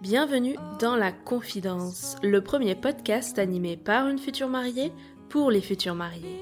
[0.00, 4.92] Bienvenue dans La Confidence, le premier podcast animé par une future mariée
[5.28, 6.40] pour les futurs mariés.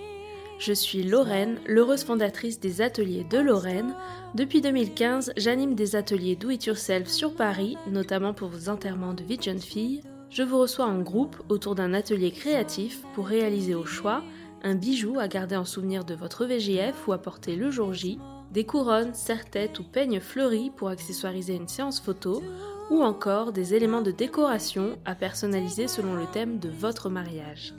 [0.59, 3.95] Je suis Lorraine, l'heureuse fondatrice des ateliers de Lorraine.
[4.35, 9.25] Depuis 2015, j'anime des ateliers Do It Yourself sur Paris, notamment pour vos enterrements de
[9.25, 10.01] vie de jeune fille.
[10.31, 14.23] Je vous reçois en groupe autour d'un atelier créatif pour réaliser au choix
[14.63, 18.19] un bijou à garder en souvenir de votre VGF ou à porter le jour J,
[18.53, 22.43] des couronnes, serre-têtes ou peignes fleuris pour accessoiriser une séance photo,
[22.91, 27.75] ou encore des éléments de décoration à personnaliser selon le thème de votre mariage.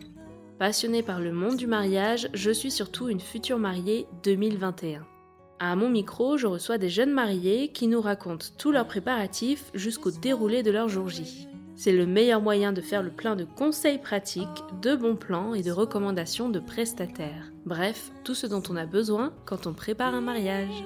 [0.60, 5.06] Passionnée par le monde du mariage, je suis surtout une future mariée 2021.
[5.60, 10.12] À mon micro, je reçois des jeunes mariés qui nous racontent tous leurs préparatifs jusqu'au
[10.12, 11.48] déroulé de leur jour J.
[11.78, 15.62] C'est le meilleur moyen de faire le plein de conseils pratiques, de bons plans et
[15.62, 17.52] de recommandations de prestataires.
[17.68, 20.84] Bref, tout ce dont on a besoin quand on prépare un mariage.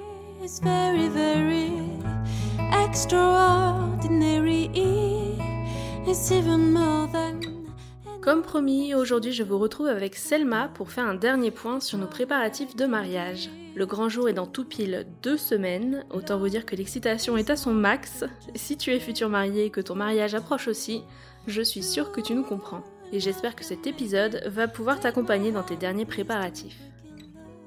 [8.20, 12.06] Comme promis, aujourd'hui je vous retrouve avec Selma pour faire un dernier point sur nos
[12.06, 13.48] préparatifs de mariage.
[13.74, 17.48] Le grand jour est dans tout pile deux semaines, autant vous dire que l'excitation est
[17.48, 18.24] à son max.
[18.54, 21.02] Si tu es futur marié et que ton mariage approche aussi,
[21.46, 22.84] je suis sûre que tu nous comprends.
[23.12, 26.78] Et j'espère que cet épisode va pouvoir t'accompagner dans tes derniers préparatifs.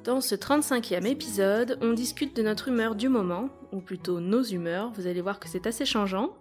[0.04, 4.92] Dans ce 35e épisode, on discute de notre humeur du moment, ou plutôt nos humeurs,
[4.96, 6.36] vous allez voir que c'est assez changeant.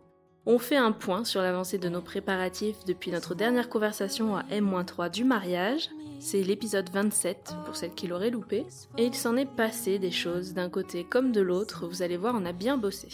[0.47, 5.11] On fait un point sur l'avancée de nos préparatifs depuis notre dernière conversation à M-3
[5.11, 5.89] du mariage,
[6.21, 8.67] c'est l'épisode 27 pour celles qui l'auraient loupé,
[8.99, 12.35] et il s'en est passé des choses d'un côté comme de l'autre, vous allez voir
[12.37, 13.09] on a bien bossé.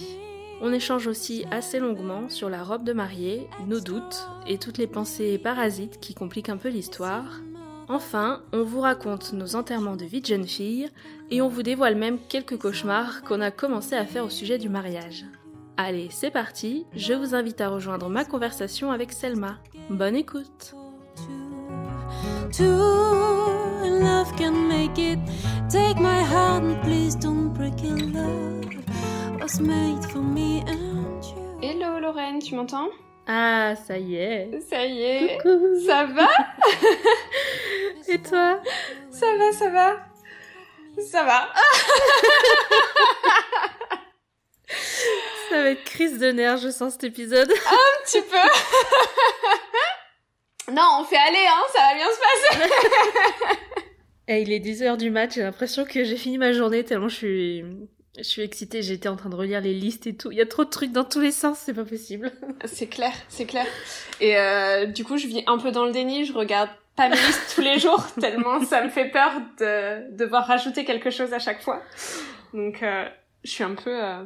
[0.61, 4.89] On échange aussi assez longuement sur la robe de mariée, nos doutes et toutes les
[4.89, 7.41] pensées parasites qui compliquent un peu l'histoire.
[7.89, 10.89] Enfin, on vous raconte nos enterrements de vie de jeune fille
[11.31, 14.69] et on vous dévoile même quelques cauchemars qu'on a commencé à faire au sujet du
[14.69, 15.25] mariage.
[15.83, 19.57] Allez, c'est parti, je vous invite à rejoindre ma conversation avec Selma.
[19.89, 20.75] Bonne écoute.
[31.63, 32.91] Hello Lorraine, tu m'entends?
[33.27, 34.61] Ah, ça y est.
[34.69, 35.39] Ça y est.
[35.39, 35.81] Coucou.
[35.87, 36.29] Ça va?
[38.07, 38.61] Et toi?
[39.11, 39.97] Ça va, ça va.
[41.01, 41.49] Ça va
[45.51, 47.51] Ça va être crise de nerfs, je sens cet épisode.
[47.51, 48.37] Un petit peu
[50.73, 52.71] Non, on fait aller, hein, ça va bien se passer
[54.29, 57.17] Et il est 10h du match, j'ai l'impression que j'ai fini ma journée tellement je
[57.17, 57.65] suis...
[58.19, 60.33] Je suis excitée, j'étais en train de relire les listes et tout.
[60.33, 62.33] Il y a trop de trucs dans tous les sens, c'est pas possible.
[62.65, 63.65] C'est clair, c'est clair.
[64.21, 67.15] Et euh, du coup, je vis un peu dans le déni, je regarde pas mes
[67.17, 69.31] listes tous les jours, tellement ça me fait peur
[69.61, 71.81] de devoir rajouter quelque chose à chaque fois.
[72.53, 73.05] Donc, euh,
[73.45, 73.91] je suis un peu...
[73.91, 74.25] euh,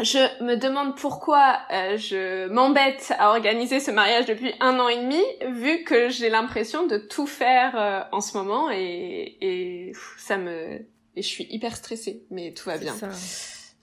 [0.00, 4.98] Je me demande pourquoi euh, je m'embête à organiser ce mariage depuis un an et
[4.98, 5.22] demi,
[5.58, 10.36] vu que j'ai l'impression de tout faire euh, en ce moment et, et pff, ça
[10.36, 10.80] me...
[11.18, 12.92] Et je suis hyper stressée, mais tout va bien.
[12.92, 13.08] Ça.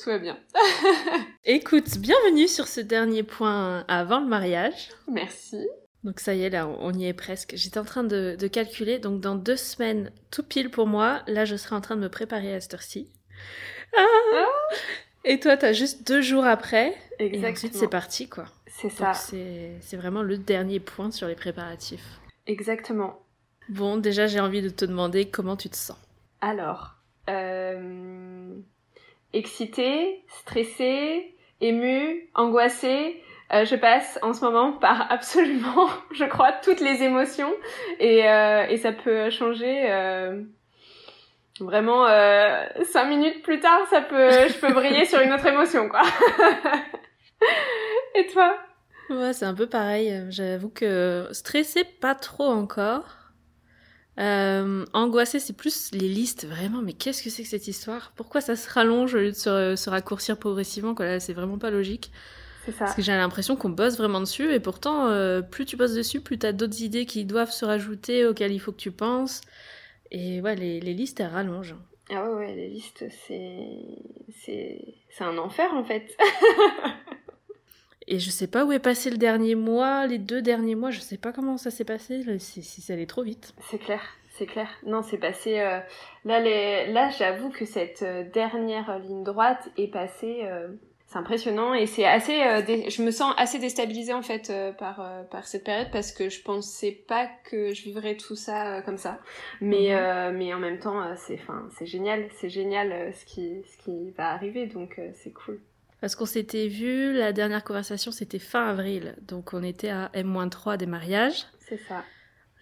[0.03, 0.37] Tout va bien.
[1.45, 4.89] Écoute, bienvenue sur ce dernier point avant le mariage.
[5.07, 5.65] Merci.
[6.03, 7.53] Donc ça y est, là, on y est presque.
[7.55, 11.45] J'étais en train de, de calculer, donc dans deux semaines, tout pile pour moi, là,
[11.45, 13.07] je serai en train de me préparer à cette heure-ci.
[13.95, 14.45] Ah
[15.23, 18.45] et toi, t'as juste deux jours après, et ensuite c'est parti, quoi.
[18.67, 19.13] C'est ça.
[19.13, 22.19] c'est c'est vraiment le dernier point sur les préparatifs.
[22.47, 23.19] Exactement.
[23.69, 25.97] Bon, déjà, j'ai envie de te demander comment tu te sens.
[26.41, 26.95] Alors,
[27.29, 28.53] euh,
[29.31, 33.21] excitée, stressée, émue, angoissée,
[33.53, 37.53] euh, je passe en ce moment par absolument, je crois, toutes les émotions
[37.99, 39.89] et, euh, et ça peut changer.
[41.59, 45.87] Vraiment, euh, cinq minutes plus tard, ça peut, je peux briller sur une autre émotion,
[45.87, 46.01] quoi.
[48.15, 48.57] et toi?
[49.09, 50.25] Ouais, c'est un peu pareil.
[50.29, 53.17] J'avoue que stressé, pas trop encore.
[54.19, 56.81] Euh, angoissé, c'est plus les listes, vraiment.
[56.81, 58.13] Mais qu'est-ce que c'est que cette histoire?
[58.15, 61.57] Pourquoi ça se rallonge au lieu de se, se raccourcir progressivement quoi, là, C'est vraiment
[61.57, 62.11] pas logique.
[62.65, 62.79] C'est ça.
[62.79, 66.21] Parce que j'ai l'impression qu'on bosse vraiment dessus, et pourtant, euh, plus tu bosses dessus,
[66.21, 69.41] plus t'as d'autres idées qui doivent se rajouter, auxquelles il faut que tu penses.
[70.13, 71.75] Et ouais, les, les listes, elles rallongent.
[72.09, 73.67] Ah ouais, ouais, les listes, c'est,
[74.43, 74.79] c'est,
[75.09, 76.15] c'est un enfer en fait.
[78.07, 80.99] Et je sais pas où est passé le dernier mois, les deux derniers mois, je
[80.99, 83.53] sais pas comment ça s'est passé, si, si ça allait trop vite.
[83.69, 84.01] C'est clair,
[84.31, 84.67] c'est clair.
[84.85, 85.61] Non, c'est passé.
[85.61, 85.79] euh,
[86.25, 86.91] Là, les...
[86.91, 90.41] là, j'avoue que cette euh, dernière ligne droite est passée.
[90.43, 90.67] euh,
[91.13, 94.99] c'est impressionnant et c'est assez euh, je me sens assez déstabilisée en fait euh, par
[94.99, 98.97] euh, par cette période parce que je pensais pas que je vivrais tout ça comme
[98.97, 99.19] ça
[99.61, 100.37] mais mhm.
[100.37, 104.31] mais en même temps c'est enfin c'est génial c'est génial ce qui ce qui va
[104.31, 105.61] arriver donc c'est cool
[106.01, 110.77] parce qu'on s'était vu la dernière conversation c'était fin avril donc on était à M-3
[110.77, 112.03] des mariages c'est ça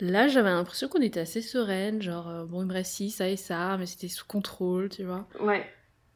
[0.04, 3.36] Là, j'avais l'impression qu'on était assez sereine, genre, bon, il me reste ci, ça et
[3.36, 5.28] ça, mais c'était sous contrôle, tu vois.
[5.40, 5.64] Ouais.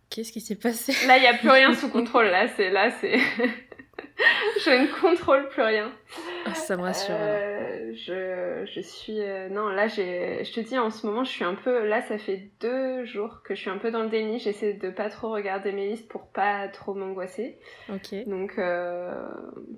[0.09, 2.25] Qu'est-ce qui s'est passé Là, il n'y a plus rien sous contrôle.
[2.25, 3.17] Là, c'est là, c'est.
[4.63, 5.91] je ne contrôle plus rien.
[6.45, 7.15] Ah, ça me rassure.
[7.17, 11.31] Euh, je, je suis euh, non là j'ai je te dis en ce moment je
[11.31, 14.09] suis un peu là ça fait deux jours que je suis un peu dans le
[14.09, 17.57] déni j'essaie de pas trop regarder mes listes pour pas trop m'angoisser.
[17.89, 18.27] Ok.
[18.27, 19.11] Donc euh,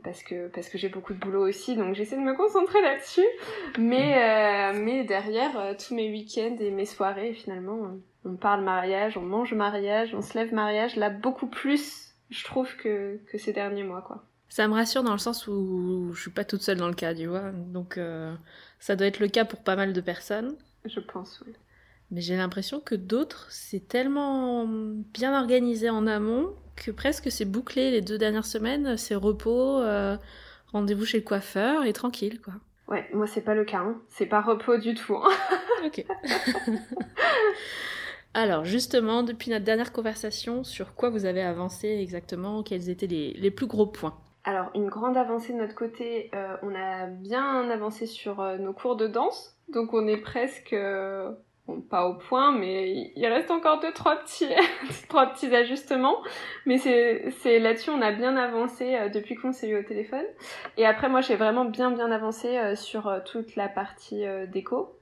[0.03, 3.25] parce que parce que j'ai beaucoup de boulot aussi donc j'essaie de me concentrer là-dessus
[3.79, 7.97] mais mais derrière tous mes week-ends et mes soirées finalement
[8.27, 12.75] on parle mariage, on mange mariage, on se lève mariage, là beaucoup plus, je trouve,
[12.75, 14.23] que, que ces derniers mois, quoi.
[14.49, 17.13] Ça me rassure dans le sens où je suis pas toute seule dans le cas,
[17.13, 17.51] tu vois.
[17.51, 18.33] Donc euh,
[18.79, 20.55] ça doit être le cas pour pas mal de personnes.
[20.85, 21.53] Je pense, oui.
[22.11, 27.91] Mais j'ai l'impression que d'autres, c'est tellement bien organisé en amont que presque c'est bouclé
[27.91, 30.15] les deux dernières semaines, c'est repos, euh,
[30.71, 32.53] rendez-vous chez le coiffeur et tranquille, quoi.
[32.87, 33.99] Ouais, moi c'est pas le cas, hein.
[34.07, 35.17] c'est pas repos du tout.
[35.17, 35.29] Hein.
[35.85, 36.05] ok.
[38.37, 43.49] Alors justement, depuis notre dernière conversation, sur quoi vous avez avancé exactement Quels étaient les,
[43.49, 48.05] plus gros points Alors une grande avancée de notre côté, euh, on a bien avancé
[48.05, 50.73] sur euh, nos cours de danse, donc on est presque...
[50.73, 51.31] Euh,
[51.89, 54.47] pas au point, mais il reste encore deux, trois petits,
[55.09, 56.23] trois petits ajustements.
[56.65, 60.23] Mais c'est là-dessus, on a bien avancé depuis qu'on s'est eu au téléphone.
[60.77, 64.97] Et après, moi, j'ai vraiment bien, bien avancé sur toute la partie déco.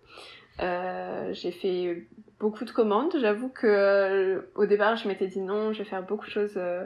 [0.59, 2.07] j'ai fait
[2.45, 3.11] beaucoup de commandes.
[3.19, 6.57] J'avoue que euh, au départ, je m'étais dit non, je vais faire beaucoup de choses
[6.57, 6.85] euh,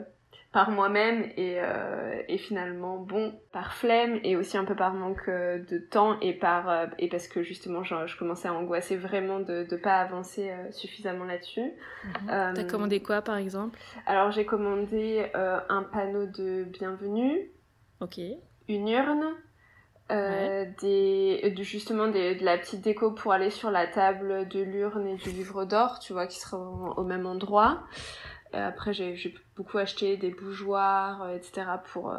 [0.52, 5.28] par moi-même et, euh, et, finalement, bon, par flemme et aussi un peu par manque
[5.28, 9.66] de temps et par et parce que justement, je, je commençais à angoisser vraiment de
[9.70, 11.72] ne pas avancer suffisamment là-dessus.
[12.04, 12.54] Mhm.
[12.54, 13.78] T'as commandé quoi, par exemple?
[14.06, 17.50] Alors, j'ai commandé un panneau de bienvenue.
[18.00, 18.18] Ok.
[18.66, 19.34] Une urne,
[20.10, 24.60] euh, des, de, justement des, de la petite déco pour aller sur la table de
[24.60, 27.82] l'urne et du livre d'or, tu vois, qui sera au, même endroit.
[28.54, 31.66] Euh, après, j'ai beaucoup acheté des bougeoirs, euh, etc.
[31.92, 32.14] pour,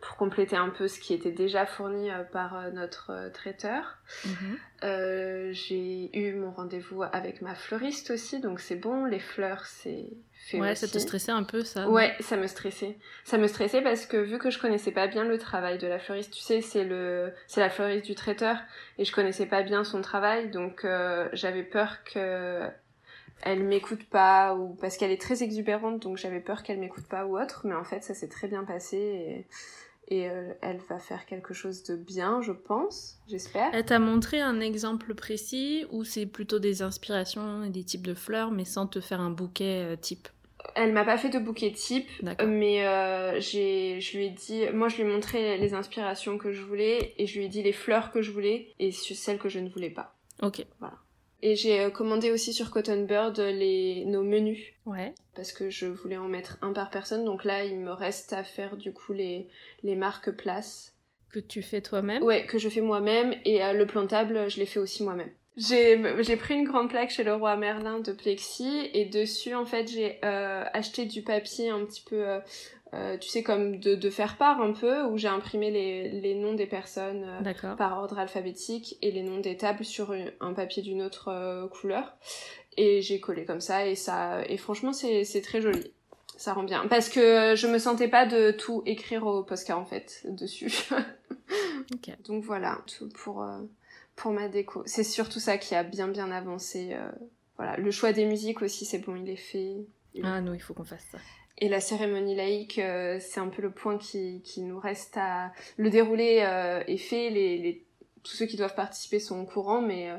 [0.00, 3.98] pour compléter un peu ce qui était déjà fourni par notre traiteur.
[4.24, 5.52] Mhm.
[5.52, 9.04] j'ai eu mon rendez-vous avec ma fleuriste aussi, donc c'est bon.
[9.04, 10.06] Les fleurs, c'est
[10.54, 11.88] ouais, ça te stressait un peu ça?
[11.88, 12.96] Ouais, ça me stressait.
[13.24, 15.98] Ça me stressait parce que vu que je connaissais pas bien le travail de la
[15.98, 18.58] fleuriste, tu sais, c'est le c'est la fleuriste du traiteur
[18.98, 22.62] et je connaissais pas bien son travail, donc euh, j'avais peur que
[23.42, 27.26] elle m'écoute pas ou parce qu'elle est très exubérante, donc j'avais peur qu'elle m'écoute pas
[27.26, 29.46] ou autre, mais en fait ça s'est très bien passé et
[30.08, 33.70] et euh, elle va faire quelque chose de bien, je pense, j'espère.
[33.72, 38.14] Elle t'a montré un exemple précis ou c'est plutôt des inspirations et des types de
[38.14, 40.28] fleurs, mais sans te faire un bouquet euh, type?
[40.74, 42.08] Elle m'a pas fait de bouquet type,
[42.44, 46.52] mais euh, j'ai, je lui ai dit, moi je lui ai montré les inspirations que
[46.52, 49.48] je voulais et je lui ai dit les fleurs que je voulais et celles que
[49.48, 50.14] je ne voulais pas.
[50.42, 50.64] Ok.
[50.80, 50.96] Voilà.
[51.42, 54.72] Et j'ai euh, commandé aussi sur Cotton Bird les, nos menus.
[54.86, 55.14] Ouais.
[55.34, 57.24] Parce que je voulais en mettre un par personne.
[57.24, 59.48] Donc là, il me reste à faire du coup les,
[59.82, 60.94] les marques places.
[61.30, 63.34] Que tu fais toi-même Ouais, que je fais moi-même.
[63.44, 65.30] Et euh, le plantable, je l'ai fait aussi moi-même.
[65.56, 69.90] J'ai pris une grande plaque chez le roi Merlin de plexi et dessus en fait
[69.90, 72.40] j'ai euh, acheté du papier un petit peu euh,
[72.94, 76.34] euh, tu sais comme de, de, faire part un peu où j'ai imprimé les, les
[76.34, 80.82] noms des personnes euh, par ordre alphabétique et les noms des tables sur un papier
[80.82, 82.16] d'une autre euh, couleur
[82.76, 85.92] et j'ai collé comme ça et ça et franchement c'est c'est très joli
[86.36, 89.86] ça rend bien parce que je me sentais pas de tout écrire au postcard en
[89.86, 90.72] fait dessus
[91.94, 92.14] okay.
[92.24, 93.44] donc voilà tout pour
[94.16, 94.82] pour ma déco.
[94.86, 96.94] C'est surtout ça qui a bien bien avancé.
[96.94, 97.10] Euh,
[97.56, 99.76] voilà, le choix des musiques aussi, c'est bon, il est fait.
[100.24, 101.18] Ah non, il faut qu'on fasse ça.
[101.58, 105.52] Et la cérémonie laïque, euh, c'est un peu le point qui, qui nous reste à...
[105.76, 107.86] Le dérouler euh, est fait, les, les,
[108.22, 110.10] tous ceux qui doivent participer sont au courant, mais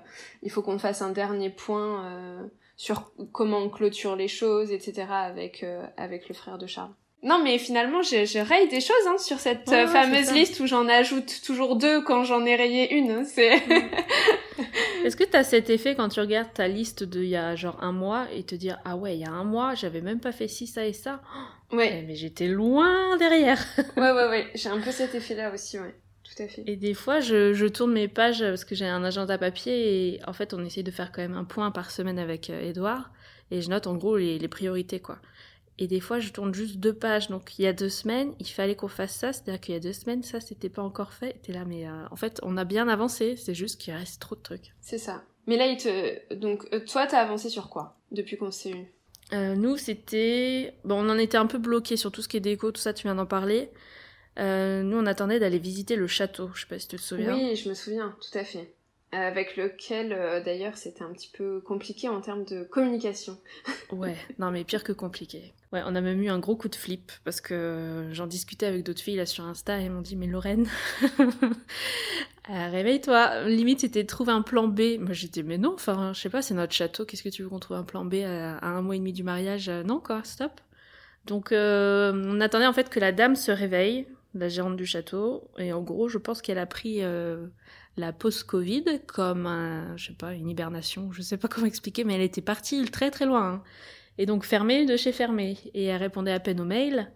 [0.41, 5.07] il faut qu'on fasse un dernier point sur comment on clôture les choses, etc.
[5.09, 5.65] avec,
[5.97, 6.93] avec le frère de Charles.
[7.23, 10.67] Non, mais finalement, je, je raye des choses hein, sur cette euh, fameuse liste où
[10.67, 13.25] j'en ajoute toujours deux quand j'en ai rayé une.
[13.25, 13.53] C'est.
[15.03, 17.91] Est-ce que t'as cet effet quand tu regardes ta liste d'il y a genre un
[17.91, 20.47] mois et te dire ah ouais il y a un mois j'avais même pas fait
[20.47, 21.21] ci ça et ça?
[21.71, 21.99] Ouais.
[21.99, 23.63] Eh, mais j'étais loin derrière.
[23.97, 25.95] ouais ouais ouais j'ai un peu cet effet là aussi ouais.
[26.23, 26.63] Tout à fait.
[26.67, 30.19] Et des fois, je, je tourne mes pages parce que j'ai un agenda papier et
[30.27, 33.11] en fait, on essaye de faire quand même un point par semaine avec Edouard
[33.49, 35.19] et je note en gros les, les priorités quoi.
[35.79, 37.27] Et des fois, je tourne juste deux pages.
[37.27, 39.33] Donc, il y a deux semaines, il fallait qu'on fasse ça.
[39.33, 41.39] C'est-à-dire qu'il y a deux semaines, ça, c'était pas encore fait.
[41.43, 43.35] T'es là, mais euh, en fait, on a bien avancé.
[43.35, 44.73] C'est juste qu'il reste trop de trucs.
[44.81, 45.23] C'est ça.
[45.45, 46.33] Mais là, il te...
[46.35, 48.87] Donc, euh, toi, t'as avancé sur quoi depuis qu'on s'est eu?
[49.33, 50.73] Euh, nous, c'était.
[50.85, 52.93] Bon, on en était un peu bloqué sur tout ce qui est déco, tout ça,
[52.93, 53.69] tu viens d'en parler.
[54.39, 56.49] Euh, nous, on attendait d'aller visiter le château.
[56.53, 57.33] Je sais pas si tu te souviens.
[57.33, 58.73] Oui, je me souviens, tout à fait.
[59.13, 63.37] Euh, Avec lequel, euh, d'ailleurs, c'était un petit peu compliqué en termes de communication.
[63.91, 65.53] Ouais, non mais pire que compliqué.
[65.71, 68.83] Ouais, on a même eu un gros coup de flip parce que j'en discutais avec
[68.83, 70.67] d'autres filles là sur Insta et m'ont dit mais Lorraine,
[71.19, 73.45] euh, réveille-toi.
[73.45, 74.99] Limite c'était trouver un plan B.
[74.99, 77.05] Moi j'étais mais non, enfin je sais pas, c'est notre château.
[77.05, 79.23] Qu'est-ce que tu veux qu'on trouve un plan B à, un mois et demi du
[79.23, 80.51] mariage Euh, Non quoi, stop.
[81.25, 85.49] Donc euh, on attendait en fait que la dame se réveille, la gérante du château,
[85.57, 87.47] et en gros je pense qu'elle a pris euh,
[87.97, 92.15] la post-Covid comme un, je sais pas, une hibernation, je sais pas comment expliquer, mais
[92.15, 93.53] elle était partie très très loin.
[93.55, 93.63] hein.
[94.19, 95.57] Et donc fermée de chez fermée.
[95.73, 97.11] Et elle répondait à peine aux mails,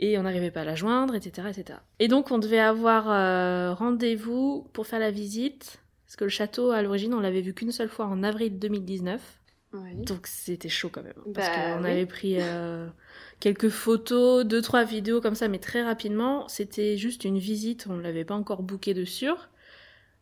[0.00, 1.48] et on n'arrivait pas à la joindre, etc.
[1.50, 1.78] etc.
[1.98, 6.70] Et donc on devait avoir euh, rendez-vous pour faire la visite, parce que le château
[6.70, 9.20] à l'origine on l'avait vu qu'une seule fois en avril 2019.
[9.74, 9.96] Oui.
[9.96, 11.12] Donc c'était chaud quand même.
[11.34, 11.90] Parce Bah, qu'on oui.
[11.90, 12.86] avait pris euh,
[13.40, 16.48] quelques photos, deux, trois vidéos comme ça, mais très rapidement.
[16.48, 19.48] C'était juste une visite, on ne l'avait pas encore booké de sûr.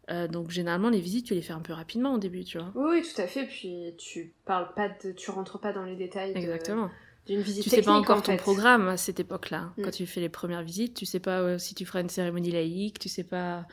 [0.08, 2.70] Euh, donc généralement les visites tu les fais un peu rapidement au début, tu vois.
[2.76, 3.44] Oui, oui, tout à fait.
[3.46, 6.90] Puis tu parles pas de, tu rentres pas dans les détails de- Exactement.
[7.26, 8.36] d'une visite Tu sais pas encore en ton fait.
[8.38, 9.72] programme à cette époque-là.
[9.76, 9.82] Mm.
[9.82, 12.52] Quand tu fais les premières visites, tu sais pas euh, si tu feras une cérémonie
[12.52, 13.66] laïque, tu sais pas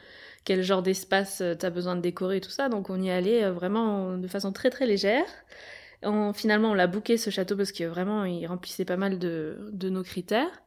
[0.44, 2.68] quel genre d'espace tu as besoin de décorer et tout ça.
[2.68, 5.26] Donc on y allait euh, vraiment de façon très très légère.
[6.02, 9.70] On- finalement, on l'a booké ce château parce que vraiment il remplissait pas mal de,
[9.72, 10.64] de nos critères.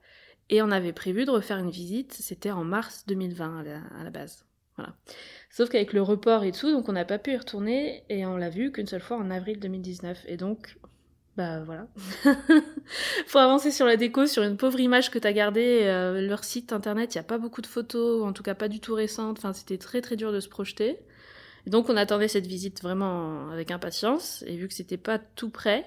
[0.49, 4.05] Et on avait prévu de refaire une visite, c'était en mars 2020 à la, à
[4.05, 4.45] la base.
[4.77, 4.95] Voilà.
[5.51, 8.37] Sauf qu'avec le report et tout, donc on n'a pas pu y retourner et on
[8.37, 10.25] l'a vu qu'une seule fois en avril 2019.
[10.27, 10.77] Et donc,
[11.37, 11.89] bah voilà.
[13.27, 15.81] Faut avancer sur la déco, sur une pauvre image que t'as gardée.
[15.85, 18.69] euh, leur site internet, il n'y a pas beaucoup de photos, en tout cas pas
[18.69, 19.39] du tout récentes.
[19.39, 20.99] Enfin, c'était très très dur de se projeter.
[21.67, 24.45] Et donc on attendait cette visite vraiment avec impatience.
[24.47, 25.85] Et vu que c'était pas tout prêt,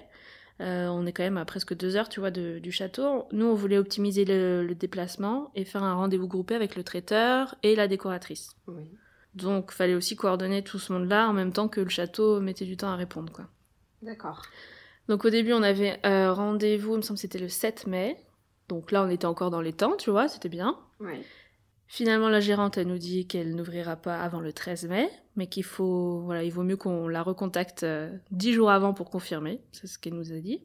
[0.61, 3.25] euh, on est quand même à presque deux heures, tu vois, de- du château.
[3.31, 7.55] Nous, on voulait optimiser le, le déplacement et faire un rendez-vous groupé avec le traiteur
[7.63, 8.49] et la décoratrice.
[8.67, 8.83] Oui.
[9.35, 12.75] Donc, fallait aussi coordonner tout ce monde-là en même temps que le château mettait du
[12.77, 13.45] temps à répondre, quoi.
[14.01, 14.41] D'accord.
[15.07, 18.15] Donc au début, on avait euh, rendez-vous, il me semble que c'était le 7 mai.
[18.67, 20.77] Donc là, on était encore dans les temps, tu vois, c'était bien.
[20.99, 21.23] Oui.
[21.91, 25.63] Finalement, la gérante, elle nous dit qu'elle n'ouvrira pas avant le 13 mai, mais qu'il
[25.63, 29.59] faut, voilà, il vaut mieux qu'on la recontacte euh, 10 jours avant pour confirmer.
[29.71, 30.61] C'est ce qu'elle nous a dit.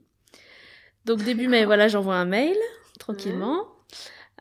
[1.07, 2.57] Donc début mai, voilà, j'envoie un mail,
[2.99, 3.67] tranquillement.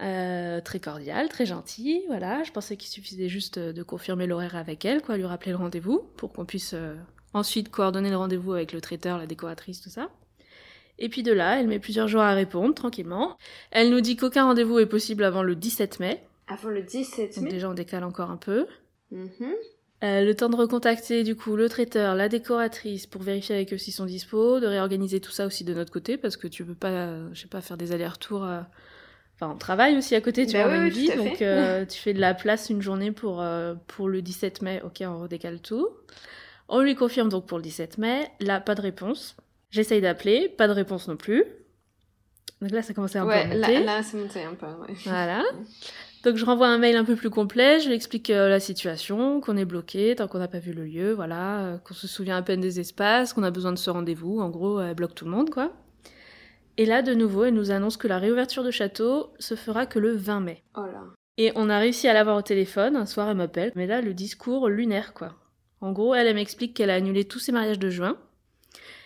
[0.01, 2.43] Euh, très cordial, très gentil, voilà.
[2.43, 5.57] Je pensais qu'il suffisait juste euh, de confirmer l'horaire avec elle, quoi, lui rappeler le
[5.57, 6.95] rendez-vous, pour qu'on puisse euh,
[7.33, 10.09] ensuite coordonner le rendez-vous avec le traiteur, la décoratrice, tout ça.
[10.97, 13.37] Et puis de là, elle met plusieurs jours à répondre, tranquillement.
[13.71, 17.45] Elle nous dit qu'aucun rendez-vous est possible avant le 17 mai, Avant le 17 donc
[17.45, 17.49] mai.
[17.51, 18.67] déjà on décale encore un peu.
[19.11, 19.29] Mhm.
[20.03, 23.77] Euh, le temps de recontacter du coup le traiteur, la décoratrice pour vérifier avec eux
[23.77, 26.75] s'ils sont dispo, de réorganiser tout ça aussi de notre côté parce que tu peux
[26.75, 28.43] pas, euh, je sais pas, faire des allers-retours.
[28.43, 28.59] euh,
[29.35, 31.99] Enfin, on travaille aussi à côté, tu Bah vois, oui, oui, vie, donc euh, tu
[31.99, 33.43] fais de la place une journée pour,
[33.87, 35.87] pour le 17 mai, ok, on redécale tout.
[36.67, 39.35] On lui confirme donc pour le 17 mai, là, pas de réponse.
[39.71, 41.43] J'essaye d'appeler, pas de réponse non plus.
[42.61, 43.79] Donc là, ça commençait un peu à Ouais, monter.
[43.79, 44.67] là, là c'est monté un peu.
[44.67, 44.93] Ouais.
[45.05, 45.43] Voilà.
[46.23, 49.41] Donc je renvoie un mail un peu plus complet, je lui explique euh, la situation,
[49.41, 52.37] qu'on est bloqué tant qu'on n'a pas vu le lieu, voilà, euh, qu'on se souvient
[52.37, 55.25] à peine des espaces, qu'on a besoin de ce rendez-vous, en gros, elle bloque tout
[55.25, 55.73] le monde, quoi.
[56.77, 59.99] Et là, de nouveau, elle nous annonce que la réouverture de château se fera que
[59.99, 60.63] le 20 mai.
[60.75, 61.03] Oh là.
[61.37, 64.13] Et on a réussi à l'avoir au téléphone, un soir elle m'appelle, mais là, le
[64.13, 65.33] discours lunaire, quoi.
[65.81, 68.17] En gros, elle, elle m'explique qu'elle a annulé tous ses mariages de juin,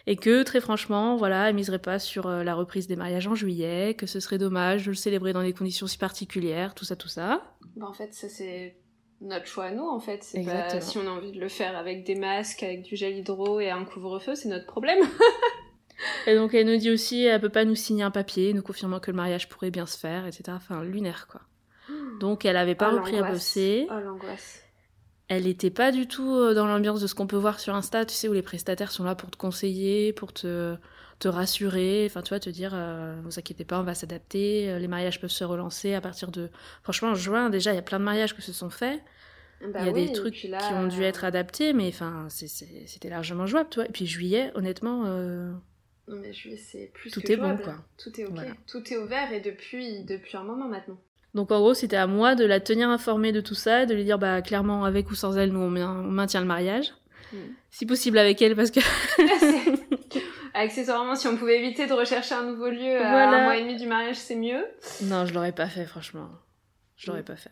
[0.09, 3.35] et que, très franchement, voilà, elle miserait pas sur euh, la reprise des mariages en
[3.35, 6.95] juillet, que ce serait dommage de le célébrer dans des conditions si particulières, tout ça,
[6.95, 7.43] tout ça.
[7.75, 8.77] Bah, en fait, ça c'est
[9.19, 10.23] notre choix à nous en fait.
[10.23, 13.17] C'est pas si on a envie de le faire avec des masques, avec du gel
[13.17, 14.99] hydro et un couvre-feu, c'est notre problème.
[16.27, 18.99] Et donc elle nous dit aussi, elle peut pas nous signer un papier, nous confirmant
[18.99, 20.43] que le mariage pourrait bien se faire, etc.
[20.49, 21.41] Enfin, lunaire, quoi.
[22.19, 23.87] Donc elle avait pas Oh, repris à bosser.
[23.89, 24.63] Oh l'angoisse.
[25.29, 28.05] Elle était pas du tout euh, dans l'ambiance de ce qu'on peut voir sur Insta,
[28.05, 30.77] tu sais, où les prestataires sont là pour te conseiller, pour te,
[31.19, 34.79] te rassurer, enfin, tu vois, te dire, euh, vous inquiétez pas, on va s'adapter, euh,
[34.79, 36.49] les mariages peuvent se relancer à partir de...
[36.83, 39.01] Franchement, en juin, déjà, il y a plein de mariages qui se sont faits,
[39.61, 41.87] Bah il y a oui, des trucs là, qui ont dû euh, être adaptés, mais
[41.89, 43.87] enfin, c'était largement jouable, tu vois.
[43.87, 45.51] Et puis juillet, honnêtement, euh,
[46.07, 47.75] Non mais juillet c'est plus Tout que est bon, quoi.
[47.97, 48.33] Tout est ok.
[48.33, 48.53] Voilà.
[48.67, 50.99] Tout est ouvert et depuis depuis un moment maintenant.
[51.37, 54.03] Donc en gros, c'était à moi de la tenir informée de tout ça, de lui
[54.03, 56.93] dire bah clairement avec ou sans elle, nous on, main- on maintient le mariage.
[57.31, 57.37] Mm.
[57.69, 58.79] Si possible avec elle parce que
[60.53, 63.29] accessoirement, si on pouvait éviter de rechercher un nouveau lieu à Voilà.
[63.37, 64.65] un mois et demi du mariage, c'est mieux.
[65.03, 66.29] Non, je l'aurais pas fait, franchement.
[66.95, 67.51] Je l'aurais pas fait.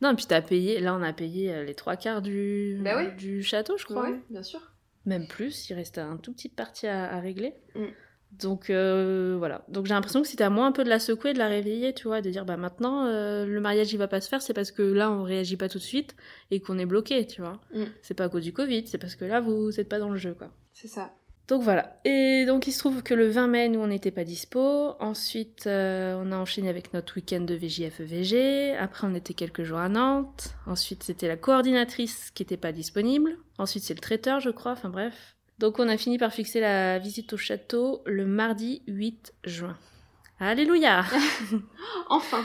[0.00, 2.94] Non, et puis t'as payé, là on a payé euh, les trois quarts du, Bah
[2.98, 3.12] oui.
[3.16, 4.08] du château, je crois.
[4.08, 4.60] Oui, bien sûr.
[5.06, 7.54] Même plus, il restait un tout petite partie à, à régler.
[7.74, 7.86] Mm.
[8.38, 9.64] Donc euh, voilà.
[9.68, 11.92] Donc j'ai l'impression que c'était à moi un peu de la secouer, de la réveiller,
[11.92, 14.54] tu vois, de dire bah maintenant euh, le mariage il va pas se faire, c'est
[14.54, 16.16] parce que là on réagit pas tout de suite
[16.50, 17.60] et qu'on est bloqué, tu vois.
[17.74, 17.84] Mm.
[18.00, 20.16] C'est pas à cause du Covid, c'est parce que là vous êtes pas dans le
[20.16, 20.50] jeu, quoi.
[20.72, 21.12] C'est ça.
[21.48, 22.00] Donc voilà.
[22.04, 24.94] Et donc il se trouve que le 20 mai, nous on n'était pas dispo.
[25.00, 28.76] Ensuite, euh, on a enchaîné avec notre week-end de VJFEVG.
[28.78, 30.54] Après, on était quelques jours à Nantes.
[30.66, 33.36] Ensuite, c'était la coordinatrice qui n'était pas disponible.
[33.58, 34.72] Ensuite, c'est le traiteur, je crois.
[34.72, 35.36] Enfin bref.
[35.62, 39.78] Donc on a fini par fixer la visite au château le mardi 8 juin.
[40.40, 41.04] Alléluia
[42.08, 42.44] Enfin.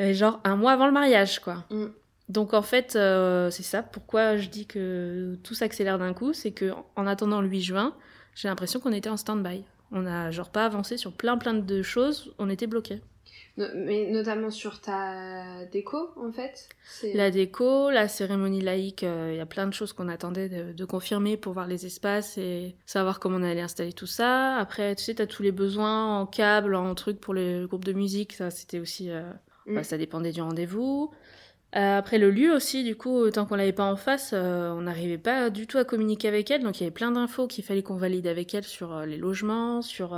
[0.00, 1.66] Euh, Genre un mois avant le mariage, quoi.
[1.68, 1.88] Mm.
[2.30, 3.82] Donc en fait, euh, c'est ça.
[3.82, 7.94] Pourquoi je dis que tout s'accélère d'un coup, c'est que en attendant le 8 juin,
[8.34, 9.62] j'ai l'impression qu'on était en stand-by.
[9.92, 13.02] On a genre pas avancé sur plein plein de choses, on était bloqué.
[13.56, 16.68] No- mais notamment sur ta déco, en fait.
[17.14, 20.72] La déco, la cérémonie laïque, euh, il y a plein de choses qu'on attendait de,
[20.72, 24.56] de confirmer pour voir les espaces et savoir comment on allait installer tout ça.
[24.56, 27.92] Après, tu sais, t'as tous les besoins en câbles, en trucs pour le groupe de
[27.94, 29.10] musique, ça c'était aussi...
[29.10, 29.22] euh,
[29.66, 29.74] Mm.
[29.74, 31.10] bah, ça dépendait du rendez-vous.
[31.74, 34.82] Euh, après le lieu aussi, du coup, tant qu'on l'avait pas en face, euh, on
[34.82, 36.62] n'arrivait pas du tout à communiquer avec elle.
[36.62, 39.16] Donc il y avait plein d'infos qu'il fallait qu'on valide avec elle sur euh, les
[39.16, 40.14] logements, sur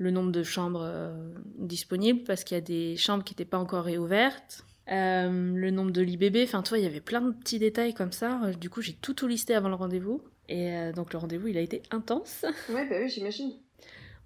[0.00, 1.12] le nombre de chambres euh,
[1.58, 4.64] disponibles, parce qu'il y a des chambres qui n'étaient pas encore réouvertes.
[4.90, 7.92] Euh, le nombre de lits bébés, enfin toi, il y avait plein de petits détails
[7.92, 8.40] comme ça.
[8.44, 10.22] Euh, Du coup, j'ai tout tout listé avant le rendez-vous.
[10.48, 12.46] Et euh, donc le rendez-vous, il a été intense.
[12.70, 13.52] Ouais, bah oui, j'imagine.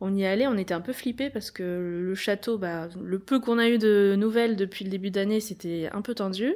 [0.01, 1.63] On y allait, on était un peu flippés parce que
[2.03, 5.89] le château, bah, le peu qu'on a eu de nouvelles depuis le début d'année, c'était
[5.93, 6.55] un peu tendu.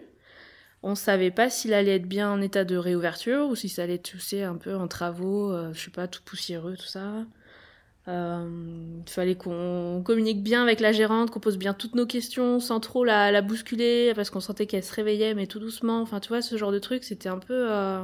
[0.84, 3.98] On savait pas s'il allait être bien en état de réouverture ou si ça allait
[3.98, 7.26] tousser un peu en travaux, je sais pas, tout poussiéreux, tout ça.
[8.08, 8.48] Euh,
[9.06, 12.80] Il fallait qu'on communique bien avec la gérante, qu'on pose bien toutes nos questions sans
[12.80, 16.00] trop la, la bousculer parce qu'on sentait qu'elle se réveillait mais tout doucement.
[16.00, 18.02] Enfin, tu vois, ce genre de truc, c'était un peu, euh,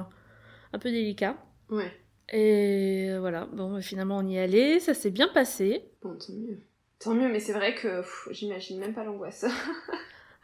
[0.72, 1.36] un peu délicat.
[1.70, 1.90] Ouais.
[2.32, 5.84] Et voilà, bon, finalement on y allait, ça s'est bien passé.
[6.02, 6.58] Bon, tant mieux.
[6.98, 9.44] Tant mieux, mais c'est vrai que j'imagine même pas l'angoisse.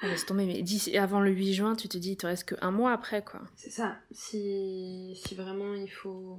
[0.02, 2.44] Ah, laisse tomber, mais d'ici- avant le 8 juin, tu te dis, il te reste
[2.44, 3.40] que un mois après, quoi.
[3.54, 3.96] c'est ça.
[4.10, 6.38] Si, si vraiment il faut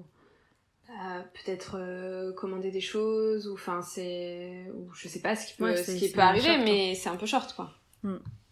[0.91, 4.65] euh, peut-être euh, commander des choses, ou enfin c'est.
[4.75, 7.09] ou je sais pas ce qui peut, Ouais, ce qui peut arriver, short, mais c'est
[7.09, 7.71] un peu short quoi.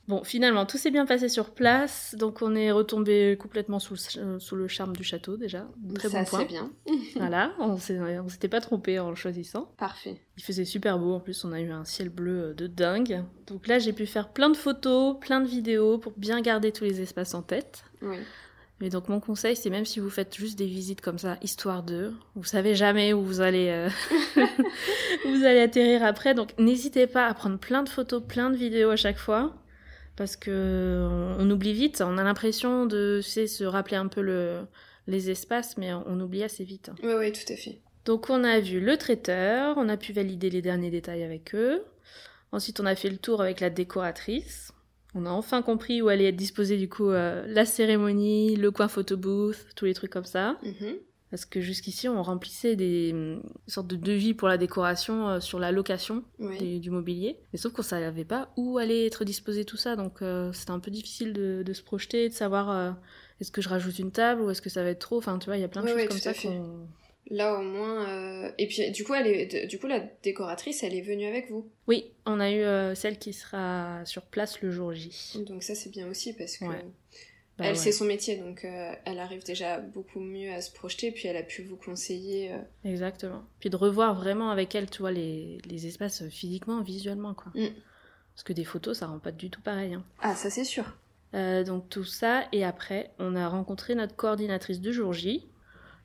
[0.07, 4.21] Bon, finalement, tout s'est bien passé sur place, donc on est retombé complètement sous, le-
[4.23, 5.67] euh, sous le charme du château, déjà.
[5.93, 6.39] Très ça bon point.
[6.39, 6.71] c'est bien.
[7.15, 9.71] Voilà, on s'était pas trompé en le choisissant.
[9.77, 10.19] Parfait.
[10.37, 13.23] Il faisait super beau, en plus on a eu un ciel bleu euh, de dingue.
[13.45, 16.85] Donc là, j'ai pu faire plein de photos, plein de vidéos pour bien garder tous
[16.85, 17.83] les espaces en tête.
[18.01, 18.17] Oui.
[18.81, 21.83] Mais donc mon conseil, c'est même si vous faites juste des visites comme ça, histoire
[21.83, 23.89] de, vous savez jamais où vous allez, euh,
[25.25, 26.33] vous allez atterrir après.
[26.33, 29.53] Donc n'hésitez pas à prendre plein de photos, plein de vidéos à chaque fois,
[30.15, 32.01] parce que on, on oublie vite.
[32.05, 34.61] On a l'impression de, sais, se rappeler un peu le,
[35.07, 36.89] les espaces, mais on, on oublie assez vite.
[37.03, 37.81] Oui, oui, tout à fait.
[38.05, 41.83] Donc on a vu le traiteur, on a pu valider les derniers détails avec eux.
[42.53, 44.71] Ensuite on a fait le tour avec la décoratrice.
[45.15, 48.87] On a enfin compris où allait être disposée du coup euh, la cérémonie, le coin
[48.87, 50.57] photo booth, tous les trucs comme ça.
[50.63, 50.97] Mhm.
[51.31, 55.71] Parce que jusqu'ici on remplissait des sortes de devis pour la décoration euh, sur la
[55.71, 56.57] location Oui.
[56.57, 57.37] des- du mobilier.
[57.53, 60.79] Mais sauf qu'on savait pas où allait être disposé tout ça, donc euh, c'était un
[60.79, 62.95] peu difficile de, de se projeter, de savoir
[63.39, 65.17] est-ce que je rajoute une table ou est-ce que ça va être trop.
[65.17, 66.87] Enfin tu vois, il y a plein de choses comme ça qu'on
[67.31, 68.07] Là au moins.
[68.09, 69.67] euh, Et puis du coup, elle est...
[69.67, 71.69] du coup, la décoratrice, elle est venue avec vous?
[71.87, 75.43] Oui, on a eu euh, celle qui sera sur place le jour J.
[75.47, 76.85] Donc ça c'est bien aussi parce que Ouais.
[77.57, 77.77] Bah elle ouais.
[77.77, 81.35] c'est son métier, donc euh, elle arrive déjà beaucoup mieux à se projeter, puis elle
[81.35, 82.51] a pu vous conseiller.
[82.85, 83.43] Exactement.
[83.59, 87.51] Puis de revoir vraiment avec elle, tu vois, les, les espaces physiquement, visuellement, quoi.
[87.55, 87.67] Mm.
[88.33, 89.93] Parce que des photos, ça rend pas du tout pareil.
[89.93, 90.05] hein.
[90.21, 90.85] Ah ça c'est sûr.
[91.33, 95.45] Donc tout ça, et après, on a rencontré notre coordinatrice du jour J.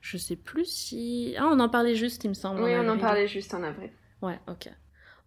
[0.07, 1.33] Je sais plus si...
[1.39, 2.61] Ah, on en parlait juste, il me semble.
[2.61, 3.89] Oui, on en parlait juste en avril.
[4.21, 4.69] Ouais, ok.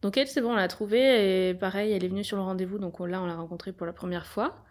[0.02, 2.78] Donc elle, c'est bon, on l'a trouvée, et pareil, elle est venue sur le rendez-vous,
[2.78, 4.64] donc on- là, on l'a rencontrée pour la première fois.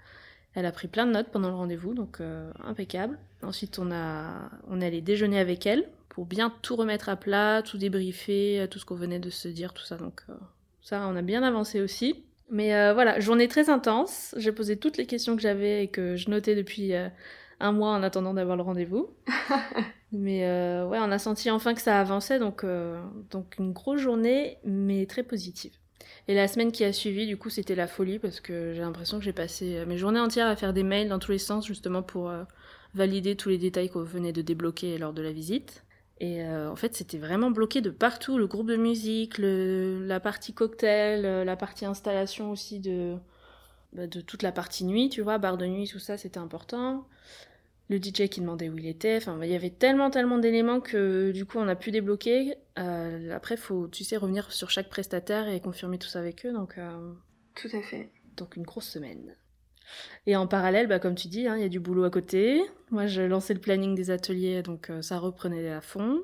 [0.54, 3.20] Elle a pris plein de notes pendant le rendez-vous, donc euh, impeccable.
[3.44, 4.50] Ensuite, on, a...
[4.70, 8.68] on est allé déjeuner avec elle, pour bien tout remettre à plat, tout débriefer, euh,
[8.68, 10.34] tout ce qu'on venait de se dire, tout ça, donc euh,
[10.82, 12.24] ça, on a bien avancé aussi.
[12.50, 16.16] Mais euh, voilà, journée très intense, j'ai posé toutes les questions que j'avais et que
[16.16, 16.94] je notais depuis
[17.60, 19.10] un mois en attendant d'avoir le rendez-vous.
[20.12, 24.00] Mais euh, ouais, on a senti enfin que ça avançait, donc, euh, donc une grosse
[24.00, 25.74] journée, mais très positive.
[26.30, 29.20] Et la semaine qui a suivi, du coup, c'était la folie parce que j'ai l'impression
[29.20, 31.68] que j'ai passé euh, mes journées entières à faire des mails dans tous les sens,
[31.68, 32.44] justement pour euh,
[32.94, 35.84] valider tous les détails qu'on venait de débloquer lors de la visite.
[36.20, 38.40] Et en fait, c'était vraiment bloqué de partout.
[38.40, 43.18] Le groupe de musique, le, la partie cocktail, la partie installation aussi de,
[43.94, 47.08] bah, de toute la partie nuit, tu vois, bar de nuit, tout ça, c'était important.
[47.90, 49.16] Le DJ qui demandait où il était.
[49.18, 52.56] Enfin, il y avait tellement, tellement d'éléments que du coup, on a pu débloquer.
[52.78, 56.52] Euh, après, faut, tu sais, revenir sur chaque prestataire et confirmer tout ça avec eux.
[56.52, 57.14] Donc, euh,
[57.56, 58.10] tout à fait.
[58.36, 59.36] Donc, une grosse semaine.
[60.26, 62.62] Et en parallèle, bah, comme tu dis, hein, il y a du boulot à côté.
[62.92, 66.20] Moi, je lançais le planning des ateliers, donc euh, ça reprenait à fond.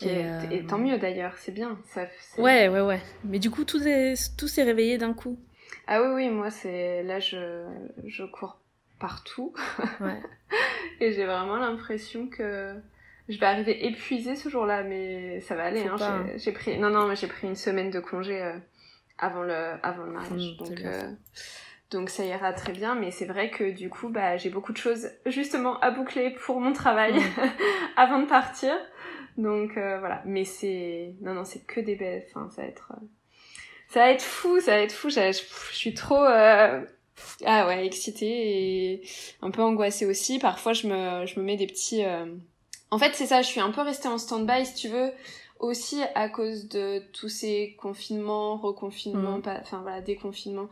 [0.00, 1.78] et, tant mieux d'ailleurs, c'est bien.
[1.84, 3.00] Ça, ouais, ouais, ouais.
[3.22, 5.38] Mais du coup, tout s'est réveillé d'un coup.
[5.86, 7.64] Ah oui, oui, moi, c'est là, je,
[8.04, 8.58] je cours
[8.98, 9.54] partout.
[10.00, 10.20] Ouais.
[11.00, 12.74] et j'ai vraiment l'impression que
[13.28, 15.86] je vais arriver épuisée ce jour-là, mais ça va aller.
[15.86, 15.96] Hein.
[16.00, 16.26] hein.
[16.36, 18.56] J'ai pris, non, non, j'ai pris une semaine de congé euh,
[19.18, 20.80] avant le, avant le mariage, mmh, donc.
[20.80, 21.12] Euh,
[21.92, 24.76] donc ça ira très bien, mais c'est vrai que du coup, bah, j'ai beaucoup de
[24.76, 27.42] choses justement à boucler pour mon travail mmh.
[27.96, 28.74] avant de partir.
[29.36, 32.24] Donc euh, voilà, mais c'est non non, c'est que des belles.
[32.28, 32.92] Enfin, ça va être
[33.88, 35.10] ça va être fou, ça va être fou.
[35.10, 35.32] Je,
[35.72, 36.82] suis trop euh...
[37.44, 39.02] ah ouais excitée et
[39.42, 40.38] un peu angoissée aussi.
[40.38, 42.04] Parfois, je me je me mets des petits.
[42.04, 42.26] Euh...
[42.90, 43.42] En fait, c'est ça.
[43.42, 45.12] Je suis un peu restée en stand-by, si tu veux,
[45.58, 49.60] aussi à cause de tous ces confinements, reconfinements, mmh.
[49.60, 50.68] enfin voilà, déconfinements.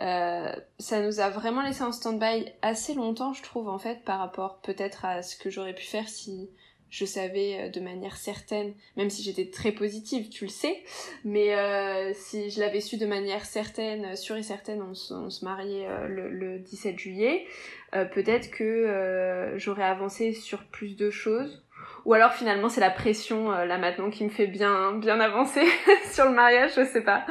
[0.00, 4.18] Euh, ça nous a vraiment laissé en stand-by assez longtemps, je trouve, en fait, par
[4.18, 6.50] rapport peut-être à ce que j'aurais pu faire si
[6.90, 10.82] je savais euh, de manière certaine, même si j'étais très positive, tu le sais,
[11.24, 15.44] mais euh, si je l'avais su de manière certaine, euh, sûre et certaine, on, se
[15.44, 17.46] mariait le, 17 juillet,
[17.92, 21.62] peut-être que j'aurais avancé sur plus de choses.
[22.04, 25.64] Ou alors finalement c'est la pression là maintenant qui me fait bien bien avancer
[26.12, 27.24] sur le mariage, je sais pas.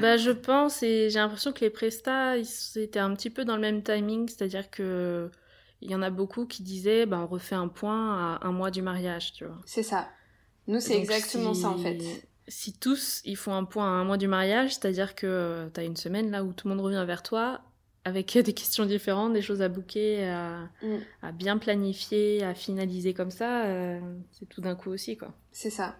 [0.00, 2.46] Bah je pense et j'ai l'impression que les prestats ils
[2.76, 5.30] étaient un petit peu dans le même timing, c'est-à-dire que
[5.84, 8.70] il y en a beaucoup qui disaient bah, on refait un point à un mois
[8.70, 9.60] du mariage, tu vois.
[9.66, 10.08] C'est ça.
[10.66, 11.98] Nous, c'est exactement ça en fait.
[12.48, 15.84] Si tous ils font un point à un mois du mariage, c'est-à-dire que tu as
[15.84, 17.60] une semaine là où tout le monde revient vers toi
[18.04, 21.32] avec des questions différentes, des choses à bouquer, à, mm.
[21.32, 24.00] bien planifier, à finaliser comme ça, euh,
[24.32, 25.32] c'est tout d'un coup aussi quoi.
[25.52, 25.96] C'est ça.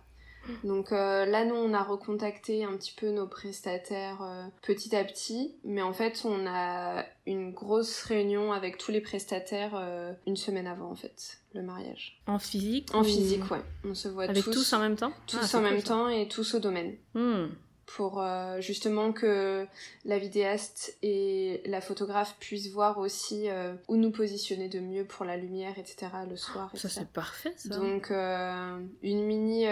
[0.64, 5.04] Donc euh, là, nous, on a recontacté un petit peu nos prestataires euh, petit à
[5.04, 10.36] petit, mais en fait, on a une grosse réunion avec tous les prestataires euh, une
[10.36, 12.20] semaine avant, en fait, le mariage.
[12.26, 13.62] En physique En physique, ouais.
[13.84, 15.12] On se voit avec tous, en même temps?
[15.26, 16.94] Tous ah, en même temps et tous au domaine.
[17.14, 17.46] Hmm
[17.86, 19.66] pour euh, justement que
[20.04, 25.24] la vidéaste et la photographe puissent voir aussi euh, où nous positionner de mieux pour
[25.24, 26.08] la lumière, etc.
[26.28, 26.70] le soir.
[26.74, 27.76] Ça c'est parfait ça.
[27.76, 29.66] Donc euh, une mini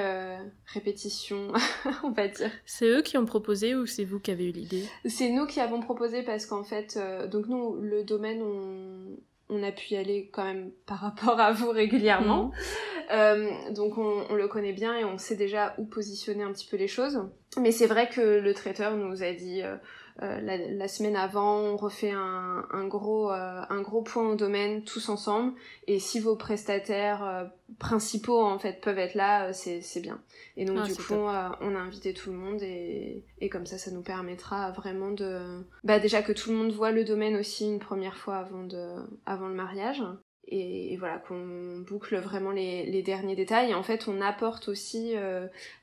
[0.66, 1.53] répétition,
[2.05, 2.51] on va dire.
[2.66, 4.85] C'est eux qui ont proposé ou c'est vous qui avez eu l'idée?
[5.07, 6.98] C'est nous qui avons proposé parce qu'en fait,
[7.31, 9.16] donc nous le domaine on
[9.52, 12.46] on a pu y aller quand même par rapport à vous régulièrement.
[12.46, 12.52] Mhm.
[13.10, 16.76] Euh, donc on, le connaît bien et on sait déjà où positionner un petit peu
[16.76, 17.28] les choses.
[17.60, 19.76] Mais c'est vrai que le traiteur nous a dit euh,
[20.20, 24.85] euh, la, semaine avant, on refait un, un gros, euh, un gros point au domaine
[24.85, 25.55] tous ensemble.
[25.87, 27.44] Et si vos prestataires euh,
[27.79, 30.20] principaux en fait peuvent être là, c'est bien.
[30.57, 33.79] Et donc ah, du coup, on a invité tout le monde et, et comme ça,
[33.79, 37.64] ça nous permettra vraiment de, bah déjà que tout le monde voit le domaine aussi
[37.64, 40.03] une première fois avant de, avant le mariage
[40.46, 45.14] et, voilà qu'on boucle vraiment les, les, derniers détails et en fait on apporte aussi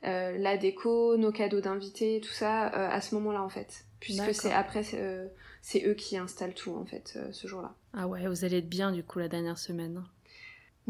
[0.03, 4.51] la déco nos cadeaux d'invités tout ça à ce moment là en fait puisque c'est
[4.51, 8.57] après c'est eux qui installent tout en fait ce jour là ah ouais vous allez
[8.57, 10.03] être bien du coup la dernière semaine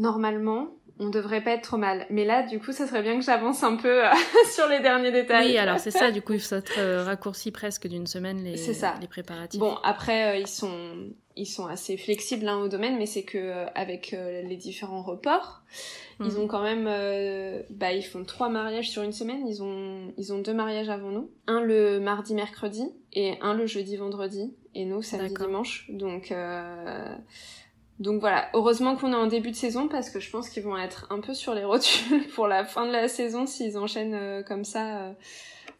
[0.00, 2.06] normalement on devrait pas être trop mal.
[2.10, 4.10] Mais là, du coup, ça serait bien que j'avance un peu euh,
[4.54, 5.48] sur les derniers détails.
[5.48, 8.58] Oui, alors c'est ça, du coup, il faut être euh, raccourci presque d'une semaine les,
[8.58, 8.94] ça.
[9.00, 9.58] les préparatifs.
[9.58, 13.64] Bon, après, euh, ils sont ils sont assez flexibles hein, au domaine, mais c'est que
[13.74, 15.62] avec les différents reports,
[16.18, 16.40] ils mhm.
[16.40, 16.84] ont quand même,
[17.70, 19.46] bah, ils font trois mariages sur une semaine.
[19.48, 23.64] Ils ont ils ont deux mariages avant nous, un le mardi mercredi et un le
[23.64, 25.86] jeudi vendredi, et nous samedi dimanche.
[25.88, 26.34] Donc
[28.00, 30.76] donc voilà, heureusement qu'on est en début de saison parce que je pense qu'ils vont
[30.78, 34.42] être un peu sur les rotules pour la fin de la saison s'ils enchaînent euh,
[34.42, 35.12] comme ça euh,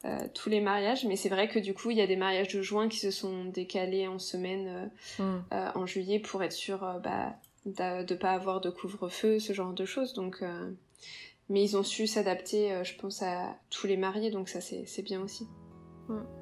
[0.05, 1.07] euh, tous les mariages.
[1.07, 3.11] Mais c'est vrai que du coup, il y a des mariages de juin qui se
[3.11, 5.39] sont décalés en semaine hmm.
[5.75, 9.87] en juillet pour être sûr bah, de ne pas avoir de couvre-feu, ce genre de
[9.87, 10.13] choses.
[10.13, 10.45] Donc,
[11.49, 15.23] mais ils ont su s'adapter, je pense, à tous les mariés, donc ça c'est bien
[15.23, 15.49] aussi.
[16.09, 16.40] Hmm.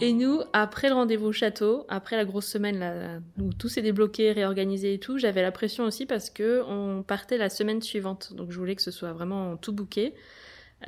[0.00, 3.80] Et nous, après le rendez-vous au château, après la grosse semaine là, où tout s'est
[3.80, 8.34] débloqué, réorganisé et tout, j'avais la pression aussi parce que on partait la semaine suivante.
[8.34, 10.12] Donc je voulais que ce soit vraiment tout bouqué.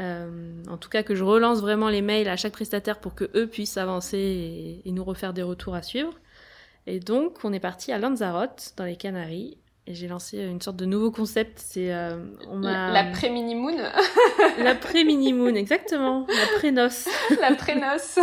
[0.01, 3.31] Euh, en tout cas, que je relance vraiment les mails à chaque prestataire pour que
[3.35, 6.13] eux puissent avancer et, nous refaire des retours à suivre.
[6.87, 9.59] Et donc, on est parti à Lanzarote, dans les Canaries.
[9.89, 11.59] Et j'ai lancé une sorte de nouveau concept.
[11.65, 13.75] C'est euh, on m'a La pré-mini moon.
[14.59, 17.09] la pré-mini moon, exactement, la pré-noce.
[17.41, 18.19] la pré-noce.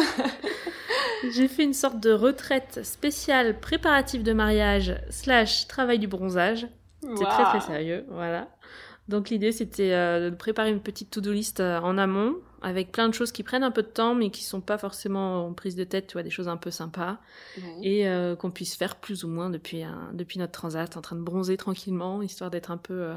[1.34, 6.68] J'ai fait une sorte de retraite spéciale préparatif de mariage slash travail du bronzage.
[7.02, 8.48] C'est très très sérieux, voilà.
[9.08, 13.08] Donc l'idée c'était euh, de préparer une petite to-do list euh, en amont avec plein
[13.08, 15.76] de choses qui prennent un peu de temps mais qui sont pas forcément en prise
[15.76, 17.18] de tête, tu vois, des choses un peu sympas
[17.84, 21.22] et euh, qu'on puisse faire plus ou moins depuis depuis notre transat en train de
[21.22, 23.14] bronzer tranquillement histoire d'être un peu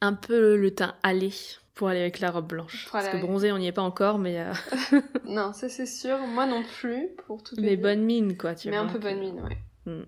[0.00, 1.32] un peu le teint allé
[1.74, 2.88] pour aller avec la robe blanche.
[2.92, 4.44] Parce que bronzer, on n'y est pas encore, mais...
[5.24, 6.18] non, ça c'est sûr.
[6.18, 8.84] Moi non plus, pour tout Mais bonne mine, quoi, tu mais vois.
[8.84, 10.04] Mais un peu bonne mine, ouais.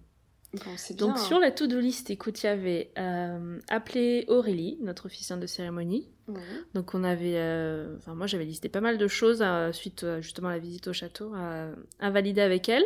[0.97, 5.47] Donc sur la to-do list, écoute, il y avait euh, appelé Aurélie, notre officiante de
[5.47, 6.09] cérémonie.
[6.73, 10.49] Donc on avait, euh, enfin moi j'avais listé pas mal de choses euh, suite justement
[10.49, 12.85] à la visite au château à, valider avec elle.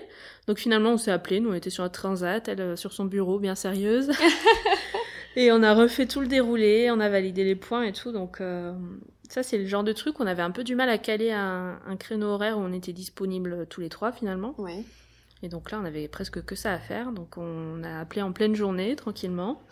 [0.48, 3.38] Donc finalement on s'est appelé, nous on était sur un transat, elle sur son bureau
[3.38, 4.10] bien sérieuse.
[5.36, 8.10] et on a refait tout le déroulé, on a validé les points et tout.
[8.10, 8.42] Donc
[9.28, 11.78] ça c'est le genre de truc on avait un peu du mal à caler un,
[11.86, 14.54] un créneau horaire où on était disponible tous les trois finalement.
[14.58, 14.84] Ouais.
[15.42, 17.12] Et donc là, on avait presque que ça à faire.
[17.12, 19.62] Donc on a appelé en pleine journée, tranquillement.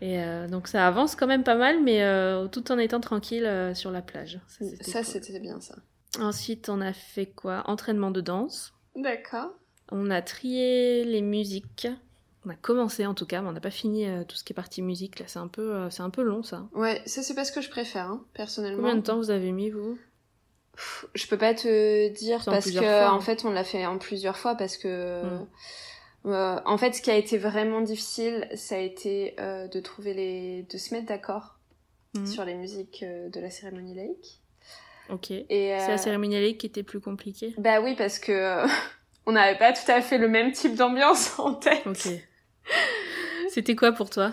[0.00, 3.44] Et euh, donc ça avance quand même pas mal, mais euh, tout en étant tranquille
[3.44, 4.40] euh, sur la plage.
[4.80, 5.76] Ça, c'était bien ça.
[6.18, 7.62] Ensuite, on a fait quoi?
[7.66, 8.72] Entraînement de danse.
[8.96, 9.52] D'accord.
[9.92, 11.88] On a trié les musiques.
[12.46, 14.54] On a commencé en tout cas, mais on n'a pas fini tout ce qui est
[14.54, 15.18] partie musique.
[15.18, 16.66] Là, c'est un peu, c'est un peu long ça.
[16.72, 18.78] Ouais, ça c'est pas ce que je préfère, hein, personnellement.
[18.78, 19.98] Combien de temps vous avez mis vous?
[21.14, 24.54] Je peux pas te dire parce que en fait on l'a fait en plusieurs fois
[24.54, 25.46] parce que hmm.
[26.26, 30.14] euh, en fait ce qui a été vraiment difficile ça a été euh, de trouver
[30.14, 31.58] les de se mettre d'accord
[32.14, 32.26] hmm.
[32.26, 34.40] sur les musiques euh, de la cérémonie laïque.
[35.08, 35.26] Ok.
[35.48, 37.54] C'est la cérémonie laïque qui était plus compliquée?
[37.58, 38.64] Bah oui parce que
[39.26, 41.86] on n'avait pas tout à fait le même type d'ambiance en tête.
[41.86, 42.08] Ok.
[43.48, 44.32] C'était quoi pour toi?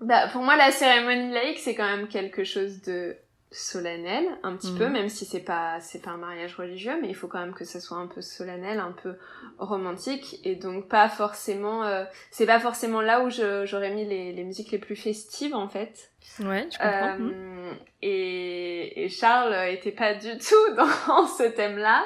[0.00, 3.16] Bah pour moi la cérémonie laïque c'est quand même quelque chose de
[3.50, 4.92] solennel un petit peu mhm.
[4.92, 7.64] même si c'est pas c'est pas un mariage religieux mais il faut quand même que
[7.64, 9.14] ça soit un peu solennel un peu
[9.58, 14.44] romantique et donc pas forcément euh, c'est pas forcément là où j'aurais mis les, les
[14.44, 20.14] musiques les plus festives en fait ouais je comprends euh, et, et Charles était pas
[20.14, 22.04] du tout dans ce thème là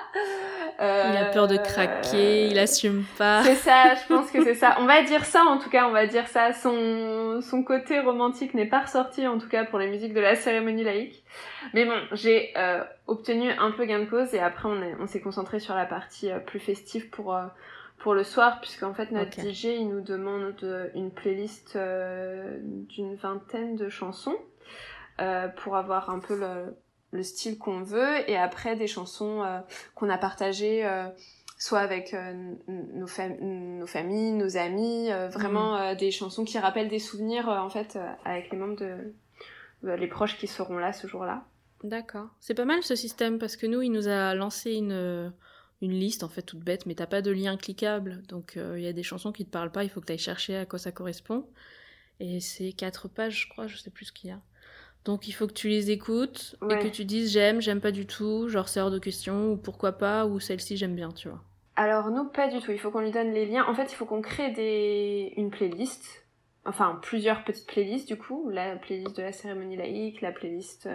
[0.80, 3.42] euh, il a peur de craquer, il assume pas.
[3.44, 4.76] C'est ça, je pense que c'est ça.
[4.80, 6.52] On va dire ça, en tout cas, on va dire ça.
[6.52, 10.34] Son, son côté romantique n'est pas ressorti, en tout cas, pour les musiques de la
[10.34, 11.22] cérémonie laïque.
[11.74, 15.20] Mais bon, j'ai euh, obtenu un peu gain de cause et après, on, on s'est
[15.20, 17.44] concentré sur la partie euh, plus festive pour, euh,
[18.02, 20.54] pour le soir, puisqu'en fait, notre DJ, il nous demande
[20.94, 24.36] une playlist d'une vingtaine de chansons
[25.56, 26.74] pour avoir un peu le
[27.12, 29.60] le style qu'on veut et après des chansons euh,
[29.94, 31.06] qu'on a partagées euh,
[31.58, 33.06] soit avec euh, nos,
[33.40, 35.96] nos, familles, nos amis, vraiment mm.
[35.96, 39.14] des chansons qui rappellent des souvenirs en fait avec les membres de
[39.84, 41.44] les proches qui seront là ce jour-là.
[41.82, 42.28] D'accord.
[42.40, 45.32] C'est pas mal ce système parce que nous, il nous a lancé une,
[45.82, 48.22] une liste en fait toute bête, mais t'as pas de lien cliquable.
[48.28, 50.18] Donc il y a des chansons qui te parlent pas, il faut que tu ailles
[50.18, 51.46] chercher à quoi ça correspond.
[52.20, 54.40] Et c'est quatre pages, je crois, je sais plus ce qu'il y a.
[55.04, 58.06] Donc il faut que tu les écoutes et que tu dises j'aime, j'aime pas du
[58.06, 61.42] tout, genre c'est hors de question, ou pourquoi pas, ou celle-ci j'aime bien, tu vois.
[61.74, 62.70] Alors nous, pas du tout.
[62.70, 63.64] Il faut qu'on lui donne les liens.
[63.66, 65.32] En fait, il faut qu'on crée des...
[65.36, 66.21] une playlist.
[66.64, 68.48] Enfin, plusieurs petites playlists du coup.
[68.50, 70.88] La playlist de la cérémonie laïque, la playlist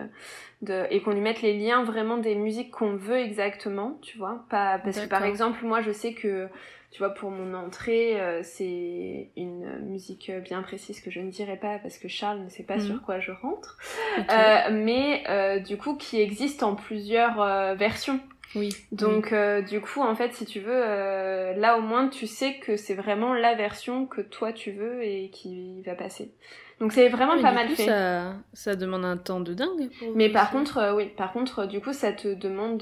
[0.62, 0.86] de...
[0.92, 4.46] Et qu'on lui mette les liens vraiment des musiques qu'on veut exactement, tu vois.
[4.50, 4.80] Pas...
[4.80, 6.48] Parce que par exemple, moi je sais que
[6.92, 11.58] tu vois, pour mon entrée, euh, c'est une musique bien précise que je ne dirai
[11.58, 13.02] pas parce que Charles ne sait pas sur mhm.
[13.02, 13.78] quoi je rentre,
[14.18, 18.20] euh, mais euh, du coup qui existe en plusieurs versions.
[18.56, 18.76] Oui.
[18.92, 19.34] Donc
[19.70, 23.34] du coup, en fait, si tu veux, là au moins tu sais que c'est vraiment
[23.34, 26.32] la version que toi tu veux et qui va passer.
[26.80, 27.86] Donc c'est vraiment ah, pas mal fait.
[27.86, 29.90] Ça, ça demande un temps de dingue.
[30.16, 32.80] Mais par contre, oui, par contre, du coup, ça te demande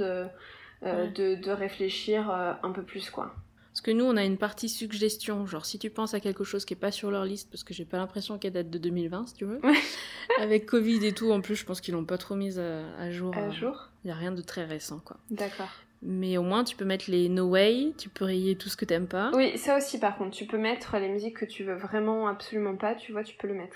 [0.84, 2.30] de, de réfléchir
[2.62, 3.34] un peu plus, quoi.
[3.75, 5.45] Parce que nous, on a une partie suggestion.
[5.45, 7.73] Genre, si tu penses à quelque chose qui est pas sur leur liste, parce que
[7.73, 9.59] j'ai pas l'impression qu'elle date de 2020, si tu veux.
[10.39, 13.35] Avec Covid et tout, en plus, je pense qu'ils l'ont pas trop mise à, jour.
[13.35, 15.17] À euh, jour Il y a rien de très récent, quoi.
[15.29, 15.67] D'accord.
[16.01, 18.85] Mais au moins, tu peux mettre les No Way, tu peux rayer tout ce que
[18.85, 19.31] t'aimes pas.
[19.33, 20.38] Oui, ça aussi, par contre.
[20.38, 23.49] Tu peux mettre les musiques que tu veux vraiment absolument pas, tu vois, tu peux
[23.49, 23.75] le mettre.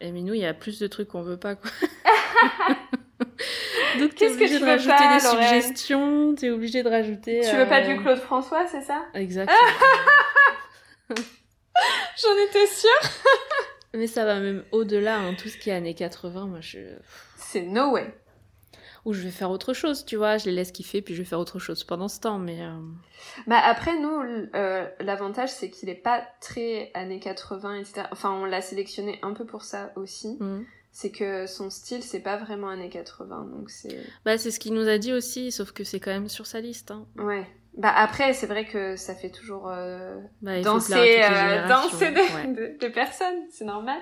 [0.00, 1.72] Et mais nous, il y a plus de trucs qu'on veut pas, quoi.
[4.00, 7.40] Donc t'es obligé de rajouter des suggestions, t'es obligé de rajouter.
[7.48, 9.04] Tu veux pas du euh, Claude François, c'est ça?
[9.14, 9.56] Exactement.
[11.10, 13.10] J'en étais sûre.
[13.94, 16.78] Mais ça va même au-delà, hein, tout ce qui est années 80, moi je.
[17.36, 18.12] C'est no way.
[19.04, 21.28] Ou je vais faire autre chose, tu vois, je les laisse kiffer, puis je vais
[21.28, 22.60] faire autre chose pendant ce temps, mais...
[22.60, 22.76] euh,
[23.46, 24.20] Bah après nous,
[24.54, 28.02] euh, l'avantage c'est qu'il est pas très années 80, etc.
[28.10, 30.36] Enfin on l'a sélectionné un peu pour ça aussi.
[30.40, 30.64] hmm.
[31.00, 33.96] C'est que son style c'est pas vraiment années 80, donc c'est...
[34.24, 36.60] Bah, c'est ce qu'il nous a dit aussi, sauf que c'est quand même sur sa
[36.60, 36.90] liste.
[36.90, 37.06] Hein.
[37.16, 37.46] Ouais.
[37.76, 42.46] Bah après c'est vrai que ça fait toujours euh, Bah, danser, euh, danser de, ouais.
[42.72, 44.00] de- de personnes, c'est normal.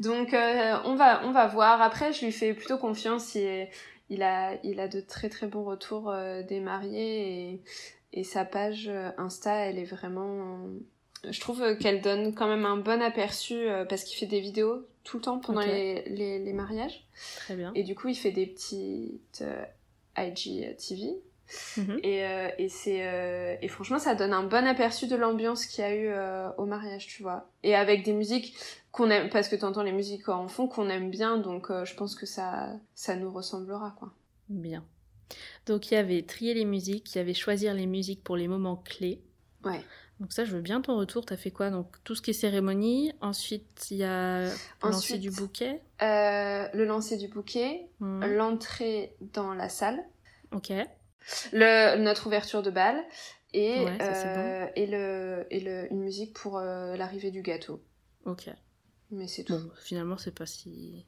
[0.00, 1.80] Donc euh, on va on va voir.
[1.80, 3.36] Après je lui fais plutôt confiance.
[3.36, 3.68] Il,
[4.08, 7.62] il a il a de très très bons retours euh, des mariés et,
[8.20, 10.58] et sa page Insta elle est vraiment.
[11.30, 14.86] Je trouve qu'elle donne quand même un bon aperçu euh, parce qu'il fait des vidéos
[15.04, 17.72] tout le temps pendant les, les, les mariages Très bien.
[17.74, 19.64] et du coup il fait des petites euh,
[20.18, 21.20] IGTV
[21.76, 22.00] Mhm.
[22.02, 25.84] et, euh, et c'est euh, et franchement ça donne un bon aperçu de l'ambiance qu'il
[25.84, 28.56] y a eu euh, au mariage tu vois et avec des musiques
[28.90, 31.94] qu'on aime parce que t'entends les musiques en fond qu'on aime bien donc euh, je
[31.94, 34.12] pense que ça ça nous ressemblera quoi
[34.48, 34.84] Bien.
[35.66, 38.46] Donc, il y avait trier les musiques, il y avait choisir les musiques pour les
[38.48, 39.20] moments clés.
[39.64, 39.80] ouais
[40.20, 41.24] Donc ça, je veux bien ton retour.
[41.26, 41.70] T'as fait quoi?
[41.70, 43.12] Donc tout ce qui est cérémonie.
[43.20, 44.50] Ensuite, il y a le
[44.82, 45.82] lancer Ensuite, du bouquet.
[46.02, 48.24] euh, le lancer du bouquet Mhm.
[48.36, 50.02] l'entrée dans la salle
[50.52, 50.72] Ok.
[51.52, 53.02] le notre ouverture de bal
[53.52, 57.42] et Ouais, ça, c'est euh, et le et le une musique pour euh, l'arrivée du
[57.42, 57.82] gâteau
[58.24, 58.48] Ok.
[59.10, 61.06] Mais c'est tout Bon, finalement, c'est pas si.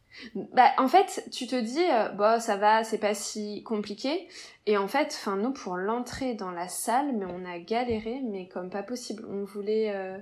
[0.53, 4.29] Bah, en fait, tu te dis, euh, bon, ça va, c'est pas si compliqué.
[4.67, 8.49] Et en fait, enfin, nous, pour l'entrée dans la salle, mais on a galéré, mais
[8.49, 9.25] comme pas possible.
[9.29, 10.17] On voulait euh,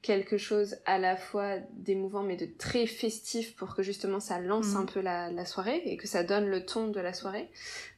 [0.00, 4.74] quelque chose à la fois d'émouvant, mais de très festif pour que justement ça lance
[4.74, 4.76] Mhm.
[4.76, 7.50] un peu la, la soirée et que ça donne le ton de la soirée.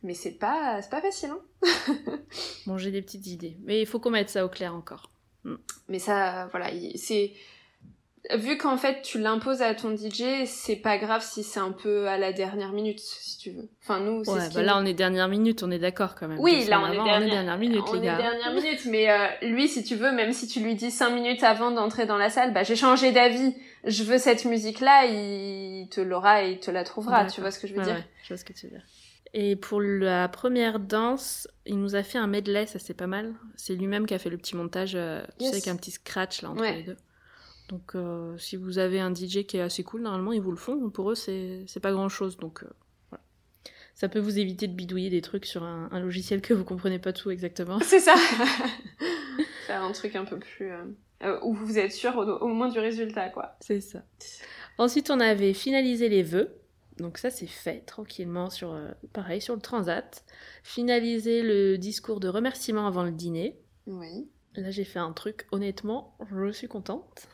[0.02, 1.40] Mais c'est pas, c'est pas facile, hein.
[2.66, 5.10] Bon, j'ai des petites idées, mais il faut qu'on mette ça au clair encore.
[5.88, 7.32] Mais ça, voilà, il- c'est.
[8.34, 12.06] Vu qu'en fait tu l'imposes à ton DJ, c'est pas grave si c'est un peu
[12.06, 13.68] à la dernière minute, si tu veux.
[13.82, 16.28] Enfin, nous, c'est Ouais, ce bah là, on est dernière minute, on est d'accord quand
[16.28, 16.38] même.
[16.38, 18.18] Oui, là on est, dernière, dernière minute, on les est gars.
[18.18, 21.42] dernière minute, mais euh, lui, si tu veux, même si tu lui dis cinq minutes
[21.42, 23.54] avant d'entrer dans la salle, bah j'ai changé d'avis,
[23.84, 27.58] je veux cette musique-là, il te l'aura et il te la trouvera, tu vois ce
[27.58, 27.94] que je veux Ouais, dire?
[27.94, 28.82] ouais, je vois ce que tu veux dire.
[29.32, 33.32] Et pour la première danse, il nous a fait un medley, ça c'est pas mal.
[33.56, 36.42] C'est lui-même qui a fait le petit montage, euh, tu sais, avec un petit scratch
[36.42, 36.96] là entre les deux.
[37.70, 40.56] Donc euh, si vous avez un DJ qui est assez cool, normalement ils vous le
[40.56, 40.90] font.
[40.90, 42.70] Pour eux, c'est pas grand-chose, donc euh,
[43.10, 43.22] voilà.
[43.94, 46.98] Ça peut vous éviter de bidouiller des trucs sur un, un logiciel que vous comprenez
[46.98, 47.78] pas tout exactement.
[47.80, 48.16] C'est ça
[49.68, 50.72] Faire un truc un peu plus...
[51.22, 53.56] euh, où vous êtes sûr au, au moins du résultat, quoi.
[53.60, 54.02] C'est ça.
[54.76, 56.56] Ensuite, on avait finalisé les vœux.
[56.96, 58.76] Donc ça, c'est fait tranquillement sur,
[59.12, 60.24] pareil, sur le transat.
[60.64, 63.56] Finaliser le discours de remerciement avant le dîner.
[63.86, 64.28] Oui.
[64.56, 67.28] Là, j'ai fait un truc, honnêtement, je suis contente.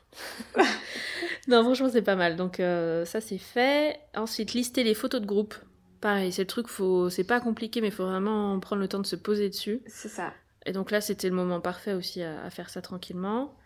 [1.49, 2.37] non, franchement, c'est pas mal.
[2.37, 3.99] Donc, euh, ça, c'est fait.
[4.15, 5.55] Ensuite, lister les photos de groupe.
[6.01, 7.09] Pareil, c'est le truc, faut...
[7.09, 9.81] c'est pas compliqué, mais il faut vraiment prendre le temps de se poser dessus.
[9.87, 10.35] C'est ça.
[10.67, 13.57] Et donc là, c'était le moment parfait aussi à, à faire ça tranquillement.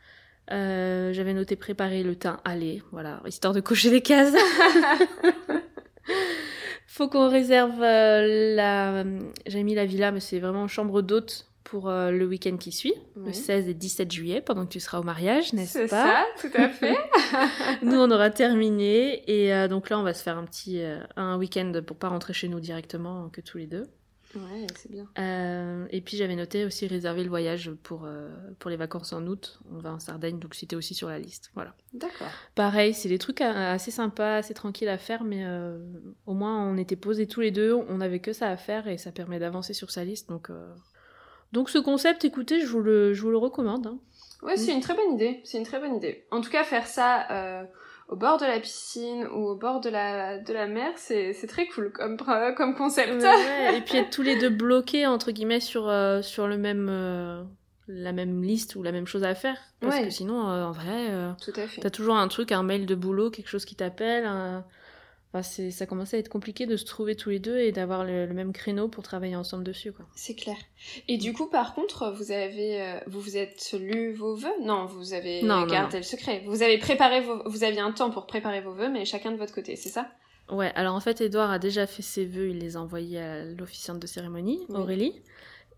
[0.53, 4.35] Euh, J'avais noté préparer le teint aller, voilà, histoire de cocher les cases.
[6.87, 9.05] Faut qu'on réserve euh, la.
[9.47, 12.95] J'ai mis la villa, mais c'est vraiment chambre d'hôte pour euh, le week-end qui suit,
[13.17, 13.35] le Oui.
[13.35, 16.55] 16 et 17 juillet, pendant que tu seras au mariage, n'est-ce C'est pas ça, tout
[16.57, 16.97] à fait.
[17.83, 20.99] Nous, on aura terminé, et euh, donc là, on va se faire un petit euh,
[21.17, 23.87] un week-end pour pas rentrer chez nous directement, que tous les deux.
[24.35, 25.07] ouais, c'est bien.
[25.91, 28.09] Et puis j'avais noté aussi réserver le voyage pour,
[28.59, 29.61] pour les vacances en août.
[29.73, 31.51] On va en Sardaigne, donc c'était aussi sur la liste.
[31.55, 31.75] Voilà.
[31.93, 32.29] D'accord.
[32.55, 35.45] Pareil, c'est des trucs assez sympas, assez tranquilles à faire, mais
[36.27, 38.99] au moins on était posés tous les deux, on avait que ça à faire et
[38.99, 40.29] ça permet d'avancer sur sa liste.
[40.29, 40.49] Donc,
[41.53, 43.87] donc ce concept, écoutez, je vous le, je vous le recommande.
[43.87, 43.99] hein.
[44.43, 45.41] Ouais, c'est une très bonne idée.
[45.45, 46.25] C'est une très bonne idée.
[46.31, 47.63] En tout cas, faire ça euh,
[48.09, 51.67] au bord de la piscine ou au bord de la, de la mer, c'est très
[51.67, 53.23] cool comme, euh, comme concept.
[53.23, 56.89] Ouais, Et puis être tous les deux bloqués entre guillemets sur, euh, sur le même,
[56.91, 57.43] euh,
[57.87, 59.59] la même liste ou la même chose à faire.
[59.81, 60.05] Parce Ouais.
[60.05, 61.09] que sinon, en vrai.
[61.45, 61.81] Tout à fait.
[61.83, 64.25] T'as toujours un truc, un mail de boulot, quelque chose qui t'appelle.
[64.25, 64.65] un-
[65.33, 68.27] Enfin, ça commence à être compliqué de se trouver tous les deux et d'avoir le,
[68.27, 69.93] le même créneau pour travailler ensemble dessus.
[70.17, 70.57] C'est clair.
[71.07, 74.49] Et du coup, par contre, vous avez, euh, vous vous êtes lu vos vœux?
[74.63, 76.43] Non, vous avez Non, non, gardé le secret.
[76.47, 79.37] Vous avez préparé vos, vous aviez un temps pour préparer vos vœux, mais chacun de
[79.37, 80.11] votre côté, c'est ça?
[80.51, 83.45] Ouais, alors en fait, Edouard a déjà fait ses vœux, il les a envoyés à
[83.45, 84.81] l'officiante de cérémonie, Oui.
[84.81, 85.23] Aurélie.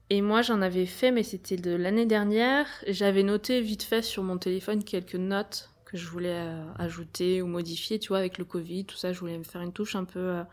[0.09, 2.67] Et moi, j'en avais fait, mais c'était de l'année dernière.
[2.87, 7.47] J'avais noté vite fait sur mon téléphone quelques notes que je voulais euh, ajouter ou
[7.47, 10.05] modifier, tu vois, avec le Covid, tout ça, je voulais me faire une touche un
[10.05, 10.45] peu, euh,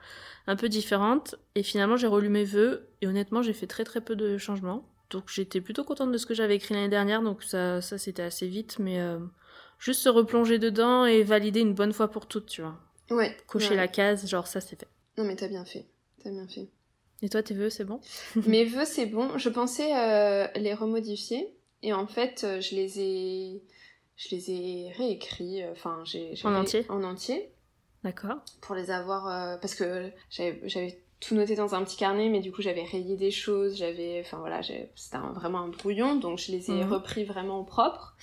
[0.47, 1.35] un peu différente.
[1.55, 4.85] Et finalement, j'ai relu mes vœux, et honnêtement, j'ai fait très très peu de changements.
[5.09, 8.21] Donc j'étais plutôt contente de ce que j'avais écrit l'année dernière, donc ça, ça c'était
[8.21, 9.17] assez vite, mais euh,
[9.79, 12.77] juste se replonger dedans et valider une bonne fois pour toutes, tu vois.
[13.09, 13.35] Ouais.
[13.47, 13.75] Cocher ouais.
[13.77, 14.87] la case, genre ça c'est fait.
[15.17, 15.87] Non, mais t'as bien fait.
[16.23, 16.67] T'as bien fait.
[17.21, 17.99] Et toi, tes vœux, c'est bon?
[18.45, 19.37] Mes vœux, c'est bon.
[19.37, 21.55] Je pensais euh, les remodifier.
[21.81, 23.63] Et en fait, je les ai,
[24.19, 25.63] je les ai réécrits.
[25.63, 27.49] euh, Enfin, j'ai En entier En entier.
[28.03, 28.37] D'accord.
[28.61, 29.27] Pour les avoir.
[29.27, 33.17] euh, parce que j'avais tout noté dans un petit carnet, mais du coup, j'avais rayé
[33.17, 33.75] des choses.
[33.77, 34.21] J'avais.
[34.25, 36.15] Enfin, voilà, c'était vraiment un brouillon.
[36.15, 36.93] Donc, je les ai Mhm.
[36.93, 38.15] repris vraiment au propre.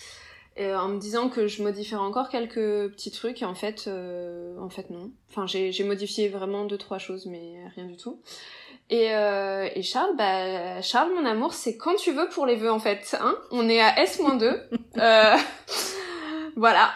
[0.58, 3.42] Euh, en me disant que je modifierais encore quelques petits trucs.
[3.42, 5.10] Et en fait, euh, en fait, non.
[5.30, 8.20] Enfin, j'ai j'ai modifié vraiment deux, trois choses, mais rien du tout.
[8.88, 12.70] Et, euh, et Charles, bah, Charles, mon amour, c'est quand tu veux pour les vœux,
[12.70, 13.16] en fait.
[13.20, 14.60] Hein On est à S-2.
[14.98, 15.36] euh,
[16.56, 16.90] voilà.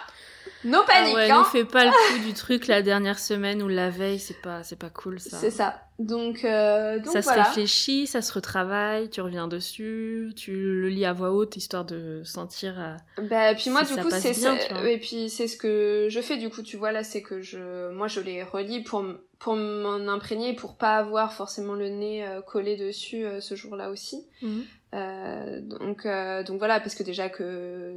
[0.65, 3.63] No Ah panique, ouais, hein ne fais pas le coup du truc la dernière semaine
[3.63, 5.37] ou la veille, c'est pas, c'est pas cool ça.
[5.39, 5.83] C'est ça.
[5.99, 7.45] Donc, euh, donc ça voilà.
[7.45, 11.85] se réfléchit, ça se retravaille, tu reviens dessus, tu le lis à voix haute histoire
[11.85, 12.75] de sentir.
[12.79, 14.55] euh, Bah, puis moi, si du coup, c'est ça.
[14.87, 17.91] Et puis, c'est ce que je fais, du coup, tu vois, là, c'est que je,
[17.93, 19.05] moi, je les relis pour,
[19.39, 23.91] pour m'en imprégner, pour pas avoir forcément le nez euh, collé dessus euh, ce jour-là
[23.91, 24.27] aussi.
[24.95, 27.95] Euh, donc, euh, donc voilà, parce que déjà que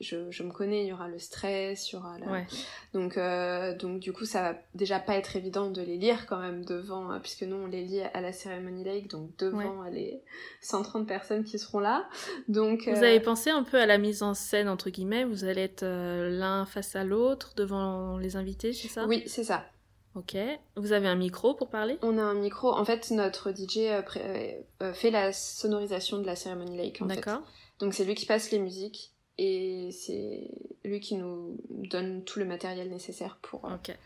[0.00, 2.26] je, je me connais, il y aura le stress, il y aura la...
[2.26, 2.46] Ouais.
[2.94, 6.38] Donc, euh, donc du coup, ça va déjà pas être évident de les lire quand
[6.38, 10.22] même devant, euh, puisque nous on les lit à la Ceremony Lake, donc devant les
[10.62, 12.08] 130 personnes qui seront là.
[12.48, 15.44] Donc, Vous euh, avez pensé un peu à la mise en scène entre guillemets, vous
[15.44, 19.04] allez être euh, l'un face à l'autre devant les invités, c'est ça?
[19.06, 19.66] Oui, c'est ça.
[20.16, 20.36] Ok.
[20.76, 21.98] Vous avez un micro pour parler?
[22.02, 22.72] On a un micro.
[22.72, 24.02] En fait, notre DJ
[24.92, 27.00] fait la sonorisation de la Ceremony Lake.
[27.00, 27.14] En fait.
[27.14, 27.42] D'accord.
[27.78, 30.50] Donc c'est lui qui passe les musiques et c'est
[30.84, 33.64] lui qui nous donne tout le matériel nécessaire pour.
[33.64, 33.96] euh, Ok.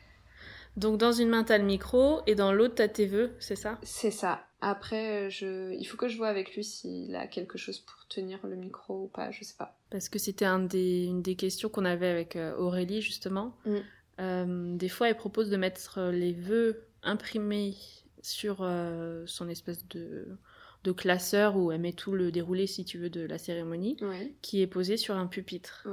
[0.77, 3.79] Donc dans une main t'as le micro et dans l'autre t'as tes vœux, c'est ça?
[3.83, 4.45] C'est ça.
[4.61, 5.73] Après, je...
[5.73, 9.05] il faut que je vois avec lui s'il a quelque chose pour tenir le micro
[9.05, 9.77] ou pas, je sais pas.
[9.91, 13.57] Parce que c'était un des, une des questions qu'on avait avec euh, Aurélie justement.
[13.67, 13.77] Mm.
[14.21, 17.75] Euh, des fois elle propose de mettre les vœux imprimés
[18.23, 20.39] sur euh, son espèce de,
[20.85, 23.97] de classeur où elle met tout le déroulé si tu veux de la cérémonie
[24.43, 25.87] qui est posé sur un pupitre.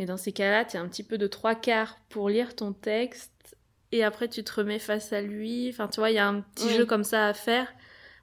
[0.00, 2.72] Et dans ces cas-là, tu as un petit peu de trois quarts pour lire ton
[2.72, 3.56] texte,
[3.92, 5.68] et après tu te remets face à lui.
[5.68, 7.72] Enfin, tu vois, il y a un petit jeu comme ça à faire.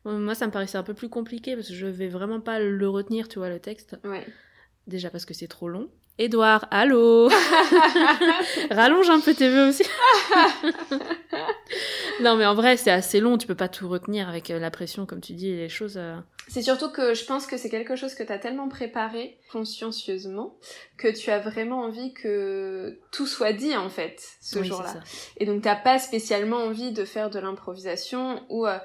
[0.06, 2.88] Moi, ça me paraissait un peu plus compliqué parce que je vais vraiment pas le
[2.90, 3.98] retenir, tu vois, le texte.
[4.88, 5.90] Déjà parce que c'est trop long.
[6.18, 7.30] Édouard, allô
[8.72, 9.84] Rallonge un peu tes vœux aussi.
[12.22, 14.72] non, mais en vrai, c'est assez long, tu peux pas tout retenir avec euh, la
[14.72, 15.98] pression, comme tu dis, les choses.
[15.98, 16.16] euh,
[16.48, 20.56] C'est surtout que je pense que c'est quelque chose que tu as tellement préparé consciencieusement
[20.98, 24.94] que tu as vraiment envie que tout soit dit en fait ce oui, jour-là.
[25.38, 28.78] Et donc t'as pas spécialement envie de faire de l'improvisation ou euh,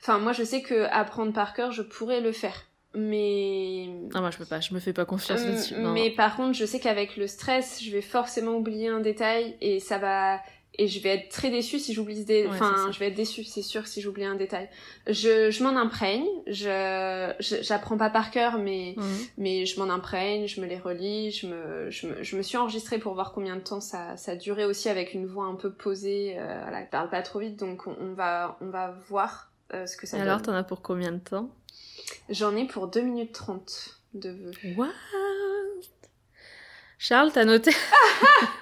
[0.00, 2.66] enfin moi je sais que apprendre par cœur je pourrais le faire
[2.96, 5.74] mais Non, moi, je peux pas, je me fais pas confiance Hum, là-dessus.
[5.94, 9.80] Mais par contre je sais qu'avec le stress je vais forcément oublier un détail et
[9.80, 10.40] ça va
[10.78, 12.42] et je vais être très déçue si j'oublie ce dé...
[12.42, 14.68] Ouais, enfin je vais être déçue c'est sûr si j'oublie un détail
[15.06, 17.32] je, je m'en imprègne je
[17.62, 18.92] j'apprends pas par cœur mais.
[18.96, 19.04] Mhm.
[19.38, 22.58] mais je m'en imprègne, je me les relis, je me, je me, je me suis
[22.58, 25.72] enregistrée pour voir combien de temps ça, ça durait aussi avec une voix un peu
[25.72, 29.86] posée, euh, voilà, parle pas trop vite, donc on, on va, on va voir euh,
[29.86, 30.46] ce que ça Et alors, donne.
[30.46, 31.48] t'en as pour combien de temps?
[32.28, 34.52] J'en ai pour 2 minutes 30 de vœux.
[34.76, 34.88] What?
[36.98, 37.70] Charles, t'as noté?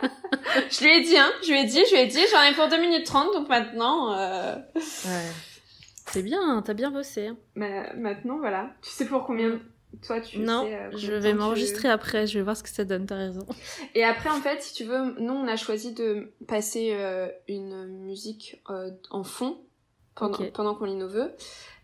[0.70, 2.54] Je lui ai dit, hein, je lui ai dit, je lui ai dit, j'en ai
[2.54, 5.30] pour 2 minutes 30, donc maintenant, euh, Ouais.
[6.12, 7.28] C'est bien, t'as bien bossé.
[7.28, 7.36] hein.
[7.54, 8.70] ma- maintenant, voilà.
[8.82, 9.60] Tu sais pour combien de-
[10.06, 12.84] toi tu non, sais, euh, je vais m'enregistrer après, je vais voir ce que ça
[12.84, 13.46] donne, t'as raison.
[13.94, 17.86] Et après, en fait, si tu veux, nous, on a choisi de passer euh, une
[18.04, 19.58] musique euh, en fond
[20.14, 21.32] pendant, pendant qu'on lit nos vœux.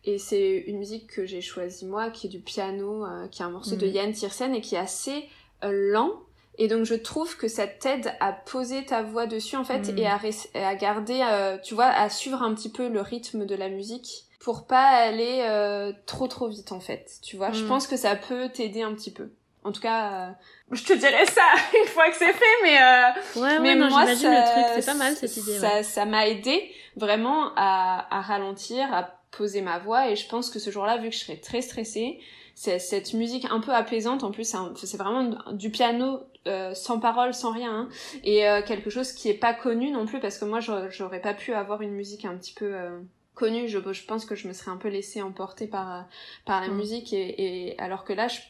[0.04, 3.44] Et c'est une musique que j'ai choisie moi, qui est du piano, euh, qui est
[3.44, 3.92] un morceau de Mhm.
[3.92, 5.28] Yann Tiersen et qui est assez
[5.62, 6.12] euh, lent.
[6.58, 9.98] Et donc, je trouve que ça t'aide à poser ta voix dessus, en fait, Mhm.
[9.98, 13.00] et, à res- et à garder, euh, tu vois, à suivre un petit peu le
[13.02, 17.10] rythme de la musique pour pas aller euh, trop trop vite, en fait.
[17.22, 17.68] Tu vois, je Mhm.
[17.68, 19.30] pense que ça peut t'aider un petit peu.
[19.64, 20.30] En tout cas, euh,
[20.72, 21.42] je te dirai ça
[21.82, 24.82] une fois que c'est fait, mais euh, Ouais, ouais, mais non, moi, ça- le truc,
[24.82, 25.58] c'est pas mal cette idée.
[25.58, 30.50] Ça, ça m'a aidé vraiment à, à ralentir, à poser ma voix, et je pense
[30.50, 32.20] que ce jour-là, vu que je serais très stressée,
[32.54, 34.24] c'est cette musique un peu apaisante.
[34.24, 37.88] En plus, c'est vraiment du piano euh, sans parole, sans rien, hein,
[38.24, 41.34] et euh, quelque chose qui est pas connu non plus, parce que moi, j'aurais pas
[41.34, 42.98] pu avoir une musique un petit peu euh,
[43.34, 43.68] connue.
[43.68, 46.02] Je, je pense que je me serais un peu laissée emporter par euh,
[46.44, 46.76] par la Mm.
[46.76, 48.40] musique, et, et alors que là, je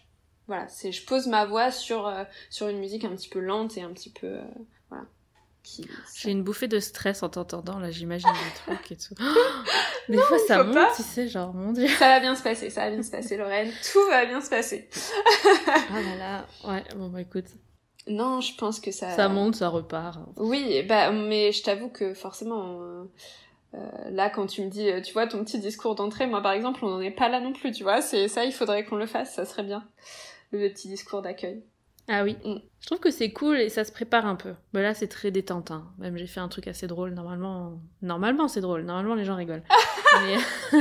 [0.46, 3.76] voilà, c'est je pose ma voix sur euh, sur une musique un petit peu lente
[3.76, 4.42] et un petit peu euh.
[5.62, 5.86] Qui,
[6.16, 9.14] J'ai une bouffée de stress en t'entendant, là, j'imagine des trucs et tout.
[10.08, 10.90] Des fois, ça monte, pas.
[10.96, 11.86] tu sais, genre, mon dieu.
[11.86, 13.70] Ça va bien se passer, ça va bien se passer, Lorraine.
[13.92, 14.88] Tout va bien se passer.
[15.68, 17.44] Ah là là, ouais, bon bah écoute,
[18.08, 19.10] Non, je pense que ça.
[19.14, 20.18] ça monte, ça repart.
[20.36, 23.78] Oui, bah, mais je t'avoue que forcément, euh,
[24.10, 26.88] là, quand tu me dis, tu vois, ton petit discours d'entrée, moi par exemple, on
[26.88, 28.00] n'en est pas là non plus, tu vois.
[28.00, 29.84] C'est ça, il faudrait qu'on le fasse, ça serait bien.
[30.52, 31.62] Le petit discours d'accueil.
[32.10, 32.36] Ah oui.
[32.44, 32.56] Mm.
[32.80, 34.54] Je trouve que c'est cool et ça se prépare un peu.
[34.72, 35.70] Mais là, c'est très détente.
[35.70, 35.84] hein.
[35.98, 37.10] Même j'ai fait un truc assez drôle.
[37.14, 38.82] Normalement, normalement c'est drôle.
[38.82, 39.62] Normalement, les gens rigolent.
[40.22, 40.80] Mais-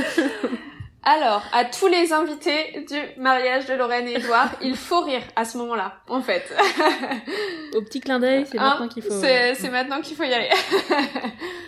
[1.02, 5.46] Alors, à tous les invités du mariage de Lorraine et Edouard, il faut rire à
[5.46, 6.44] ce moment-là, en fait.
[7.74, 8.68] Au petit clin d'œil, c'est Hein?
[8.70, 9.18] maintenant qu'il faut.
[9.18, 10.50] C'est maintenant qu'il faut y aller.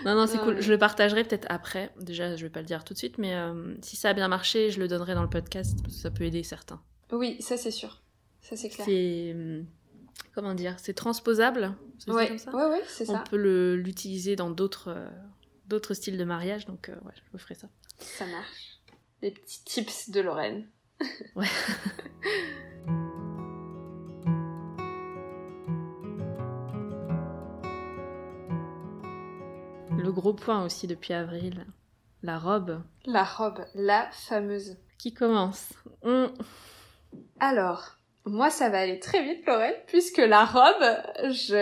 [0.05, 0.57] Non, non, c'est cool.
[0.57, 1.91] mais- Je le partagerai peut-être après.
[1.99, 4.29] Déjà, je vais pas le dire tout de suite, mais euh, si ça a bien
[4.29, 6.81] marché, je le donnerai dans le podcast parce que ça peut aider certains.
[7.11, 8.02] oui, ça c'est sûr.
[8.43, 8.85] Ça c'est clair.
[8.87, 9.65] C'est hum,
[10.35, 11.75] comment dire, c'est transposable.
[11.99, 12.55] c'est Ouais, comme ça?
[12.55, 13.25] Ouais, ouais, c'est On ça.
[13.29, 15.09] peut le- l'utiliser dans d'autres euh,
[15.67, 17.69] d'autres styles de mariage, donc euh, ouais, je ferai ça.
[17.99, 18.79] Ça marche.
[19.23, 20.67] Les petits tips de Lorraine.
[21.37, 21.47] Ouais.
[29.99, 31.67] Le gros point aussi depuis avril,
[32.23, 34.77] la robe La robe, la fameuse.
[34.99, 35.73] qui commence?
[36.03, 36.33] On-
[37.41, 41.57] Alors, moi ça va aller très vite Lorraine, puisque la robe, je...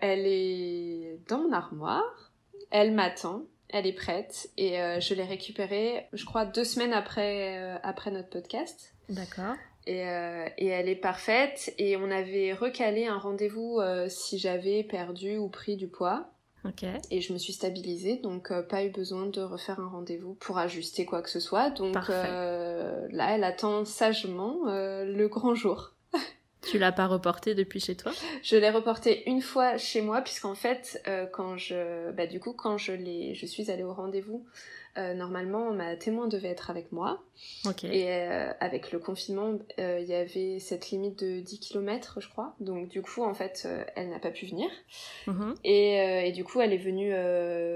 [0.00, 2.30] elle est dans mon armoire,
[2.70, 7.58] elle m'attend, elle est prête, et euh, je l'ai récupérée, je crois, deux semaines après,
[7.58, 8.94] euh, après notre podcast.
[9.08, 9.54] D'accord.
[9.86, 15.36] Et, euh, et elle est parfaite, et on avait recalé un rendez-vous si j'avais perdu
[15.36, 16.30] ou pris du poids.
[16.66, 16.84] Ok.
[17.10, 20.58] Et je me suis stabilisée, donc euh, pas eu besoin de refaire un rendez-vous pour
[20.58, 21.70] ajuster quoi que ce soit.
[21.70, 25.92] Donc euh, là, elle attend sagement euh, le grand jour.
[26.62, 28.10] Tu l'as pas reporté depuis chez toi?
[28.42, 32.78] Je l'ai reporté une fois chez moi, puisqu'en fait, quand je, bah du coup, quand
[32.78, 34.46] je l'ai, je suis allée au rendez-vous,
[34.96, 37.22] euh, normalement, ma témoin devait être avec moi.
[37.82, 42.28] Et euh, avec le confinement, euh, il y avait cette limite de 10 km, je
[42.28, 42.54] crois.
[42.60, 43.66] Donc du coup, en fait,
[43.96, 44.68] elle n'a pas pu venir.
[45.26, 45.54] Mhm.
[45.64, 45.96] Et,
[46.28, 47.12] et du coup, elle est venue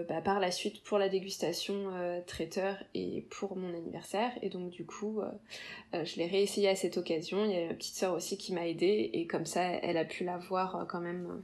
[0.08, 1.90] bah, par la suite pour la dégustation
[2.26, 4.30] traiteur et pour mon anniversaire.
[4.42, 5.20] Et donc, du coup,
[5.92, 7.44] je l'ai réessayé à cette occasion.
[7.44, 9.10] Il y a ma petite sœur aussi qui m'a aidée.
[9.12, 11.42] Et comme ça, elle a pu la voir quand même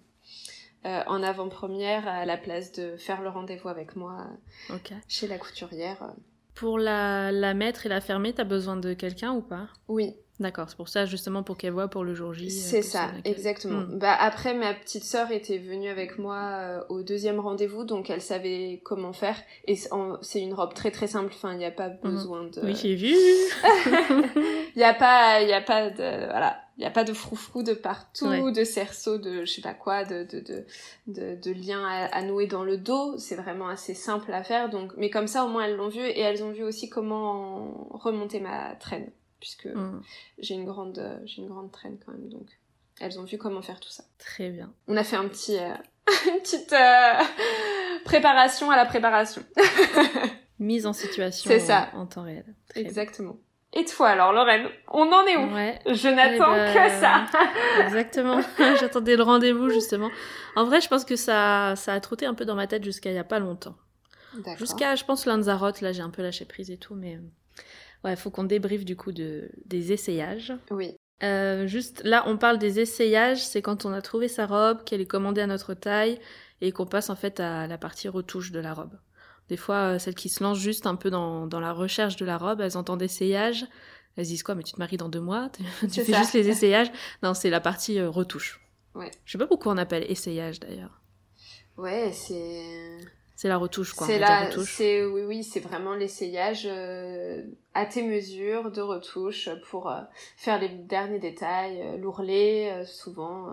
[0.87, 4.26] euh, en avant-première à la place de faire le rendez-vous avec moi
[4.70, 4.76] euh,
[5.09, 6.12] chez la couturière.
[6.55, 9.68] Pour la, la mettre et la fermer, t'as besoin de quelqu'un ou pas?
[9.89, 12.47] Oui, D'accord, c'est pour ça justement pour qu'elle voit pour le jour J.
[12.47, 13.82] euh, C'est ça, exactement.
[13.82, 13.99] Hmm.
[14.01, 18.20] Bah après, ma petite sœur était venue avec moi euh, au deuxième rendez-vous, donc elle
[18.20, 19.37] savait comment faire.
[19.68, 21.30] Et c'est une robe très très simple.
[21.32, 22.61] Enfin, il n'y a pas besoin de.
[22.61, 22.64] Hmm.
[22.66, 23.14] Oui, j'ai vu.
[24.76, 27.12] Il n'y a pas, il y a pas de, voilà, il y a pas de
[27.12, 28.51] froufrou de partout, Ouais.
[28.51, 30.64] de cerceau, de je sais pas quoi, de de de
[31.07, 33.16] de, de liens à, à nouer dans le dos.
[33.18, 34.68] C'est vraiment assez simple à faire.
[34.70, 37.89] Donc, mais comme ça, au moins elles l'ont vu et elles ont vu aussi comment
[37.93, 39.09] remonter ma traîne,
[39.45, 40.01] puisque Hmm.
[40.38, 42.30] j'ai une grande, euh, j'ai une grande traîne quand même.
[42.30, 42.49] Donc,
[42.99, 44.03] elles ont vu comment faire tout ça.
[44.18, 44.72] Très bien.
[44.88, 45.74] On a fait un petit, euh,
[46.32, 47.22] une petite euh,
[48.07, 49.42] préparation à la préparation.
[50.59, 51.90] Mise en situation C'est ça.
[51.92, 52.47] en temps réel.
[52.70, 52.88] Très bien.
[52.88, 53.36] Exactement.
[53.74, 55.53] Et toi alors, Lorraine, on en est où?
[55.53, 57.26] Ouais, Je n'attends Eh ben, que ça.
[57.84, 58.40] exactement.
[58.80, 60.11] J'attendais le rendez-vous justement.
[60.57, 63.11] En vrai, je pense que ça, ça a trotté un peu dans ma tête jusqu'à
[63.11, 63.76] il y a pas longtemps.
[64.59, 67.18] Jusqu'à, je pense, Lanzarote, là j'ai un peu lâché prise et tout, mais
[68.05, 70.52] ouais, faut qu'on débriefe du coup de, des essayages.
[70.70, 70.96] Oui.
[71.22, 75.00] Euh, juste là, on parle des essayages, c'est quand on a trouvé sa robe, qu'elle
[75.00, 76.18] est commandée à notre taille
[76.61, 78.98] et qu'on passe en fait à la partie retouche de la robe.
[79.48, 82.24] Des fois, euh, celles qui se lancent juste un peu dans, dans la recherche de
[82.24, 83.66] la robe, elles entendent essayage,
[84.16, 85.50] elles se disent quoi, mais tu te maries dans deux mois,
[85.82, 86.18] tu fais ça.
[86.18, 86.90] juste les essayages.
[87.22, 88.61] Non, c'est la partie euh, retouche.
[88.94, 89.11] Ouais.
[89.24, 91.00] Je sais pas pourquoi on appelle essayage d'ailleurs.
[91.76, 92.98] Ouais, c'est.
[93.37, 94.07] C'est la retouche quoi.
[94.07, 94.76] C'est retouche.
[94.76, 97.43] c'est oui, oui, c'est vraiment l'essayage euh,
[97.74, 100.01] à tes mesures de retouche pour euh,
[100.37, 103.51] faire les derniers détails, euh, l'ourlet souvent,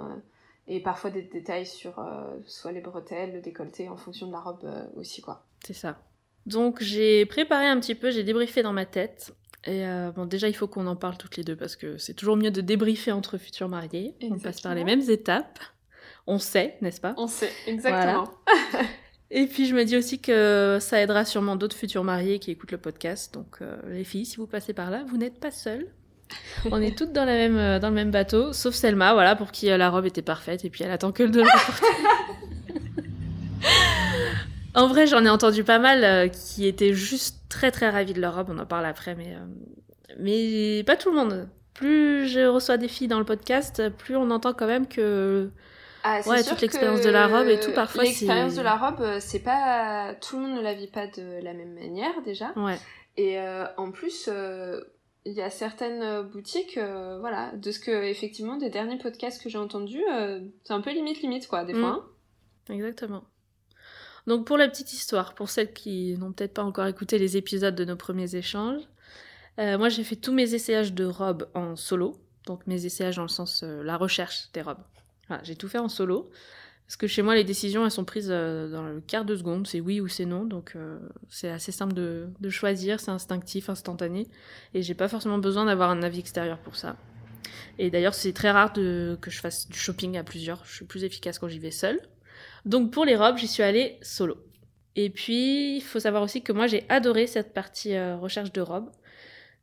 [0.68, 2.04] et parfois des détails sur
[2.46, 5.44] soit les bretelles, le décolleté, en fonction de la robe aussi quoi.
[5.66, 5.98] C'est ça.
[6.46, 9.34] Donc j'ai préparé un petit peu, j'ai débriefé dans ma tête.
[9.66, 9.84] Et
[10.16, 12.50] bon, déjà, il faut qu'on en parle toutes les deux parce que c'est toujours mieux
[12.50, 14.16] de débriefer entre futurs mariés.
[14.24, 14.86] On passe par les Exactement.
[14.86, 15.60] mêmes étapes.
[16.28, 17.14] On sait, n'est-ce pas?
[17.18, 18.30] On sait exactement.
[19.34, 22.74] Et puis je me dis aussi que ça aidera sûrement d'autres futurs mariés qui écoutent
[22.74, 23.34] le podcast.
[23.34, 25.88] Donc euh, les filles, si vous passez par là, vous n'êtes pas seules.
[26.70, 29.90] On est toutes dans, euh, le même bateau, sauf Selma, voilà, pour qui euh, la
[29.90, 31.88] robe était parfaite et puis elle attend que de le reporter.
[34.76, 38.36] en vrai, j'en ai entendu pas mal qui étaient juste très très ravis de leur
[38.36, 39.36] robe, on en parle après, mais,
[40.20, 41.48] mais pas tout le monde.
[41.74, 45.50] Plus je reçois des filles dans le podcast, plus on entend quand même que
[46.04, 49.02] Ah, Ouais, sûr toute l'expérience de la robe et tout, parfois, L'expérience de la robe,
[49.02, 52.52] euh, c'est pas tout le monde ne la vit pas de la même manière déjà.
[52.56, 52.78] ouais,
[53.18, 54.80] Et euh, en plus, euh,
[55.26, 59.50] il y a certaines boutiques, euh, voilà, de ce que effectivement des derniers podcasts que
[59.50, 60.04] j'ai entendus,
[60.64, 61.80] c'est un peu limite limite quoi, des Mm.
[61.82, 61.90] fois.
[62.70, 62.74] hein.
[62.74, 63.24] Exactement.
[64.28, 67.76] Donc pour la petite histoire, pour celles qui n'ont peut-être pas encore écouté les épisodes
[67.76, 68.82] de nos premiers échanges,
[69.58, 73.28] moi j'ai fait tous mes essayages de robes en solo, donc mes essayages dans le
[73.28, 74.84] sens la recherche des robes.
[75.44, 76.30] J'ai tout fait en solo.
[76.88, 79.66] Parce que chez moi, les décisions, elles sont prises euh, dans le quart de seconde,
[79.66, 84.28] c'est oui ou c'est non, donc euh, c'est assez simple de, choisir, c'est instinctif, instantané,
[84.74, 86.98] et j'ai pas forcément besoin d'avoir un avis extérieur pour ça.
[87.80, 91.06] Et d'ailleurs, c'est très rare que je fasse du shopping à plusieurs, je suis plus
[91.06, 92.02] efficace quand j'y vais seule.
[92.66, 94.38] Donc pour les robes, j'y suis allée solo.
[94.96, 98.62] Et puis, il faut savoir aussi que moi, j'ai adoré cette partie euh, recherche de
[98.62, 98.92] robes.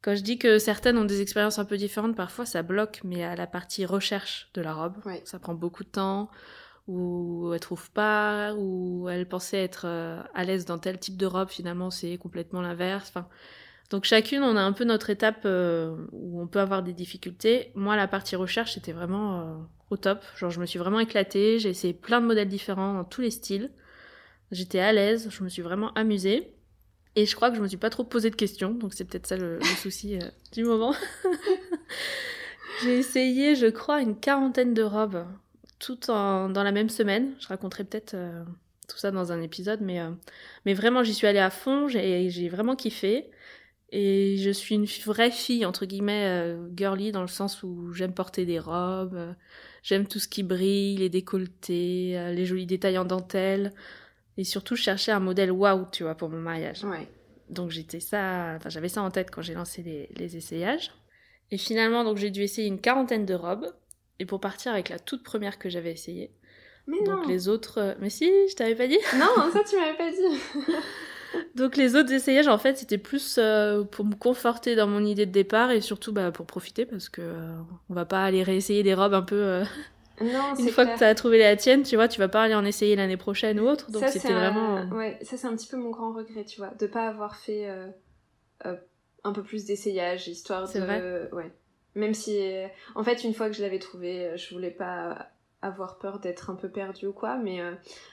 [0.02, 3.24] Quand je dis que certaines ont des expériences un peu différentes, parfois ça bloque, mais
[3.24, 5.22] à la partie recherche de la robe, Ouais.
[5.24, 6.30] ça prend beaucoup de temps,
[6.86, 11.26] ou elle trouve pas, ou elle pensait être euh, à l'aise dans tel type de
[11.26, 13.08] robe, finalement c'est complètement l'inverse.
[13.10, 13.28] Enfin,
[13.90, 17.72] donc chacune, on a un peu notre étape euh, où on peut avoir des difficultés.
[17.74, 19.56] Moi, la partie recherche, c'était vraiment euh,
[19.90, 20.22] au top.
[20.36, 23.30] Genre, je me suis vraiment éclatée, j'ai essayé plein de modèles différents dans tous les
[23.30, 23.70] styles.
[24.52, 26.54] J'étais à l'aise, je me suis vraiment amusée.
[27.18, 29.26] Et je crois que je me suis pas trop posé de questions, donc c'est peut-être
[29.26, 30.94] ça le, souci euh, du moment.
[32.84, 35.26] J'ai essayé, je crois, une quarantaine de robes,
[35.80, 37.34] toutes en- dans la même semaine.
[37.40, 38.44] Je raconterai peut-être euh,
[38.88, 40.10] tout ça dans un épisode, mais, euh,
[40.64, 43.28] mais vraiment, j'y suis allée à fond, j'ai vraiment kiffé.
[43.90, 48.44] Et je suis une vraie fille, entre guillemets, girly, dans le sens où j'aime porter
[48.44, 49.34] des robes,
[49.82, 53.72] j'aime tout ce qui brille, les décolletés, les jolis détails en dentelle.
[54.38, 56.84] Et surtout, je cherchais un modèle waouh, tu vois, pour mon mariage.
[56.84, 57.06] Ouais.
[57.50, 60.92] Donc j'étais ça, enfin j'avais ça en tête quand j'ai lancé les, les essayages.
[61.50, 63.70] Et finalement, donc j'ai dû essayer une quarantaine de robes.
[64.18, 66.32] Et pour partir avec la toute première que j'avais essayée.
[66.86, 67.16] Mais non.
[67.16, 68.98] Donc les autres, euh, mais si, je t'avais pas dit.
[69.16, 70.72] Non, ça tu m'avais pas dit.
[71.54, 75.26] Donc les autres essayages, en fait, c'était plus euh, pour me conforter dans mon idée
[75.26, 77.56] de départ et surtout bah, pour profiter parce que euh,
[77.90, 79.64] on va pas aller réessayer des robes un peu euh,
[80.20, 80.94] Non, une fois clair.
[80.94, 83.16] que tu as trouvé la tienne, tu vois, tu vas pas aller en essayer l'année
[83.16, 83.90] prochaine ou autre.
[83.90, 84.96] Donc Ça, c'était c'est un- vraiment.
[84.96, 87.68] Ouais, ça c'est un petit peu mon grand regret, tu vois, de pas avoir fait
[87.68, 87.86] euh,
[88.66, 88.76] euh,
[89.24, 90.78] un peu plus d'essayages, histoire de...
[90.80, 91.52] vrai Ouais.
[91.94, 95.30] Même si, euh, en fait, une fois que je l'avais trouvé, euh, je voulais pas
[95.62, 97.60] avoir peur d'être un peu perdue ou quoi, mais,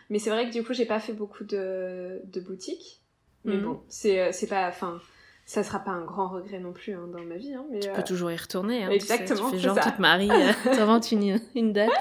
[0.10, 3.01] mais c'est vrai que du coup, j'ai pas fait beaucoup de, de boutiques.
[3.43, 3.64] Mais Mhm.
[3.64, 4.68] bon, c'est c'est pas...
[4.68, 4.99] Enfin,
[5.46, 7.80] ça sera pas un grand regret non plus hein, dans ma vie, hein, mais...
[7.80, 8.84] Tu euh, peux toujours y retourner.
[8.84, 9.14] Hein, tu sais.
[9.14, 9.84] Exactement, Tu fais c'est genre, ça.
[9.84, 11.91] tu te maries, euh, t'inventes une, une date.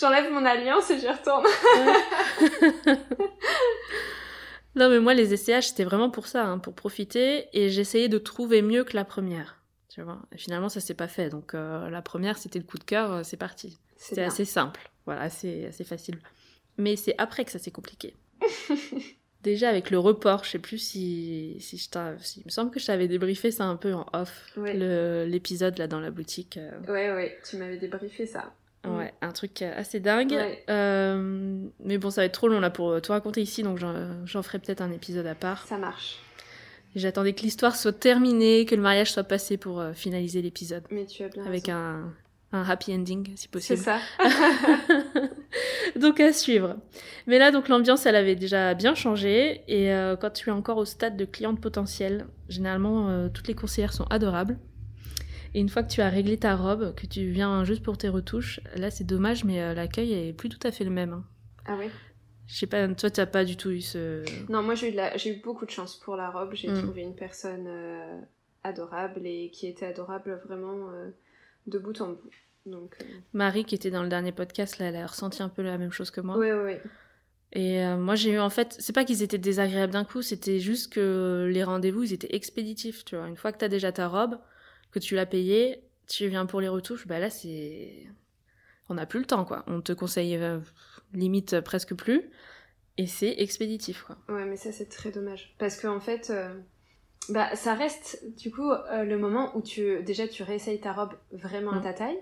[0.00, 1.44] J'enlève mon alliance et j'y retourne.
[4.76, 7.48] Non, mais moi, les essayages, c'était vraiment pour ça, hein, pour profiter.
[7.54, 9.62] Et j'essayais de trouver mieux que la première.
[9.88, 10.18] Tu vois.
[10.32, 11.30] Et finalement, ça s'est pas fait.
[11.30, 13.78] Donc, euh, la première, c'était le coup de cœur, euh, c'est parti.
[13.96, 14.90] C'était assez simple.
[15.06, 16.18] Voilà, assez, assez facile.
[16.76, 18.14] Mais c'est après que ça s'est compliqué.
[19.46, 21.84] Déjà, avec le report, je sais plus si, si je
[22.20, 24.44] si- Il me semble que je t'avais débriefé ça un peu en off.
[24.56, 24.74] Ouais.
[25.26, 26.56] L'épisode là dans la boutique.
[26.58, 28.52] euh, Ouais, ouais, tu m'avais débriefé ça.
[28.84, 28.96] Mm.
[28.98, 30.32] Ouais, un truc euh, assez dingue.
[30.32, 30.64] Ouais.
[30.68, 34.42] Euh, mais bon, ça va être trop long là pour tout raconter ici, donc j'en
[34.42, 35.64] ferai peut-être un épisode à part.
[35.68, 36.16] Ça marche.
[36.96, 40.82] J'attendais que l'histoire soit terminée, que le mariage soit passé pour euh, finaliser l'épisode.
[40.90, 41.78] Mais tu as bien Avec raison.
[41.78, 42.12] un,
[42.52, 43.78] un happy ending, si C'est possible.
[43.78, 44.00] ça.
[46.16, 46.76] donc à suivre.
[47.26, 49.62] Mais là, donc l'ambiance, elle avait déjà bien changé.
[49.68, 53.54] Et euh, quand tu es encore au stade de cliente potentielle, généralement, euh, toutes les
[53.54, 54.58] conseillères sont adorables.
[55.54, 58.08] Et une fois que tu as réglé ta robe, que tu viens juste pour tes
[58.08, 61.12] retouches, là c'est dommage, mais euh, l'accueil est plus tout à fait le même.
[61.12, 61.24] hein.
[61.66, 61.90] Ah ouais
[62.46, 64.22] Je sais pas, toi t'as pas du tout eu ce.
[64.50, 66.50] Non, moi j'ai eu, la- beaucoup de chance pour la robe.
[66.54, 66.82] J'ai Mm.
[66.82, 67.66] trouvé une personne
[68.64, 70.90] adorable et qui était adorable vraiment
[71.66, 72.30] de bout en bout.
[72.66, 75.62] Donc, euh, Marie qui était dans le dernier podcast, là, elle a ressenti un peu
[75.62, 76.36] la même chose que moi.
[76.36, 76.82] ouais, ouais, ouais.
[77.52, 80.58] Et euh, moi j'ai eu en fait, c'est pas qu'ils étaient désagréables d'un coup, c'était
[80.58, 83.28] juste que les rendez-vous ils étaient expéditifs, tu vois.
[83.28, 84.36] Une fois que t'as déjà ta robe,
[84.90, 88.04] que tu l'as payée, tu viens pour les retouches, bah là c'est.
[88.88, 89.64] On n'a plus le temps quoi.
[89.68, 90.58] On te conseille euh,
[91.14, 92.30] limite presque plus.
[92.98, 94.18] Et c'est expéditif quoi.
[94.28, 95.54] Ouais, mais ça c'est très dommage.
[95.58, 96.52] Parce qu'en fait, euh,
[97.28, 101.72] bah, ça reste du coup le moment où tu déjà tu réessayes ta robe vraiment
[101.72, 101.82] à Mm.
[101.82, 102.18] ta taille.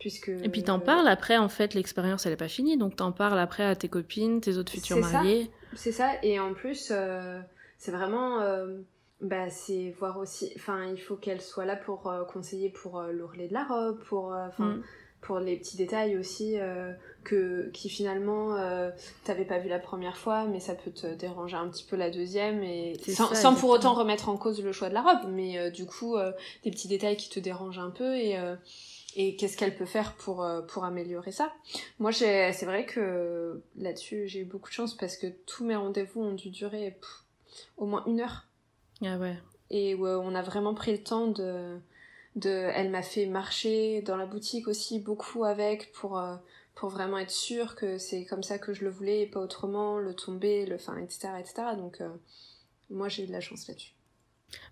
[0.00, 0.30] Puisque...
[0.30, 3.38] Et puis t'en parles après, en fait, l'expérience elle est pas finie, donc t'en parles
[3.38, 5.50] après à tes copines, tes autres futurs mariés.
[5.76, 7.38] C'est ça, et en plus, euh,
[7.78, 8.40] c'est vraiment.
[8.40, 8.78] euh,
[9.20, 10.50] bah, c'est voir aussi.
[10.56, 14.32] Enfin, il faut qu'elle soit là pour euh, conseiller pour l'ourlet de la robe, pour.
[14.32, 14.76] Enfin.
[14.76, 14.82] Mm.
[15.20, 16.56] pour les petits détails aussi
[17.24, 18.56] que qui finalement
[19.24, 22.08] t'avais pas vu la première fois mais ça peut te déranger un petit peu la
[22.08, 25.28] deuxième et sans, ça, sans pour autant remettre en cause le choix de la robe
[25.28, 26.16] mais du coup
[26.64, 28.38] des petits détails qui te dérangent un peu et
[29.16, 31.52] et qu'est-ce qu'elle peut faire pour euh, pour améliorer ça?
[31.98, 36.22] Moi c'est vrai que là-dessus j'ai eu beaucoup de chance parce que tous mes rendez-vous
[36.22, 37.24] ont dû durer pff,
[37.76, 38.46] au moins une heure
[39.04, 39.36] Ah ouais.
[39.70, 41.78] et on a vraiment pris le temps de,
[42.36, 46.36] de elle m'a fait marcher dans la boutique aussi beaucoup avec pour euh,
[46.80, 49.98] pour vraiment être sûre que c'est comme ça que je le voulais et pas autrement,
[49.98, 51.28] le tomber, le fin, etc.
[51.38, 51.54] etc.
[51.76, 52.08] Donc, euh,
[52.88, 53.92] moi, j'ai eu de la chance là-dessus.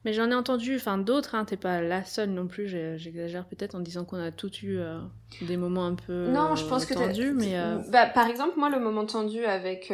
[0.04, 3.74] Mais j'en ai entendu, enfin d'autres, hein, t'es pas la seule non plus, j'exagère peut-être
[3.74, 4.98] en disant qu'on a tout eu euh,
[5.42, 7.58] des moments un peu non, je pense tendus, mais...
[7.58, 9.92] Euh, bah, par exemple, moi, le moment tendu avec,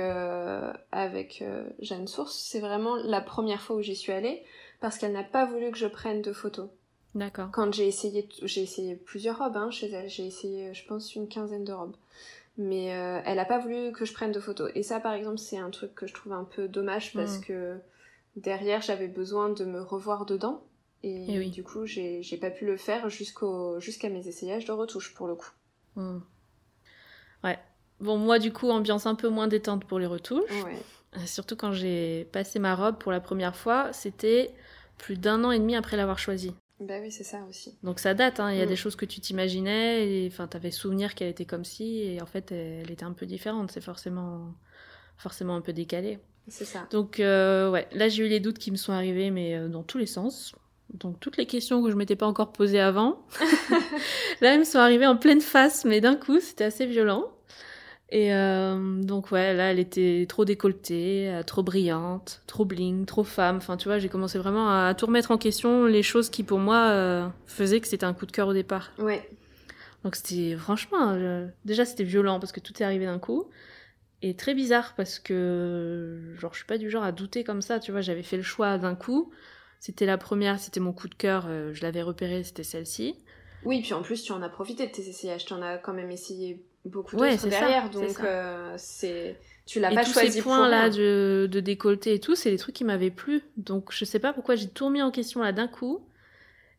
[0.92, 1.44] avec
[1.80, 4.42] Jeanne Source, c'est vraiment la première fois où j'y suis allée,
[4.80, 6.68] parce qu'elle n'a pas voulu que je prenne de photos.
[7.14, 7.50] D'accord.
[7.52, 11.28] Quand j'ai essayé, j'ai essayé plusieurs robes hein, chez elle, j'ai essayé, je pense, une
[11.28, 11.96] quinzaine de robes.
[12.56, 14.70] Mais euh, elle a pas voulu que je prenne de photos.
[14.74, 17.40] Et ça, par exemple, c'est un truc que je trouve un peu dommage parce mm.
[17.42, 17.76] que
[18.36, 20.64] derrière, j'avais besoin de me revoir dedans.
[21.02, 25.26] Et, eh du coup, j'ai pas pu le faire jusqu'à mes essayages de retouche, pour
[25.26, 25.50] le coup.
[25.96, 26.18] Mm.
[27.44, 27.58] Ouais.
[28.00, 30.64] Bon, moi, du coup, ambiance un peu moins détente pour les retouches.
[30.64, 30.76] Ouais.
[31.16, 34.52] Euh, surtout quand j'ai passé ma robe pour la première fois, c'était
[34.98, 36.54] plus d'un an et demi après l'avoir choisie.
[36.80, 37.78] Bah oui, c'est ça aussi.
[37.82, 38.50] Donc ça date, hein.
[38.50, 38.68] il y a mm.
[38.68, 42.26] des choses que tu t'imaginais, et enfin, t'avais souvenir qu'elle était comme ci, et en
[42.26, 44.52] fait, elle, était un peu différente, c'est forcément,
[45.16, 46.18] forcément un peu décalé.
[46.48, 46.86] C'est ça.
[46.90, 49.82] Donc, euh, ouais, là j'ai eu les doutes qui me sont arrivés, mais euh, dans
[49.82, 50.54] tous les sens.
[50.92, 53.24] Donc, toutes les questions que je m'étais pas encore posées avant,
[54.40, 57.24] là, elles me sont arrivées en pleine face, mais d'un coup, c'était assez violent.
[58.10, 63.56] Et euh, donc ouais, là, elle était trop décolletée, trop brillante, trop bling, trop femme.
[63.56, 66.58] Enfin, tu vois, j'ai commencé vraiment à tout remettre en question les choses qui pour
[66.58, 68.92] moi faisaient que c'était un coup de cœur au départ.
[68.98, 69.28] Ouais.
[70.04, 71.18] Donc c'était franchement,
[71.64, 73.46] déjà c'était violent parce que tout est arrivé d'un coup.
[74.26, 77.78] Et très bizarre parce que genre je suis pas du genre à douter comme ça,
[77.78, 79.30] tu vois, j'avais fait le choix d'un coup.
[79.80, 83.16] C'était la première, c'était mon coup de cœur, je l'avais repéré, c'était celle-ci.
[83.64, 85.92] Oui, puis en plus tu en as profité de tes essayages, tu en as quand
[85.92, 90.68] même essayé beaucoup d'autres derrière, donc euh, c'est tu l'as pas tous choisi ces points
[90.68, 93.42] là de, de décolleté et tout, c'est des trucs qui m'avaient plu.
[93.58, 96.06] Donc je sais pas pourquoi j'ai tout remis en question là d'un coup.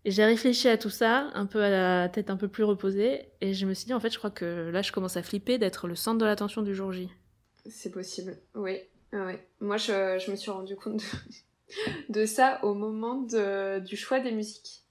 [0.03, 3.27] Et j'ai réfléchi à tout ça, un peu à la tête un peu plus reposée,
[3.41, 5.57] et je me suis dit en fait je crois que là je commence à flipper
[5.57, 7.09] d'être le centre de l'attention du jour J.
[7.69, 8.79] C'est possible, oui.
[9.61, 11.03] Moi je, je, me suis rendu compte de,
[12.09, 14.81] de ça au moment de, du choix des musiques.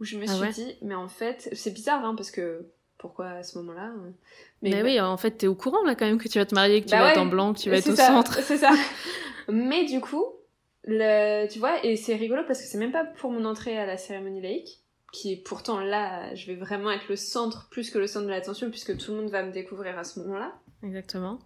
[0.00, 3.28] Où je me ah suis dit, mais en fait, c'est bizarre hein, parce que pourquoi
[3.28, 3.92] à ce moment-là.
[3.94, 4.12] Hein.
[4.62, 6.80] Mais, oui, en fait, t'es au courant là quand même que tu vas te marier,
[6.80, 8.40] que tu bah vas être en blanc, que tu vas être au centre.
[8.42, 8.72] C'est ça.
[9.48, 10.24] Mais du coup,
[10.84, 13.86] le, tu vois, et c'est rigolo parce que c'est même pas pour mon entrée à
[13.86, 14.80] la cérémonie laïque,
[15.12, 18.30] qui est pourtant là, je vais vraiment être le centre plus que le centre de
[18.30, 20.54] l'attention puisque tout le monde va me découvrir à ce moment-là.
[20.82, 21.38] Exactement.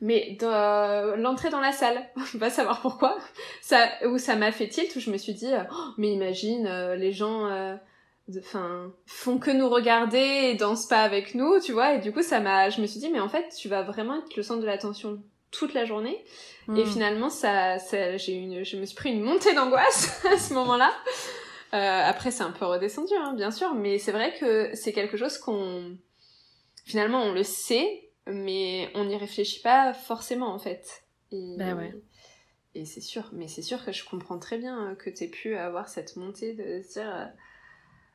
[0.00, 3.18] Mais dans l'entrée dans la salle, on va savoir pourquoi,
[3.60, 6.94] ça, où ça m'a fait tilt, où je me suis dit, oh, mais imagine, euh,
[6.94, 7.74] les gens, euh,
[8.38, 11.94] enfin font que nous regarder et dansent pas avec nous tu vois.
[11.94, 14.16] Et du coup ça m'a je me suis dit mais en fait tu vas vraiment
[14.16, 16.22] être le centre de l'attention toute la journée.
[16.68, 16.86] Et hmm.
[16.86, 20.92] finalement ça, ça j'ai une je me suis pris une montée d'angoisse à ce moment-là.
[21.74, 23.74] Euh, après c'est un peu redescendu hein, bien sûr.
[23.74, 25.96] Mais c'est vrai que c'est quelque chose qu'on
[26.84, 31.94] finalement on le sait mais on n'y réfléchit pas forcément en fait et, bah ouais.
[32.74, 35.56] et c'est sûr mais c'est sûr que je comprends très bien que tu aies pu
[35.56, 37.26] avoir cette montée de se dire euh,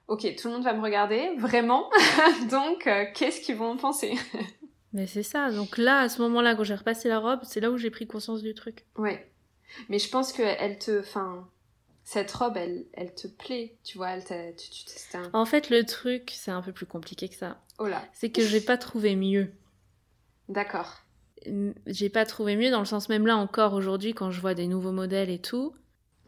[0.08, 1.90] ok, tout le monde va me regarder, vraiment,
[2.52, 4.14] donc euh, qu'est-ce qu'ils vont en penser?
[4.94, 7.72] Mais c'est ça, donc là, à ce moment-là, quand j'ai repassé la robe, c'est là
[7.72, 8.86] où j'ai pris conscience du truc.
[8.96, 9.32] Ouais.
[9.90, 11.00] Mais je pense que elle te.
[11.00, 11.50] Enfin,
[12.04, 14.12] cette robe, elle, elle te plaît, tu vois.
[14.12, 14.24] Elle
[14.56, 15.32] tu, tu, un...
[15.34, 17.60] En fait, le truc, c'est un peu plus compliqué que ça.
[17.80, 18.04] Oh là.
[18.14, 19.52] C'est que j'ai pas trouvé mieux.
[20.50, 21.04] D'accord.
[21.88, 24.68] J'ai pas trouvé mieux dans le sens même là encore aujourd'hui quand je vois des
[24.68, 25.74] nouveaux modèles et tout.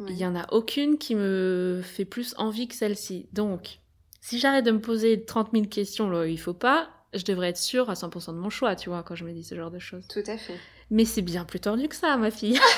[0.07, 3.29] Il y en a aucune qui me fait plus envie que celle-ci.
[3.31, 3.79] Donc,
[4.19, 7.57] si j'arrête de me poser 30 000 questions là il faut pas, je devrais être
[7.57, 9.79] sûre à 100% de mon choix, tu vois, quand je me dis ce genre de
[9.79, 10.05] choses.
[10.09, 10.59] Tout à fait.
[10.91, 12.59] Mais c'est bien plus tordu que ça, ma fille.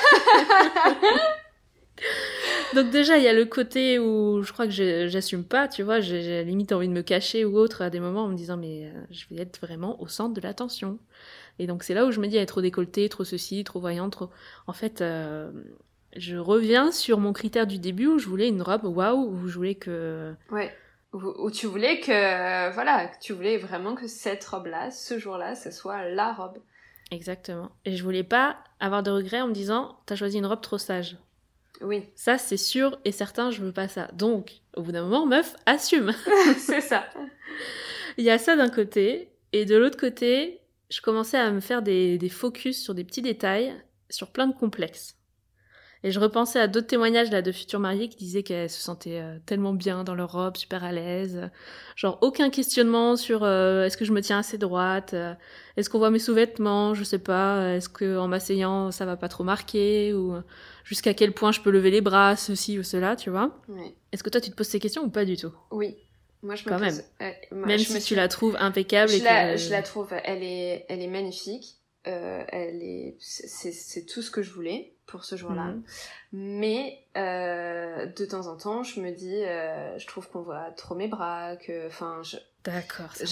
[2.76, 6.00] Donc déjà, il y a le côté où je crois que j'assume pas, tu vois,
[6.00, 8.86] j'ai limite envie de me cacher ou autre à des moments en me disant mais
[8.86, 11.00] euh, je vais être vraiment au centre de l'attention.
[11.60, 14.12] Et donc c'est là où je me dis, est trop décolletée, trop ceci, trop voyante,
[14.12, 14.30] trop...
[14.68, 15.50] En fait, euh,
[16.16, 19.56] je reviens sur mon critère du début où je voulais une robe waouh, où je
[19.56, 20.34] voulais que.
[20.52, 20.72] Ouais.
[21.14, 22.74] Où, tu voulais que.
[22.74, 26.60] Voilà, tu voulais vraiment que cette robe-là, ce jour-là, ce soit la robe.
[27.12, 27.72] Exactement.
[27.86, 30.78] Et je voulais pas avoir de regrets en me disant, t'as choisi une robe trop
[30.78, 31.18] sage.
[31.82, 32.04] Oui.
[32.16, 34.10] Ça, c'est sûr et certain, je veux pas ça.
[34.14, 36.14] Donc, au bout d'un moment, meuf, assume.
[36.58, 37.06] c'est ça.
[38.18, 39.30] Il y a ça d'un côté.
[39.54, 40.60] Et de l'autre côté,
[40.90, 43.74] je commençais à me faire des, des focus sur des petits détails,
[44.10, 45.18] sur plein de complexes.
[46.08, 49.20] Et je repensais à d'autres témoignages là de futurs mariés qui disaient qu'elles se sentaient
[49.20, 51.50] euh, tellement bien dans leur robe, super à l'aise.
[51.98, 55.34] Genre aucun questionnement sur euh, est-ce que je me tiens assez droite, euh,
[55.76, 59.28] est-ce qu'on voit mes sous-vêtements, je sais pas, est-ce que en m'asseyant ça va pas
[59.28, 60.34] trop marquer ou
[60.86, 63.52] jusqu'à quel point je peux lever les bras, ceci ou cela, tu vois.
[64.14, 65.52] Est-ce que toi tu te poses ces questions ou pas du tout?
[65.72, 65.98] Oui.
[66.42, 67.04] Moi, je me Quand pose-
[67.52, 69.58] moi, Même je si me tu la trouves impeccable et je la, que...
[69.58, 71.74] je la trouve, elle est, elle est magnifique.
[72.06, 75.64] Elle est, c'est tout ce que je voulais pour ce jour-là.
[75.64, 75.84] Mhm.
[76.34, 80.96] Mais euh, de temps en temps, je me dis, euh, je trouve qu'on voit trop
[80.96, 83.10] mes bras, que, enfin, je, D'accord.
[83.20, 83.26] je,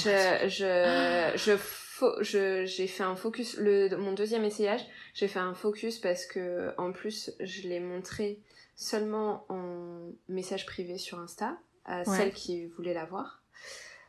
[0.48, 3.58] je, je, fo- je, j'ai fait un focus.
[3.58, 4.82] Le, mon deuxième essayage,
[5.14, 8.40] j'ai fait un focus parce que, en plus, je l'ai montré
[8.76, 12.04] seulement en message privé sur Insta à Ouais.
[12.06, 13.42] celles qui voulaient la voir.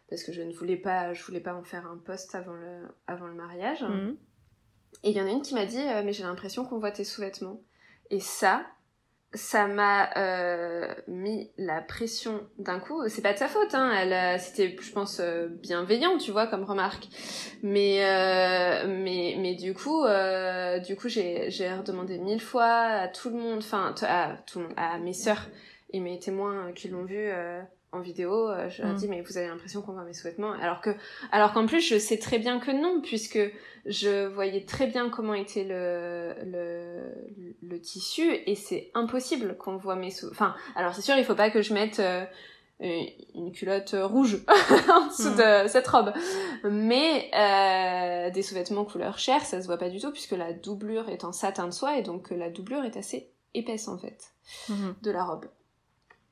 [0.08, 2.82] Parce que je ne voulais pas, je voulais pas en faire un post avant le,
[3.08, 3.82] avant le mariage.
[3.82, 4.16] Mhm.
[5.02, 6.90] Et il y en a une qui m'a dit, euh, mais j'ai l'impression qu'on voit
[6.90, 7.60] tes sous-vêtements.
[8.10, 8.64] Et ça,
[9.34, 13.06] ça m'a euh, mis la pression d'un coup.
[13.08, 13.92] C'est pas de sa faute, hein.
[13.96, 17.08] Elle, a- c'était, je pense, euh, bienveillant, tu vois, comme remarque.
[17.62, 23.08] Mais, euh, mais, mais du coup, euh, du coup, j'ai, j'ai redemandé mille fois à
[23.08, 25.46] tout le monde, enfin, à tout le monde, à mes sœurs
[25.92, 27.28] et mes témoins qui l'ont vu.
[27.92, 28.96] En vidéo, euh, je leur Mm.
[28.96, 30.90] dis mais vous avez l'impression qu'on voit mes sous-vêtements alors que
[31.32, 33.38] alors qu'en plus je sais très bien que non puisque
[33.86, 37.14] je voyais très bien comment était le, le,
[37.62, 40.28] le tissu et c'est impossible qu'on voit mes sous.
[40.30, 42.24] Enfin, alors c'est sûr, il faut pas que je mette euh,
[42.80, 44.38] une culotte rouge
[44.92, 45.36] en dessous Mm.
[45.64, 46.12] de cette robe.
[46.68, 51.08] Mais euh, des sous-vêtements couleur chair, ça se voit pas du tout puisque la doublure
[51.08, 54.32] est en satin de soie et donc la doublure est assez épaisse en fait
[54.68, 54.94] Mhm.
[55.02, 55.46] de la robe.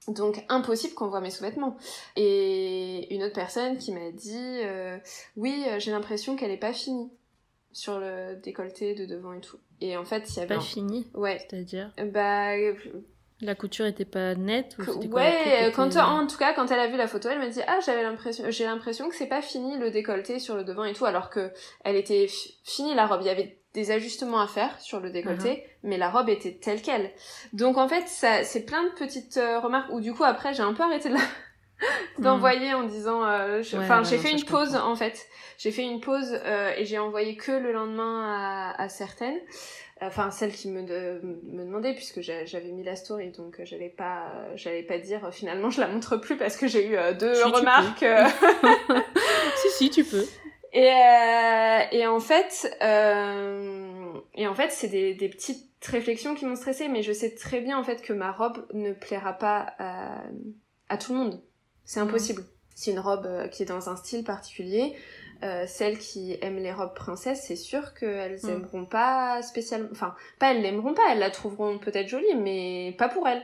[0.08, 1.76] Donc impossible qu'on voit mes sous-vêtements.
[2.16, 4.98] Et une autre personne qui m'a dit euh,
[5.36, 7.10] oui, euh, j'ai l'impression qu'elle est pas finie
[7.72, 9.58] sur le décolleté de devant et tout.
[9.80, 11.90] Et en fait, il y avait Pas un- fini, ouais c'est-à-dire?
[12.12, 12.74] Bah euh,
[13.40, 14.82] la couture était pas nette ou
[15.12, 17.60] ouais, était- quand en tout cas quand elle a vu la photo, elle m'a dit
[17.66, 20.92] ah j'avais l'impression j'ai l'impression que c'est pas fini le décolleté sur le devant et
[20.92, 21.50] tout alors que
[21.84, 23.20] elle était fi- finie la robe.
[23.22, 25.78] Il y avait des ajustements à faire sur le décolleté, Uh-huh.
[25.82, 27.10] mais la robe était telle quelle.
[27.52, 30.62] Donc en fait, ça c'est plein de petites euh, remarques où du coup après j'ai
[30.62, 31.20] un peu arrêté de la
[32.20, 33.80] d'envoyer en disant euh, je- Hmm.
[33.80, 35.26] Ouais, enfin ouais, j'ai fait une pause en fait
[35.58, 39.38] j'ai fait une pause euh, et j'ai envoyé que le lendemain à, à certaines
[40.00, 43.64] enfin celles qui me, de- me demandaient puisque j'a- j'avais mis la story donc euh,
[43.64, 46.86] j'allais pas euh, j'allais pas dire euh, finalement je la montre plus parce que j'ai
[46.88, 48.04] eu deux Si, remarques
[49.56, 50.24] si, si, tu peux.
[50.72, 56.46] et, euh, et en fait, euh, et en fait, c'est des, des petites réflexions qui
[56.46, 59.74] m'ont stressée, mais je sais très bien en fait que ma robe ne plaira pas
[59.78, 60.22] à,
[60.88, 61.42] à tout le monde.
[61.84, 62.42] C'est impossible.
[62.74, 64.96] C'est une robe qui est dans un style particulier.
[65.42, 68.48] Euh, celles qui aiment les robes princesses, c'est sûr qu'elles Mm.
[68.48, 69.88] aimeront pas spécialement.
[69.92, 73.42] Enfin, pas elles l'aimeront pas, elles la trouveront peut-être jolie, mais pas pour elles.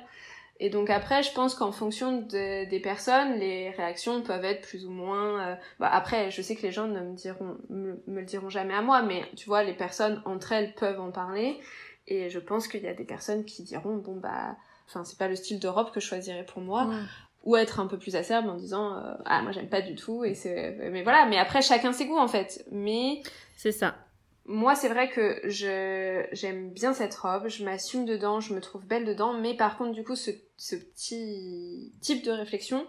[0.60, 4.86] Et donc après, je pense qu'en fonction de- des personnes, les réactions peuvent être plus
[4.86, 5.40] ou moins.
[5.48, 8.50] euh, bah, après, je sais que les gens ne me diront, me, me le diront
[8.50, 11.58] jamais à moi, mais tu vois, les personnes entre elles peuvent en parler.
[12.06, 15.28] Et je pense qu'il y a des personnes qui diront, bon bah, enfin, c'est pas
[15.28, 16.96] le style de robe que je choisirais pour moi Ouais.
[17.44, 20.24] Ou être un peu plus acerbe en disant euh, ah moi j'aime pas du tout
[20.24, 23.22] et c'est mais voilà mais après chacun ses goûts en fait mais
[23.56, 23.96] C'est ça.
[24.44, 28.84] moi c'est vrai que je j'aime bien cette robe je m'assume dedans je me trouve
[28.86, 32.86] belle dedans mais par contre du coup ce, ce petit type de réflexion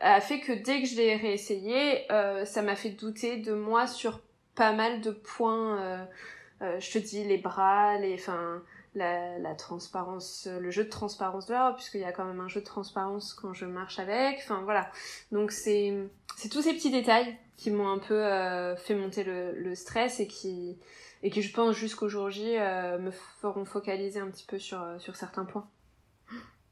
[0.00, 3.86] a fait que dès que je l'ai réessayé euh, ça m'a fait douter de moi
[3.86, 4.20] sur
[4.54, 6.04] pas mal de points euh,
[6.62, 8.62] euh, je te dis les bras les enfin
[8.94, 12.48] la, transparence, le jeu de transparence de la robe, puisqu'il y a quand même un
[12.48, 14.40] jeu de transparence quand je marche avec.
[14.42, 14.90] Enfin voilà.
[15.32, 15.94] Donc c'est
[16.50, 20.26] tous ces petits détails qui m'ont un peu euh, fait monter le, le stress et
[20.26, 20.78] qui
[21.22, 24.98] et qui je pense jusqu'au jour euh, me feront focaliser un petit peu sur euh,
[24.98, 25.68] sur certains points.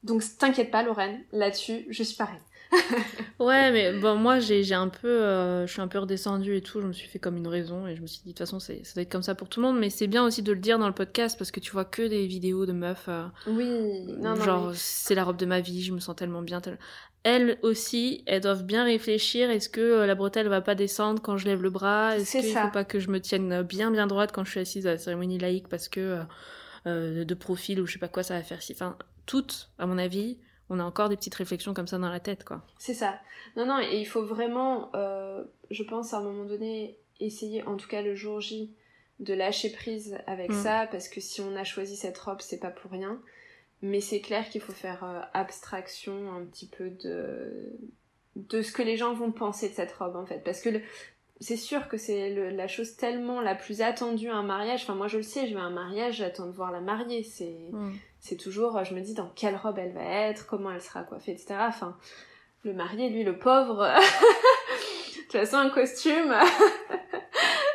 [0.03, 2.39] Donc t'inquiète pas Lorraine, là-dessus je suis pareil.
[3.39, 6.81] Ouais, mais bon, moi, j'ai un peu, euh, je suis un peu redescendue et tout.
[6.81, 8.59] Je me suis fait comme une raison et je me suis dit, de toute façon,
[8.59, 9.79] c'est- ça doit être comme ça pour tout le monde.
[9.79, 12.01] Mais c'est bien aussi de le dire dans le podcast parce que tu vois que
[12.07, 13.05] des vidéos de meufs.
[13.07, 13.67] euh, Oui,
[14.19, 16.59] non, genre, mais- c'est la robe de ma vie, je me sens tellement bien.
[16.61, 16.77] tel-
[17.23, 19.49] Elles aussi, elles doivent bien réfléchir.
[19.49, 22.41] Est-ce que euh, la bretelle va pas descendre quand je lève le bras Est-ce C'est
[22.41, 24.91] qu'il faut pas que je me tienne bien, bien droite quand je suis assise à
[24.91, 26.23] la cérémonie laïque parce que euh,
[26.87, 28.71] euh, de profil ou je sais pas quoi, ça va faire si.
[28.73, 30.37] Enfin, toutes, à mon avis,
[30.69, 32.61] on a encore des petites réflexions comme ça dans la tête, quoi.
[32.77, 33.19] C'est ça.
[33.55, 37.75] Non, non, et il faut vraiment, euh, je pense, à un moment donné, essayer, en
[37.77, 38.71] tout cas le jour J,
[39.19, 40.63] de lâcher prise avec Mm.
[40.63, 43.19] ça, parce que si on a choisi cette robe, c'est pas pour rien.
[43.81, 47.71] Mais c'est clair qu'il faut faire euh, abstraction un petit peu de
[48.35, 50.41] de ce que les gens vont penser de cette robe, en fait.
[50.45, 50.81] Parce que le-
[51.39, 54.81] c'est sûr que c'est la chose tellement la plus attendue à un mariage.
[54.83, 57.23] Enfin, moi, je le sais, je vais à un mariage, j'attends de voir la mariée.
[57.23, 57.71] C'est
[58.19, 61.31] c'est toujours, je me dis dans quelle robe elle va être, comment elle sera coiffée,
[61.31, 61.55] etc.
[61.61, 61.97] Enfin,
[62.63, 66.35] le marié, lui, le pauvre, de toute façon, un costume,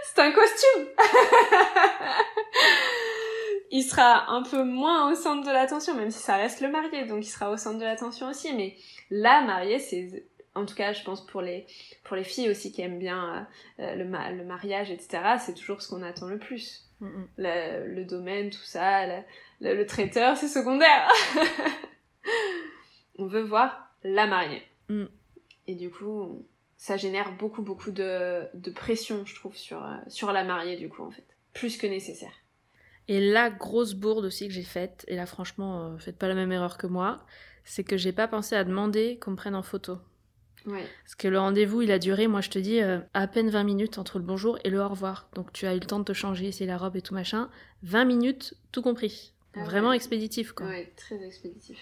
[0.05, 0.87] c'est un costume.
[3.71, 7.05] il sera un peu moins au centre de l'attention, même si ça reste le marié,
[7.07, 8.53] donc il sera au centre de l'attention aussi.
[8.55, 8.77] Mais
[9.11, 10.25] la mariée, c'est
[10.55, 11.67] en tout cas, je pense pour les,
[12.05, 13.49] pour les filles aussi qui aiment bien
[13.81, 16.89] euh, le, le mariage, etc., c'est toujours ce qu'on attend le plus.
[17.01, 17.29] Mm, mm.
[17.39, 19.23] Le, le domaine, tout ça, le,
[19.75, 21.09] le traiteur, c'est secondaire.
[23.19, 24.63] on veut voir la mariée.
[24.89, 25.05] Mm.
[25.67, 26.47] Et du coup,
[26.77, 30.89] ça génère beaucoup, beaucoup de, de pression, je trouve, sur, euh, sur la mariée, du
[30.89, 31.27] coup, en fait.
[31.53, 32.33] Plus que nécessaire.
[33.09, 36.35] Et la grosse bourde aussi que j'ai faite, et là franchement, euh, faites pas la
[36.35, 37.25] même erreur que moi,
[37.65, 39.99] c'est que j'ai pas pensé à demander qu'on me prenne en photo.
[40.67, 40.87] Ouais.
[41.03, 43.65] Parce que le rendez-vous, il a duré, moi je te dis, euh, à peine 20
[43.65, 45.29] minutes entre le bonjour et le au revoir.
[45.35, 47.51] Donc tu as eu le temps de te changer, essayer la robe et tout machin.
[47.83, 49.33] 20 minutes, tout compris.
[49.55, 49.65] Ah ouais.
[49.67, 50.67] Vraiment expéditif, quoi.
[50.67, 51.79] Ouais, très expéditif.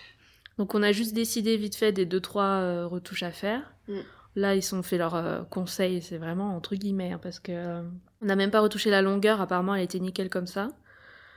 [0.58, 3.72] Donc on a juste décidé vite fait des 2-3 retouches à faire.
[3.88, 4.00] Mm.
[4.34, 7.82] Là, ils ont fait leur euh, conseil, c'est vraiment entre guillemets, hein, parce que euh,
[8.22, 10.68] on n'a même pas retouché la longueur, apparemment elle était nickel comme ça.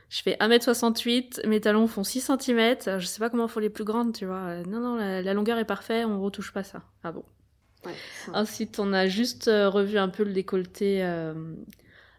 [0.08, 3.84] Je fais 1m68, mes talons font 6 cm, je sais pas comment font les plus
[3.84, 4.36] grandes, tu vois.
[4.36, 6.82] Euh, non, non, la, la longueur est parfaite, on retouche pas ça.
[7.02, 7.24] Ah bon.
[7.86, 7.94] Ouais,
[8.32, 11.54] Ensuite, on a juste euh, revu un peu le décolleté, euh,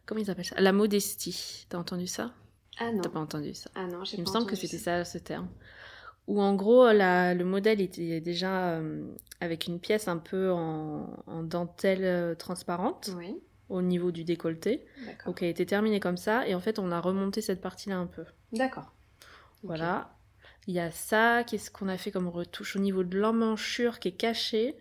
[0.05, 0.59] comment ils appellent ça?
[0.59, 1.65] La modestie.
[1.69, 2.31] T'as entendu ça?
[2.79, 3.01] Ah non.
[3.01, 3.69] T'as pas entendu ça?
[3.75, 5.47] Ah non, j'ai il me pas semble que entendu c'était ça ce terme.
[6.27, 9.07] Où en gros, la- le modèle était déjà euh,
[9.39, 13.39] avec une pièce un peu en, en dentelle transparente Oui,
[13.69, 14.85] au niveau du décolleté.
[15.25, 18.07] Donc elle était terminée comme ça et en fait on a remonté cette partie-là un
[18.07, 18.25] peu.
[18.51, 18.91] D'accord.
[19.63, 20.13] Voilà.
[20.67, 22.75] Il y a ça, qu'est-ce qu'on a fait comme retouche?
[22.75, 24.75] Au niveau de l'emmanchure qui est cachée.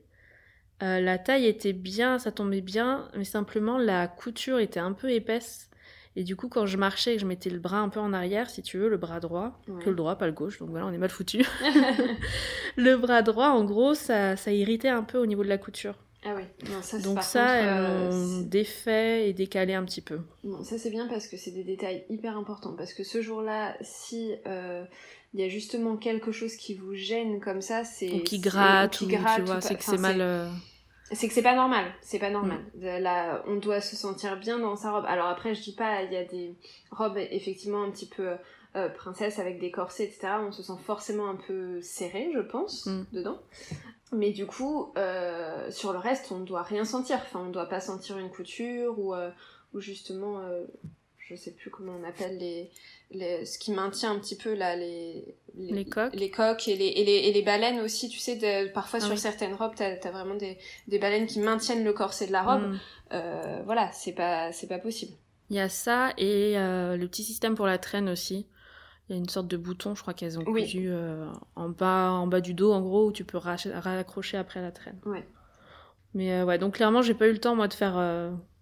[0.83, 5.11] Euh, la taille était bien, ça tombait bien, mais simplement la couture était un peu
[5.11, 5.71] épaisse.
[6.19, 8.13] Et du coup, quand je marchais et que je mettais le bras un peu en
[8.15, 9.83] arrière, si tu veux, le bras droit, Ouais.
[9.85, 11.45] que le droit, pas le gauche, donc voilà, on est mal foutu.
[12.77, 15.95] le bras droit, en gros, ça, ça irritait un peu au niveau de la couture.
[16.25, 18.11] Ah oui, non, ça, Donc ça, contre, euh,
[18.41, 20.21] c'est- défait et décalé un petit peu.
[20.65, 22.75] Ça c'est bien parce que c'est des détails hyper importants.
[22.77, 24.85] Parce que ce jour-là, si euh,
[25.35, 28.97] il y a justement quelque chose qui vous gêne comme ça, c'est Ou qui gratte,
[28.99, 30.21] qui ou gratte, tu vois, c'est que c'est mal...
[30.21, 30.49] euh,
[31.13, 32.59] C'est que c'est pas normal, c'est pas normal.
[32.77, 32.99] Mm.
[33.01, 35.05] Là, on doit se sentir bien dans sa robe.
[35.07, 36.55] Alors après, je dis pas, il y a des
[36.91, 38.35] robes effectivement un petit peu
[38.77, 40.29] euh, princesse avec des corsets, etc.
[40.47, 43.05] On se sent forcément un peu serré, je pense, Mm.
[43.13, 43.39] dedans.
[44.13, 47.19] Mais du coup, euh, sur le reste, on doit rien sentir.
[47.23, 49.31] Enfin, on doit pas sentir une couture ou, euh,
[49.75, 50.65] ou justement, euh,
[51.19, 52.71] je sais plus comment on appelle les,
[53.11, 56.15] les, ce qui maintient un petit peu là les Les coques.
[56.15, 58.09] les coques et les, et les, et les baleines aussi.
[58.09, 59.19] Tu sais, de- parfois Ah sur oui.
[59.19, 62.63] certaines robes, t'as as vraiment des, des baleines qui maintiennent le corset de la robe.
[62.73, 62.79] mm.
[63.13, 65.13] Euh, voilà, c'est pas, c'est pas possible.
[65.51, 68.47] Il y a ça et euh, le petit système pour la traîne aussi.
[69.09, 70.65] Il y a une sorte de bouton, je crois qu'elles ont Oui.
[70.65, 74.61] cousu euh, en, bas, en bas du dos, en gros, où tu peux raccrocher après
[74.61, 74.99] la traîne.
[75.07, 75.25] Ouais.
[76.15, 77.95] Mais ouais, donc clairement, j'ai pas eu le temps, moi, de faire,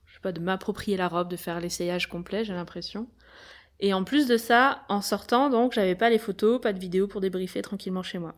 [0.04, 3.06] je sais pas, de m'approprier la robe, de faire l'essayage complet, j'ai l'impression.
[3.80, 7.06] Et en plus de ça, en sortant, donc, j'avais pas les photos, pas de vidéos
[7.08, 8.34] pour débriefer tranquillement chez moi.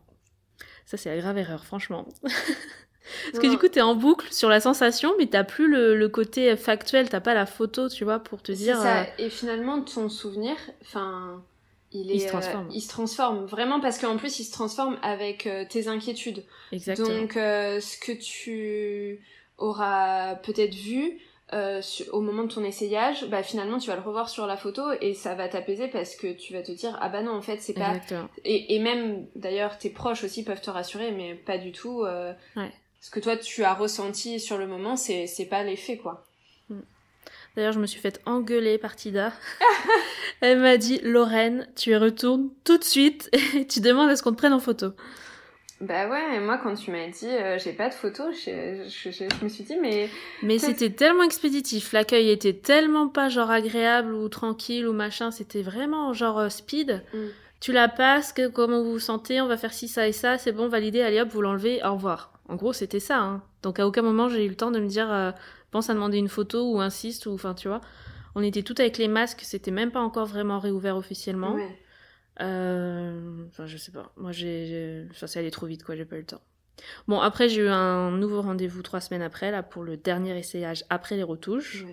[0.85, 2.07] Ça, c'est la grave erreur, franchement.
[2.23, 5.95] Parce que Non, du coup, t'es en boucle sur la sensation, mais t'as plus le,
[5.97, 8.77] le côté factuel, t'as pas la photo, tu vois, pour te c'est dire.
[8.77, 9.01] ça.
[9.01, 11.43] euh, Et finalement, ton souvenir, enfin,
[11.91, 12.67] il est, Il se transforme.
[12.67, 16.43] euh, il se transforme vraiment parce qu'en plus, il se transforme avec euh, tes inquiétudes.
[16.71, 17.21] Exactement.
[17.21, 19.21] Donc, ce que tu
[19.57, 21.19] auras peut-être vu
[21.53, 21.81] euh,
[22.11, 25.13] au moment de ton essayage, bah finalement, tu vas le revoir sur la photo et
[25.13, 27.73] ça va t'apaiser parce que tu vas te dire ah bah non, en fait, c'est
[27.73, 27.93] pas.
[28.43, 32.03] Et, et même, d'ailleurs, tes proches aussi peuvent te rassurer, mais pas du tout.
[32.03, 32.71] euh, Ouais.
[32.99, 36.25] Ce que toi, tu as ressenti sur le moment, c'est c'est pas l'effet, quoi.
[37.55, 39.33] D'ailleurs, je me suis fait engueuler par Tida.
[40.41, 44.21] Elle m'a dit Lorraine, tu y retournes tout de suite et tu demandes à ce
[44.21, 44.91] qu'on te prenne en photo.
[45.79, 49.11] Bah ouais, et moi, quand tu m'as dit euh, j'ai pas de photos, je, je,
[49.11, 50.09] je- je me suis dit, mais.
[50.41, 55.61] Mais c'était tellement expéditif, l'accueil était tellement pas genre agréable ou tranquille ou machin, c'était
[55.61, 57.03] vraiment genre euh, speed.
[57.13, 57.17] Mm.
[57.59, 60.37] Tu la passes, que, comment vous vous sentez, on va faire ci, ça et ça,
[60.37, 62.31] c'est bon, validé, allez hop, vous l'enlevez, au revoir.
[62.49, 63.19] En gros, c'était ça.
[63.19, 63.41] Hein.
[63.61, 65.31] Donc à aucun moment j'ai eu le temps de me dire, euh,
[65.71, 67.81] pense à demander une photo ou insiste, ou enfin tu vois.
[68.35, 71.53] On était tout avec les masques, c'était même pas encore vraiment réouvert officiellement.
[71.53, 71.79] Ouais.
[72.41, 74.11] Euh, Enfin, je sais pas.
[74.17, 75.07] Moi, j'ai.
[75.11, 75.95] Enfin, c'est allé trop vite, quoi.
[75.95, 76.41] J'ai pas eu le temps.
[77.07, 80.83] Bon, après, j'ai eu un nouveau rendez-vous trois semaines après, là, pour le dernier essayage
[80.89, 81.85] après les retouches.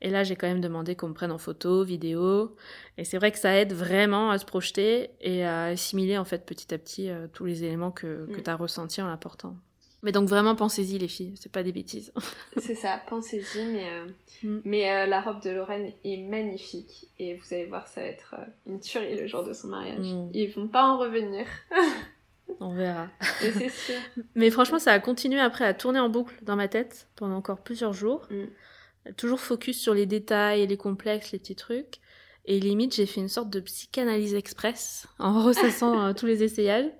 [0.00, 2.56] Et là, j'ai quand même demandé qu'on me prenne en photo, vidéo.
[2.98, 6.44] Et c'est vrai que ça aide vraiment à se projeter et à assimiler, en fait,
[6.44, 9.56] petit à petit, euh, tous les éléments que, que tu as ressentis en l'apportant.
[10.02, 11.34] Mais donc, vraiment, pensez-y, les filles.
[11.38, 12.12] C'est pas des bêtises.
[12.56, 14.06] C'est ça, pensez-y, mais, euh,
[14.42, 14.60] Mm.
[14.64, 17.08] mais euh, la robe de Lorraine est magnifique.
[17.20, 20.04] Et vous allez voir, ça va être euh, une tuerie le jour de son mariage.
[20.04, 20.30] Mm.
[20.34, 21.46] Ils vont pas en revenir,
[22.60, 23.08] On verra.
[23.44, 23.94] et c'est sûr.
[24.34, 27.62] Mais franchement, ça a continué après à tourner en boucle dans ma tête pendant encore
[27.62, 28.26] plusieurs jours.
[28.30, 29.12] Mm.
[29.16, 31.96] Toujours focus sur les détails, les complexes, les petits trucs.
[32.44, 36.90] Et limite, j'ai fait une sorte de psychanalyse express en ressassant tous les essayages.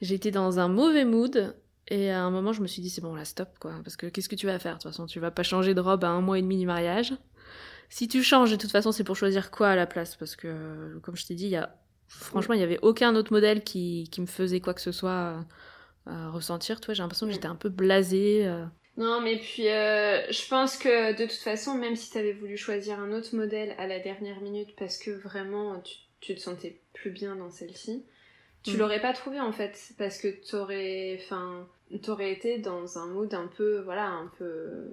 [0.00, 1.56] J'étais dans un mauvais mood
[1.88, 3.72] Et à un moment, je me suis dit, c'est bon, là, stop, quoi.
[3.82, 5.80] Parce que qu'est-ce que tu vas faire De toute façon, tu vas pas changer de
[5.80, 7.14] robe à un mois et demi du mariage?
[7.88, 10.16] Si tu changes, de toute façon, c'est pour choisir quoi à la place?
[10.16, 11.74] Parce que, comme je t'ai dit, il y a...
[12.08, 15.44] franchement, il y avait aucun autre modèle qui, qui me faisait quoi que ce soit
[16.08, 16.80] euh, ressentir.
[16.80, 18.46] Toi, j'ai l'impression que j'étais un peu blasée.
[18.46, 18.64] euh.
[18.96, 22.98] Non, mais puis euh, je pense que de toute façon, même si t'avais voulu choisir
[22.98, 27.10] un autre modèle à la dernière minute parce que vraiment tu, tu te sentais plus
[27.12, 28.04] bien dans celle-ci,
[28.70, 28.80] tu Mm.
[28.80, 31.66] l'aurais pas trouvé en fait parce que t'aurais, enfin,
[32.02, 34.92] t'aurais été dans un mood un peu, voilà, un peu.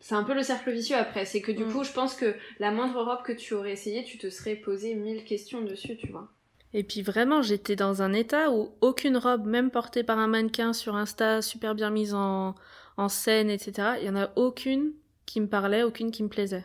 [0.00, 1.24] C'est un peu le cercle vicieux après.
[1.24, 1.72] C'est que du Mm.
[1.72, 4.94] coup, je pense que la moindre robe que tu aurais essayé, tu te serais posé
[4.94, 6.28] mille questions dessus, tu vois.
[6.74, 10.72] Et puis vraiment, j'étais dans un état où aucune robe, même portée par un mannequin
[10.72, 12.54] sur Insta, super bien mise en,
[12.96, 14.92] en scène, etc., il y en a aucune
[15.26, 16.64] qui me parlait, aucune qui me plaisait.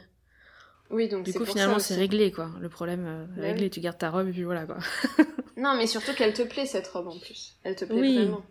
[0.89, 2.49] Oui, donc Du coup, finalement, c'est réglé, quoi.
[2.61, 3.51] Le problème euh, Ouais.
[3.51, 4.77] réglé, tu gardes ta robe et puis voilà, quoi.
[5.57, 7.57] Non, mais surtout qu'elle te plaît cette robe en plus.
[7.63, 8.15] Elle te plaît Oui.
[8.15, 8.43] vraiment.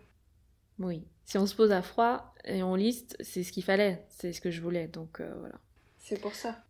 [0.79, 1.03] Oui.
[1.23, 4.41] Si on se pose à froid et on liste, c'est ce qu'il fallait, c'est ce
[4.41, 5.55] que je voulais, donc euh, voilà.
[5.99, 6.63] C'est pour ça.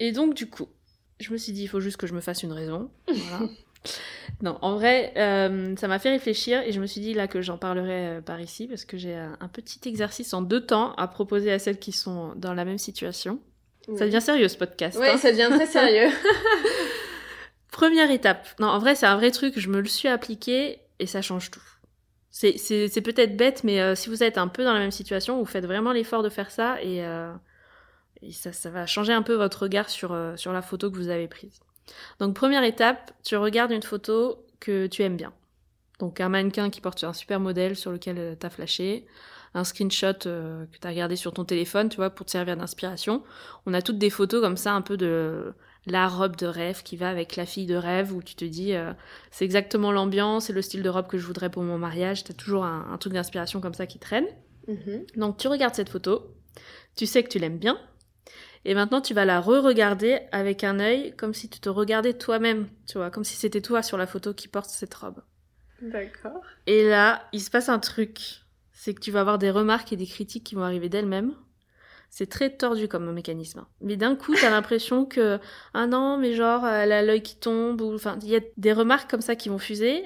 [0.00, 0.68] Et donc, du coup,
[1.20, 2.90] je me suis dit, il faut juste que je me fasse une raison.
[3.06, 3.48] Voilà.
[4.42, 7.40] non, en vrai, euh, ça m'a fait réfléchir et je me suis dit là que
[7.40, 11.06] j'en parlerai par ici parce que j'ai un, un petit exercice en deux temps à
[11.08, 13.40] proposer à celles qui sont dans la même situation.
[13.96, 14.98] Ça devient sérieux ce podcast.
[14.98, 15.16] Ouais, hein.
[15.16, 16.12] ça devient très sérieux.
[17.70, 18.46] Première étape.
[18.58, 21.50] Non, en vrai, c'est un vrai truc, je me le suis appliqué et ça change
[21.50, 21.62] tout.
[22.30, 25.46] C'est, peut-être bête, mais euh, si vous êtes un peu dans la même situation, vous
[25.46, 27.32] faites vraiment l'effort de faire ça et, euh,
[28.22, 30.96] et ça, ça va changer un peu votre regard sur, euh, sur la photo que
[30.96, 31.60] vous avez prise.
[32.18, 35.32] Donc, première étape, tu regardes une photo que tu aimes bien.
[35.98, 39.06] Donc, un mannequin qui porte un super modèle sur lequel euh, t'as flashé,
[39.58, 43.22] un screenshot euh, que t'as regardé sur ton téléphone, tu vois, pour te servir d'inspiration.
[43.66, 45.52] On a toutes des photos comme ça, un peu de
[45.86, 48.74] la robe de rêve qui va avec la fille de rêve où tu te dis
[48.74, 48.92] euh,
[49.30, 52.24] c'est exactement l'ambiance, c'est le style de robe que je voudrais pour mon mariage.
[52.24, 54.26] T'as toujours un, un truc d'inspiration comme ça qui traîne.
[54.68, 55.06] Mhm.
[55.16, 56.34] Donc tu regardes cette photo,
[56.96, 57.78] tu sais que tu l'aimes bien,
[58.64, 62.68] et maintenant tu vas la re-regarder avec un œil comme si tu te regardais toi-même,
[62.86, 65.22] tu vois, comme si c'était toi sur la photo qui porte cette robe.
[65.80, 66.42] D'accord.
[66.66, 68.42] Et là, il se passe un truc,
[68.80, 71.34] c'est que tu vas avoir des remarques et des critiques qui vont arriver d'elles-mêmes.
[72.10, 73.58] C'est très tordu comme mécanisme.
[73.58, 73.68] hein.
[73.80, 75.40] Mais d'un coup, t'as l'impression que
[75.74, 78.72] ah non, mais genre elle a l'œil qui tombe ou enfin il y a des
[78.72, 80.04] remarques comme ça qui vont fuser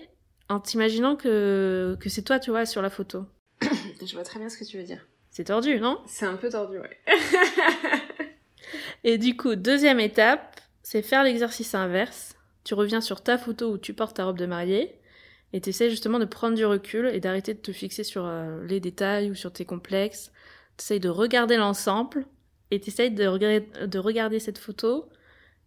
[0.49, 3.27] en t'imaginant que que c'est toi, tu vois, sur la photo.
[3.62, 5.07] Je vois très bien ce que tu veux dire.
[5.31, 6.01] C'est tordu, non?
[6.07, 6.99] C'est un peu tordu, ouais.
[9.05, 12.37] Et du coup, deuxième étape, c'est faire l'exercice inverse.
[12.64, 14.99] Tu reviens sur ta photo où tu portes ta robe de mariée
[15.53, 18.64] et tu essaies justement de prendre du recul et d'arrêter de te fixer sur euh,
[18.66, 20.32] les détails ou sur tes complexes.
[20.78, 22.24] Tu de regarder l'ensemble
[22.70, 25.09] et tu de, regarder- de regarder cette photo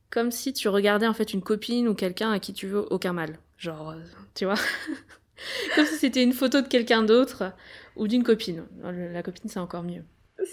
[0.09, 3.13] comme si tu regardais en fait une copine ou quelqu'un à qui tu veux aucun
[3.13, 3.38] mal.
[3.57, 3.95] Genre, euh,
[4.33, 4.55] tu vois?
[5.75, 7.51] Comme si c'était une photo de quelqu'un d'autre
[7.95, 8.63] ou d'une copine.
[8.83, 10.03] La copine, c'est encore mieux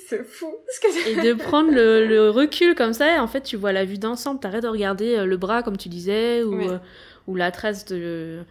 [0.09, 0.53] C'est fou.
[0.69, 3.73] Ce que et de prendre le, le recul comme ça, et en fait, tu vois
[3.73, 4.41] la vue d'ensemble.
[4.41, 6.69] T'arrêtes de regarder euh, le bras, comme tu disais, ou, Oui.
[6.69, 6.79] euh,
[7.29, 8.43] ou la trace de,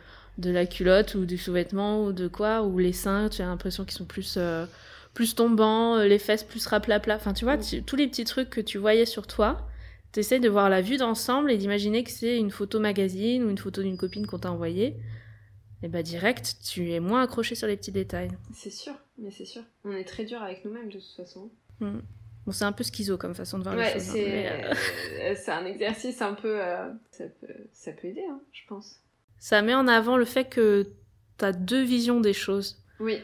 [0.42, 3.86] de la culotte, ou du sous-vêtement, ou de quoi, ou les seins, tu as l'impression
[3.86, 4.66] qu'ils sont plus, euh,
[5.14, 7.16] plus tombants, euh, les fesses plus raplapla.
[7.16, 7.62] Enfin, tu vois, Mm.
[7.62, 9.68] tu- tous les petits trucs que tu voyais sur toi,
[10.12, 13.58] t'essayes de voir la vue d'ensemble et d'imaginer que c'est une photo magazine ou une
[13.58, 14.98] photo d'une copine qu'on t'a envoyée.
[15.84, 18.30] Et bah, direct, tu es moins accroché sur les petits détails.
[18.54, 19.64] C'est sûr, mais c'est sûr.
[19.84, 21.50] On est très dur avec nous-mêmes de toute façon.
[21.80, 22.00] Mm.
[22.46, 24.10] Bon, c'est un peu schizo comme façon de voir les choses.
[24.10, 24.46] hein, c'est
[25.32, 26.60] euh, c'est un exercice un peu.
[26.62, 29.00] euh, ça, peut, ça peut aider, hein, je pense.
[29.42, 30.88] Ça met en avant le fait que
[31.38, 32.84] t'as deux visions des choses.
[33.00, 33.18] Oui.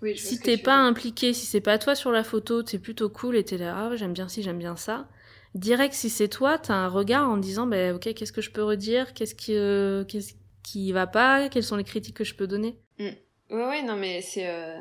[0.00, 2.62] oui je Si t'es tu pas veux impliqué, si c'est pas toi sur la photo,
[2.62, 5.08] t'es plutôt cool et t'es là, ah, j'aime bien ci, j'aime bien ça.
[5.54, 8.62] Direct, si c'est toi, t'as un regard en disant, bah, ok, qu'est-ce que je peux
[8.62, 12.46] redire, qu'est-ce qui, euh, qu'est-ce qui va pas, quelles sont les critiques que je peux
[12.46, 12.78] donner?
[12.98, 13.16] Ouais,
[13.50, 14.48] ouais, non, mais c'est.
[14.48, 14.78] euh,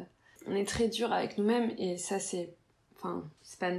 [0.48, 2.54] On est très dur avec nous-mêmes et ça, c'est.
[2.98, 3.72] Enfin, c'est pas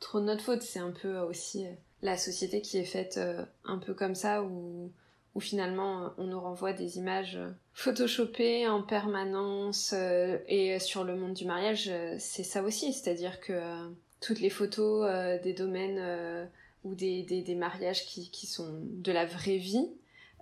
[0.00, 1.70] trop de notre faute, c'est un peu aussi euh,
[2.02, 4.92] la société qui est faite euh, un peu comme ça où,
[5.34, 11.04] où finalement euh, on nous renvoie des images euh, photoshopées en permanence euh, et sur
[11.04, 13.88] le monde du mariage, c'est ça aussi, c'est-à-dire que euh,
[14.20, 16.44] toutes les photos euh, des domaines euh,
[16.84, 19.88] ou des, des, des mariages qui, qui sont de la vraie vie,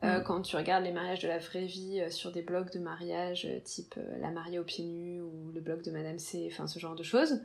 [0.01, 0.23] Mm.
[0.25, 3.97] quand tu regardes les mariages de la vraie vie sur des blogs de mariage type
[4.21, 7.03] La mariée aux pieds nus ou le blog de Madame C, enfin ce genre de
[7.03, 7.41] choses,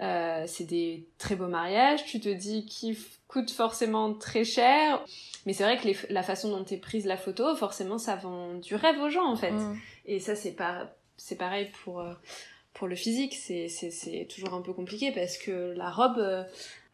[0.00, 2.96] euh, c'est des très beaux mariages, tu te dis qu'ils
[3.28, 5.04] coûtent forcément très cher,
[5.46, 8.54] mais c'est vrai que les la façon dont est prise la photo, forcément ça vend
[8.54, 9.52] du rêve aux gens en fait.
[9.52, 9.76] Mm.
[10.06, 12.12] Et ça c'est pas c'est pareil pour euh,
[12.74, 16.42] pour le physique, c'est c'est c'est toujours un peu compliqué parce que la robe euh,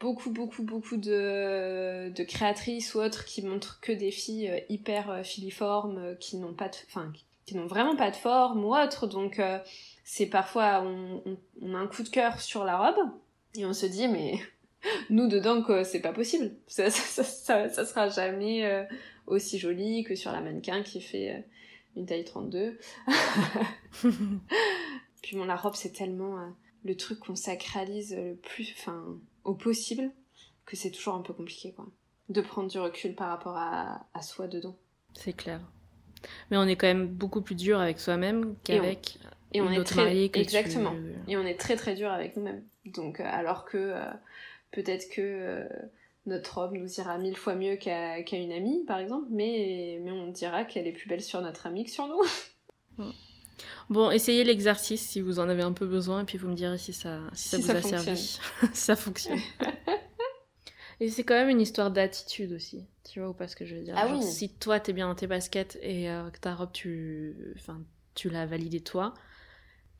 [0.00, 6.16] beaucoup beaucoup beaucoup de de créatrices ou autres qui montrent que des filles hyper filiformes
[6.20, 9.06] qui n'ont pas de enfin qui- qui n'ont vraiment pas de forme ou autre.
[9.06, 9.58] Donc euh,
[10.10, 11.22] c'est parfois on,
[11.60, 13.10] on, a un coup de cœur sur la robe
[13.54, 14.40] et on se dit mais
[15.10, 16.56] nous dedans c'est pas possible.
[16.66, 18.84] Ça, ça, ça, ça sera jamais euh,
[19.26, 21.40] aussi joli que sur la mannequin qui fait euh,
[21.96, 22.78] une taille 32.
[25.22, 26.54] Puis bon, la robe c'est tellement
[26.84, 29.04] le truc qu'on sacralise le plus, enfin
[29.44, 30.10] au possible
[30.64, 31.86] que c'est toujours un peu compliqué quoi.
[32.30, 34.78] De prendre du recul par rapport à, à soi dedans.
[35.12, 35.60] C'est clair.
[36.50, 39.18] Mais on est quand même beaucoup plus dur avec soi-même qu'avec
[39.52, 40.94] et on, est très exactement.
[41.26, 42.62] Et on est très très dur avec nous-mêmes.
[42.84, 44.04] Donc euh, alors que euh,
[44.72, 45.68] peut-être que euh,
[46.26, 50.28] notre robe nous ira mille fois mieux qu'à une amie par exemple, mais mais on
[50.28, 52.22] dira qu'elle est plus belle sur notre amie que sur nous.
[53.90, 56.78] Bon, essayez l'exercice si vous en avez un peu besoin, et puis vous me direz
[56.78, 58.38] si ça, si ça vous a servi.
[58.72, 59.40] ça fonctionne.
[61.00, 63.76] Et c'est quand même une histoire d'attitude aussi, tu vois, ou pas ce que je
[63.76, 63.94] veux dire.
[63.96, 64.22] Ah oui.
[64.22, 67.80] Si toi t'es bien dans tes baskets et euh, que ta robe tu, enfin,
[68.14, 69.14] tu l'as validée toi,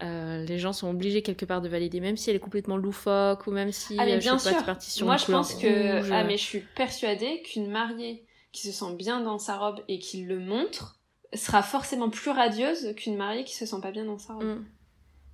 [0.03, 3.47] euh, les gens sont obligés quelque part de valider, même si elle est complètement loufoque
[3.47, 4.65] ou même si ah, mais euh, bien je sûr.
[4.65, 8.73] Pas, sur Moi je pense que ah mais je suis persuadée qu'une mariée qui se
[8.73, 11.01] sent bien dans sa robe et qui le montre
[11.35, 14.45] sera forcément plus radieuse qu'une mariée qui se sent pas bien dans sa robe.
[14.45, 14.65] Mm.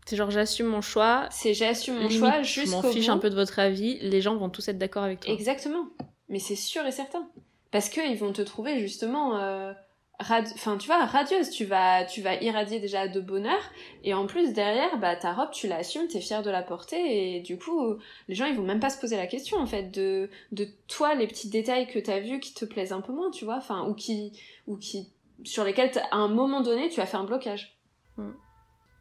[0.07, 1.29] C'est genre j'assume mon choix.
[1.31, 3.99] C'est j'assume mon choix jusqu'au Je m'en fiche un peu de votre avis.
[4.01, 5.33] Les gens vont tous être d'accord avec toi.
[5.33, 5.89] Exactement.
[6.29, 7.29] Mais c'est sûr et certain.
[7.71, 9.73] Parce qu'ils vont te trouver justement, euh,
[10.21, 11.51] enfin tu vois, radieuse.
[11.51, 13.61] Tu vas, tu vas irradier déjà de bonheur.
[14.03, 17.37] Et en plus derrière, bah ta robe, tu l'assumes, t'es fière de la porter.
[17.37, 17.97] Et du coup,
[18.29, 21.15] les gens ils vont même pas se poser la question en fait de, de toi
[21.15, 23.57] les petits détails que t'as vus qui te plaisent un peu moins, tu vois.
[23.57, 24.33] Enfin ou qui,
[24.67, 25.09] ou qui,
[25.45, 27.77] sur lesquels à un moment donné tu as fait un blocage.
[28.17, 28.31] Mmh.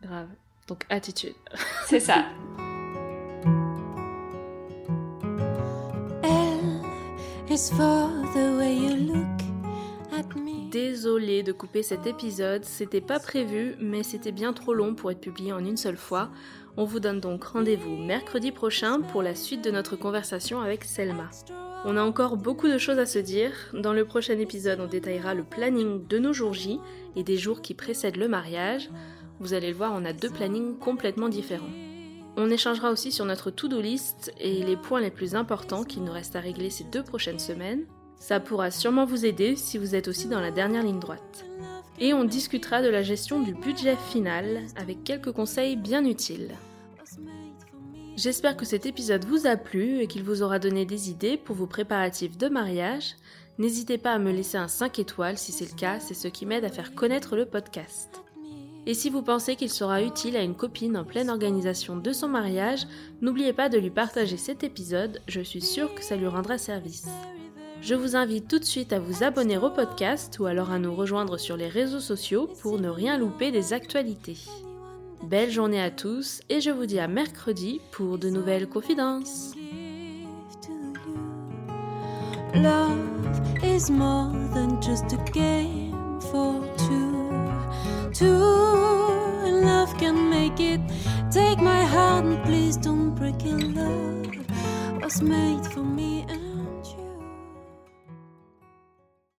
[0.02, 0.30] Grave.
[0.68, 1.36] Donc attitude.
[1.86, 2.26] C'est ça.
[10.72, 15.22] Désolée de couper cet épisode, c'était pas prévu, mais c'était bien trop long pour être
[15.22, 16.30] publié en une seule fois.
[16.78, 21.30] On vous donne donc rendez-vous mercredi prochain pour la suite de notre conversation avec Selma.
[21.86, 23.52] On a encore beaucoup de choses à se dire.
[23.74, 26.80] Dans le prochain épisode, on détaillera le planning de nos jours J
[27.16, 28.90] et des jours qui précèdent le mariage.
[29.40, 31.66] Vous allez le voir, on a deux plannings complètement différents.
[32.36, 36.12] On échangera aussi sur notre to-do list et les points les plus importants qu'il nous
[36.12, 37.86] reste à régler ces deux prochaines semaines.
[38.24, 41.44] Ça pourra sûrement vous aider si vous êtes aussi dans la dernière ligne droite.
[42.00, 46.52] Et on discutera de la gestion du budget final avec quelques conseils bien utiles.
[48.16, 51.58] J'espère que cet épisode vous a plu et qu'il vous aura donné des idées pour
[51.58, 53.18] vos préparatifs de mariage.
[53.58, 56.46] N'hésitez pas à me laisser un 5 étoiles si c'est le cas, c'est ce qui
[56.46, 58.22] m'aide à faire connaître le podcast.
[58.86, 62.30] Et si vous pensez qu'il sera utile à une copine en pleine organisation de son
[62.30, 62.88] mariage,
[63.22, 67.10] n'oubliez pas de lui partager cet épisode, je suis sûre que ça lui rendra service.
[67.84, 70.96] Je vous invite tout de suite à vous abonner au podcast ou alors à nous
[70.96, 74.38] rejoindre sur les réseaux sociaux pour ne rien louper des actualités.
[75.22, 79.54] Belle journée à tous et je vous dis à mercredi pour de nouvelles confidences.
[82.56, 82.98] Love
[83.64, 86.62] is more than just a game for
[89.66, 90.80] love can make it.
[91.32, 91.84] Take my
[92.46, 93.76] please don't break it.
[93.76, 94.04] Love